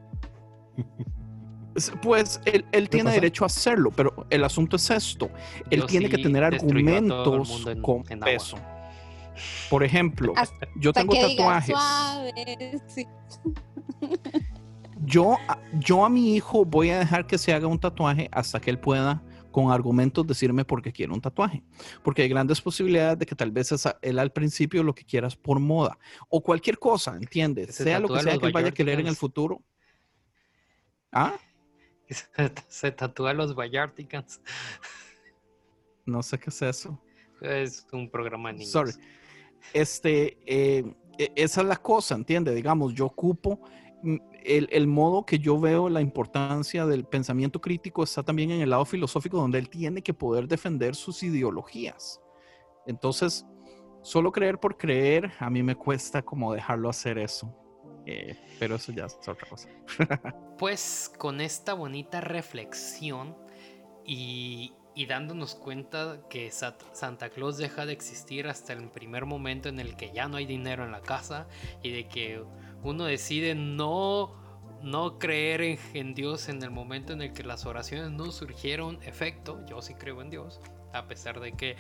Es- 1.75 1.91
Pues 2.01 2.41
él, 2.45 2.65
él 2.71 2.89
tiene 2.89 3.05
pasa? 3.05 3.15
derecho 3.15 3.43
a 3.43 3.47
hacerlo, 3.47 3.91
pero 3.95 4.25
el 4.31 4.43
asunto 4.43 4.75
es 4.77 4.89
esto. 4.89 5.29
Él 5.69 5.81
Yo 5.81 5.85
tiene 5.85 6.09
que 6.09 6.17
tener 6.17 6.43
argumentos 6.43 7.67
en- 7.67 7.81
con 7.83 8.03
en 8.09 8.19
peso. 8.19 8.57
Por 9.69 9.83
ejemplo, 9.83 10.33
Hasta 10.35 10.67
yo 10.75 10.91
tengo 10.91 11.13
que 11.13 11.19
diga, 11.27 11.43
tatuajes. 11.43 11.75
"Suave", 11.77 12.81
sí. 12.87 13.05
Yo, 15.05 15.33
a- 15.47 15.59
yo 15.73 16.03
a 16.05 16.09
mi 16.09 16.35
hijo 16.35 16.65
voy 16.65 16.89
a 16.89 16.99
dejar 16.99 17.25
que 17.27 17.37
se 17.37 17.53
haga 17.53 17.67
un 17.67 17.79
tatuaje 17.79 18.29
hasta 18.31 18.59
que 18.59 18.69
él 18.69 18.79
pueda 18.79 19.23
con 19.51 19.71
argumentos 19.71 20.27
decirme 20.27 20.65
por 20.65 20.81
qué 20.81 20.91
quiere 20.91 21.13
un 21.13 21.21
tatuaje. 21.21 21.63
Porque 22.03 22.21
hay 22.21 22.29
grandes 22.29 22.61
posibilidades 22.61 23.17
de 23.19 23.25
que 23.25 23.35
tal 23.35 23.51
vez 23.51 23.73
él 24.01 24.19
al 24.19 24.31
principio 24.31 24.83
lo 24.83 24.93
que 24.93 25.03
quiera 25.03 25.27
es 25.27 25.35
por 25.35 25.59
moda 25.59 25.97
o 26.29 26.41
cualquier 26.43 26.77
cosa, 26.77 27.15
¿entiendes? 27.15 27.75
Se 27.75 27.83
sea 27.83 27.99
lo 27.99 28.07
que 28.07 28.19
sea 28.21 28.37
que 28.37 28.45
él 28.47 28.51
vaya 28.51 28.67
a 28.69 28.73
querer 28.73 28.99
en 28.99 29.07
el 29.07 29.15
futuro. 29.15 29.63
Ah, 31.11 31.33
Se, 32.09 32.25
se 32.67 32.91
tatúa 32.91 33.33
los 33.33 33.55
Bayardigans. 33.55 34.41
no 36.05 36.21
sé 36.23 36.37
qué 36.39 36.49
es 36.49 36.61
eso. 36.61 37.01
Es 37.41 37.85
un 37.91 38.09
programa 38.09 38.51
inglés. 38.51 38.71
Sorry. 38.71 38.91
Este, 39.73 40.37
eh, 40.45 40.83
e- 41.17 41.31
esa 41.35 41.61
es 41.61 41.67
la 41.67 41.75
cosa, 41.77 42.15
¿entiende? 42.15 42.53
Digamos, 42.53 42.93
yo 42.93 43.05
ocupo 43.07 43.61
el, 44.43 44.69
el 44.71 44.87
modo 44.87 45.25
que 45.25 45.39
yo 45.39 45.59
veo 45.59 45.89
la 45.89 46.01
importancia 46.01 46.85
del 46.85 47.05
pensamiento 47.05 47.59
crítico 47.59 48.03
está 48.03 48.23
también 48.23 48.51
en 48.51 48.61
el 48.61 48.69
lado 48.69 48.85
filosófico 48.85 49.37
donde 49.37 49.59
él 49.59 49.69
tiene 49.69 50.01
que 50.01 50.13
poder 50.13 50.47
defender 50.47 50.95
sus 50.95 51.23
ideologías. 51.23 52.21
Entonces, 52.85 53.45
solo 54.01 54.31
creer 54.31 54.59
por 54.59 54.77
creer, 54.77 55.31
a 55.39 55.49
mí 55.49 55.61
me 55.63 55.75
cuesta 55.75 56.21
como 56.21 56.53
dejarlo 56.53 56.89
hacer 56.89 57.17
eso. 57.17 57.53
Eh, 58.05 58.37
pero 58.57 58.75
eso 58.75 58.93
ya 58.93 59.05
es 59.05 59.15
otra 59.27 59.47
cosa. 59.49 59.69
Pues 60.57 61.11
con 61.19 61.39
esta 61.39 61.75
bonita 61.75 62.19
reflexión 62.19 63.37
y, 64.03 64.73
y 64.95 65.05
dándonos 65.05 65.53
cuenta 65.53 66.21
que 66.31 66.49
Santa 66.49 67.29
Claus 67.29 67.57
deja 67.57 67.85
de 67.85 67.93
existir 67.93 68.47
hasta 68.47 68.73
el 68.73 68.89
primer 68.89 69.27
momento 69.27 69.69
en 69.69 69.79
el 69.79 69.95
que 69.95 70.11
ya 70.11 70.27
no 70.27 70.37
hay 70.37 70.47
dinero 70.47 70.83
en 70.83 70.91
la 70.91 71.01
casa 71.01 71.47
y 71.83 71.91
de 71.91 72.07
que 72.07 72.43
uno 72.87 73.05
decide 73.05 73.55
no, 73.55 74.33
no 74.81 75.19
creer 75.19 75.79
en, 75.93 76.13
Dios 76.13 76.49
en 76.49 76.61
el 76.63 76.71
momento 76.71 77.13
en 77.13 77.21
el 77.21 77.33
que 77.33 77.43
las 77.43 77.65
oraciones 77.65 78.11
no 78.11 78.31
surgieron 78.31 78.99
efecto. 79.03 79.63
Yo 79.67 79.81
sí 79.81 79.93
creo 79.93 80.21
en 80.21 80.29
Dios, 80.29 80.59
a 80.93 81.07
pesar 81.07 81.39
de 81.39 81.53
que 81.53 81.75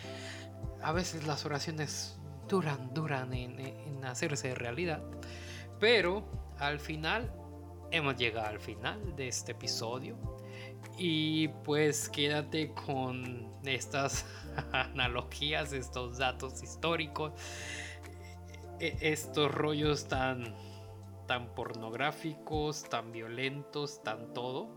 a 0.81 0.91
veces 0.91 1.25
las 1.25 1.45
oraciones 1.45 2.19
duran, 2.47 2.93
duran 2.93 3.33
en, 3.33 3.59
en 3.59 4.05
hacerse 4.05 4.53
realidad. 4.55 5.01
Pero 5.79 6.25
al 6.59 6.79
final 6.79 7.31
hemos 7.91 8.17
llegado 8.17 8.47
al 8.47 8.59
final 8.59 9.15
de 9.15 9.27
este 9.27 9.53
episodio. 9.53 10.17
Y 10.97 11.49
pues 11.63 12.09
quédate 12.09 12.73
con 12.73 13.51
estas 13.63 14.25
analogías, 14.71 15.71
estos 15.73 16.17
datos 16.17 16.63
históricos, 16.63 17.33
e- 18.79 18.97
estos 19.01 19.51
rollos 19.53 20.07
tan, 20.07 20.55
tan 21.27 21.53
pornográficos, 21.53 22.83
tan 22.89 23.11
violentos, 23.11 24.01
tan 24.03 24.33
todo. 24.33 24.69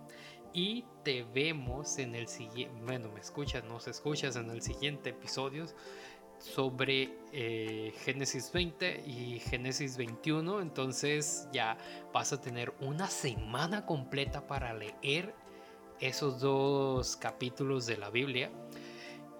Y 0.53 0.84
te 1.05 1.22
vemos 1.22 1.98
en 1.98 2.14
el 2.16 2.26
siguiente, 2.26 2.74
bueno, 2.84 3.11
me 3.12 3.20
escuchas, 3.20 3.64
nos 3.64 3.86
escuchas 3.86 4.36
en 4.36 4.51
el 4.51 4.61
siguiente 4.62 5.11
episodio 5.11 5.66
sobre 6.38 7.18
eh, 7.32 7.92
Génesis 8.05 8.51
20 8.53 9.05
y 9.07 9.38
Génesis 9.38 9.96
21. 9.96 10.61
Entonces 10.61 11.48
ya 11.53 11.78
vas 12.12 12.32
a 12.32 12.40
tener 12.40 12.74
una 12.80 13.07
semana 13.07 13.86
completa 13.86 14.46
para 14.46 14.74
leer 14.74 15.34
esos 16.01 16.40
dos 16.40 17.16
capítulos 17.16 17.86
de 17.86 17.98
la 17.98 18.11
Biblia. 18.11 18.51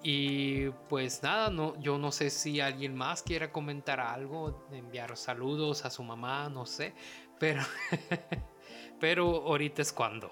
Y 0.03 0.71
pues 0.89 1.23
nada, 1.23 1.51
no, 1.51 1.79
yo 1.81 1.99
no 1.99 2.11
sé 2.11 2.31
si 2.31 2.61
alguien 2.61 2.95
más 2.95 3.23
quiera 3.23 3.53
comentar 3.53 4.01
algo, 4.01 4.67
enviar 4.73 5.17
saludos 5.17 5.85
a 5.85 5.91
su 5.91 6.03
mamá, 6.03 6.49
no 6.49 6.65
sé, 6.65 6.95
pero, 7.39 7.63
pero 9.01 9.27
ahorita 9.47 9.83
es 9.83 9.93
cuando. 9.93 10.31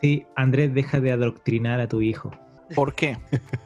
Sí, 0.00 0.26
Andrés, 0.34 0.72
deja 0.72 0.98
de 1.00 1.12
adoctrinar 1.12 1.80
a 1.80 1.88
tu 1.88 2.00
hijo. 2.00 2.30
¿Por 2.74 2.94
qué? 2.94 3.18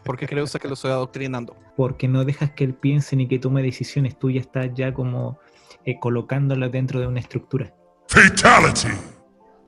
Porque 0.05 0.27
creo 0.27 0.45
usted 0.45 0.61
que 0.61 0.69
lo 0.69 0.75
estoy 0.75 0.91
adoctrinando. 0.91 1.57
Porque 1.77 2.09
no 2.09 2.25
dejas 2.25 2.51
que 2.53 2.65
él 2.65 2.75
piense 2.75 3.15
ni 3.17 3.29
que 3.29 3.39
tome 3.39 3.63
decisiones. 3.63 4.19
Tú 4.19 4.31
ya 4.31 4.41
estás 4.41 4.71
ya 4.75 4.95
como 4.95 5.39
eh, 5.85 5.99
colocándolo 6.01 6.69
dentro 6.71 7.01
de 7.01 7.07
una 7.07 7.21
estructura. 7.21 7.73
Fatality. 8.09 9.14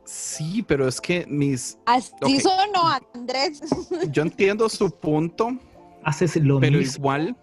Sí, 0.07 0.63
pero 0.67 0.87
es 0.89 1.01
que 1.01 1.27
mis... 1.29 1.79
Así 1.85 2.13
Ok. 2.23 2.41
sonó, 2.41 2.89
Andrés. 3.15 3.61
Yo 4.13 4.23
entiendo 4.23 4.69
su 4.69 4.91
punto, 4.91 5.51
Haces 6.05 6.37
lo 6.37 6.61
pero 6.61 6.79
mismo, 6.79 7.03
igual... 7.05 7.37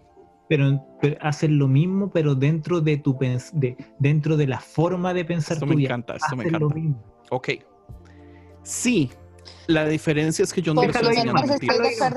pero, 0.48 0.82
pero 1.02 1.18
haces 1.22 1.50
lo 1.50 1.68
mismo, 1.68 2.10
pero 2.10 2.34
dentro 2.36 2.80
de 2.80 2.96
tu 2.98 3.18
pens- 3.18 3.52
de, 3.52 3.76
dentro 4.00 4.38
de 4.38 4.48
la 4.48 4.60
forma 4.62 5.14
de 5.14 5.26
pensar 5.26 5.56
Esto 5.56 5.66
me 5.66 5.74
tuya. 5.74 5.88
encanta, 5.88 6.16
esto 6.16 6.36
me 6.38 6.44
Haces 6.44 6.52
lo 6.54 6.58
encanta. 6.60 6.76
mismo. 6.76 7.04
Ok. 7.32 7.50
Sí, 8.64 9.10
la 9.68 9.86
diferencia 9.86 10.44
es 10.44 10.54
que 10.54 10.62
yo 10.62 10.74
no 10.74 10.82
le 10.82 10.88
Déjalo 10.88 11.10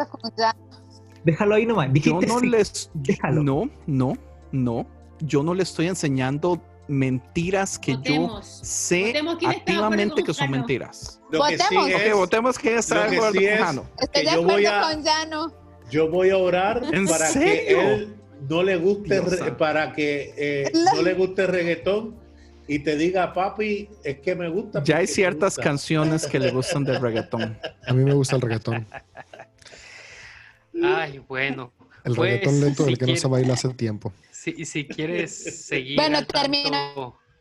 con 0.09 0.31
ya. 0.39 0.57
Déjalo 1.25 1.55
ahí 1.57 1.67
nomás. 1.67 1.89
Yo 1.89 1.93
Dijiste 1.93 2.27
no 2.29 2.39
sí. 2.39 2.47
les... 2.47 2.91
déjalo. 2.95 3.43
No, 3.43 3.69
no, 3.89 4.13
no. 4.53 4.87
Yo 5.21 5.43
no 5.43 5.55
le 5.55 5.65
estoy 5.65 5.89
enseñando 5.89 6.63
mentiras 6.89 7.79
que 7.79 7.97
yo 8.03 8.41
sé 8.43 9.07
Votemos 9.07 9.39
activamente 9.45 10.15
con 10.15 10.25
que 10.25 10.35
son 10.35 10.47
Jano. 10.47 10.57
mentiras. 10.59 11.21
Lo 11.31 11.43
que 11.45 11.59
sí 11.59 11.65
Votemos. 11.75 11.89
es, 12.01 12.13
Ok, 12.13 12.15
votemos 12.19 12.59
quién 12.59 12.79
está 12.79 13.05
de 13.05 13.11
que 13.11 13.17
acuerdo 13.17 13.33
sí 13.41 13.45
con 13.47 13.55
es- 13.55 13.61
Jano. 13.61 13.87
Estoy 14.01 14.23
que 14.23 14.29
de 14.31 14.35
yo 14.37 14.43
voy 14.43 14.67
acuerdo 14.67 14.87
a- 14.87 14.93
con 14.93 15.03
Llano. 15.05 15.53
yo 15.91 16.11
voy 16.11 16.31
a 16.31 16.37
orar 16.39 16.83
¿En 16.93 17.07
para 17.07 17.27
serio? 17.27 17.79
que 17.79 17.95
él 17.95 18.15
no 18.49 18.63
le 18.63 18.77
guste 18.77 19.21
re- 19.21 19.53
para 19.53 19.93
que 19.93 20.35
eh, 20.37 20.71
La- 20.73 20.93
no 20.95 21.03
le 21.03 21.15
guste 21.15 21.47
reggaetón 21.47 22.15
y 22.69 22.81
te 22.81 22.97
diga 22.97 23.33
papi 23.33 23.89
es 24.05 24.19
que 24.21 24.35
me 24.35 24.49
gusta 24.49 24.83
Ya 24.85 24.99
hay 24.99 25.07
ciertas 25.07 25.57
gusta". 25.57 25.63
canciones 25.63 26.27
que 26.27 26.39
le 26.39 26.51
gustan 26.51 26.85
del 26.85 27.01
reggaetón. 27.01 27.59
A 27.87 27.93
mí 27.93 28.05
me 28.05 28.13
gusta 28.15 28.37
el 28.37 28.43
reggaetón. 28.43 28.87
Ay, 30.85 31.23
bueno. 31.27 31.73
El 32.07 32.15
Pues, 32.15 32.31
reggaetón 32.31 32.61
lento 32.61 32.85
del 32.85 32.97
que 32.99 33.07
no 33.07 33.17
se 33.17 33.27
baila 33.29 33.55
hace 33.55 33.69
tiempo. 33.75 34.13
Si, 34.31 34.65
si 34.65 34.87
quieres 34.87 35.67
seguir. 35.67 35.97
Bueno, 35.97 36.19
tanto- 36.19 36.41
termina. 36.41 36.93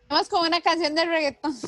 Vamos 0.07 0.28
con 0.30 0.45
una 0.45 0.59
canción 0.61 0.93
de 0.95 1.05
reggaetón. 1.05 1.53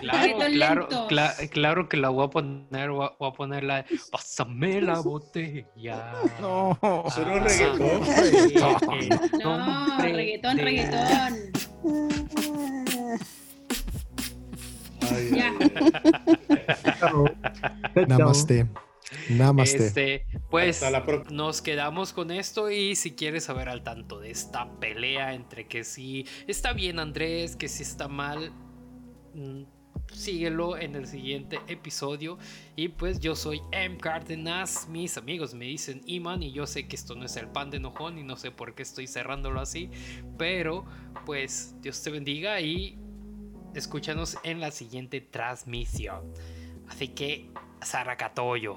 Claro, 0.00 0.88
claro, 1.08 1.48
claro 1.50 1.88
que 1.88 1.96
la 1.96 2.10
voy 2.10 2.26
a 2.26 2.30
poner, 2.30 2.90
voy 2.90 3.08
a, 3.20 3.32
poner 3.32 3.64
la 3.64 3.76
de 3.82 3.84
Pásame 4.12 4.80
la 4.82 5.00
botella. 5.02 6.12
No. 6.40 6.78
No 6.82 7.04
es 7.06 7.14
reggaetón. 7.16 8.02
Reggaetón. 8.06 9.08
No, 9.42 9.98
reggaetón, 9.98 10.56
de- 10.56 10.62
reggaetón. 10.64 11.52
Ay, 15.10 15.30
Ya. 15.34 15.52
Namaste. 18.06 18.66
Namaste. 19.30 19.86
Este, 19.86 20.26
pues 20.50 20.76
Hasta 20.76 20.90
la 20.90 21.04
próxima. 21.04 21.36
nos 21.36 21.62
quedamos 21.62 22.12
con 22.12 22.30
esto 22.30 22.70
y 22.70 22.96
si 22.96 23.12
quieres 23.12 23.44
saber 23.44 23.68
al 23.68 23.82
tanto 23.82 24.18
de 24.18 24.30
esta 24.30 24.78
pelea 24.80 25.34
entre 25.34 25.68
que 25.68 25.84
sí 25.84 26.26
está 26.46 26.72
bien 26.72 26.98
Andrés, 26.98 27.56
que 27.56 27.68
sí 27.68 27.82
está 27.82 28.08
mal, 28.08 28.52
mm, 29.34 29.62
síguelo 30.12 30.76
en 30.76 30.96
el 30.96 31.06
siguiente 31.06 31.60
episodio. 31.68 32.38
Y 32.74 32.88
pues 32.88 33.20
yo 33.20 33.34
soy 33.36 33.60
M. 33.72 33.96
Cárdenas, 33.98 34.88
mis 34.88 35.16
amigos 35.16 35.54
me 35.54 35.66
dicen 35.66 36.02
Iman 36.06 36.42
y 36.42 36.52
yo 36.52 36.66
sé 36.66 36.88
que 36.88 36.96
esto 36.96 37.14
no 37.14 37.24
es 37.24 37.36
el 37.36 37.48
pan 37.48 37.70
de 37.70 37.76
enojón 37.78 38.18
y 38.18 38.22
no 38.22 38.36
sé 38.36 38.50
por 38.50 38.74
qué 38.74 38.82
estoy 38.82 39.06
cerrándolo 39.06 39.60
así, 39.60 39.90
pero 40.38 40.84
pues 41.24 41.76
Dios 41.80 42.02
te 42.02 42.10
bendiga 42.10 42.60
y 42.60 42.98
escúchanos 43.74 44.38
en 44.42 44.60
la 44.60 44.70
siguiente 44.70 45.20
transmisión. 45.20 46.32
Así 46.88 47.08
que, 47.08 47.50
Saracatoyo. 47.82 48.76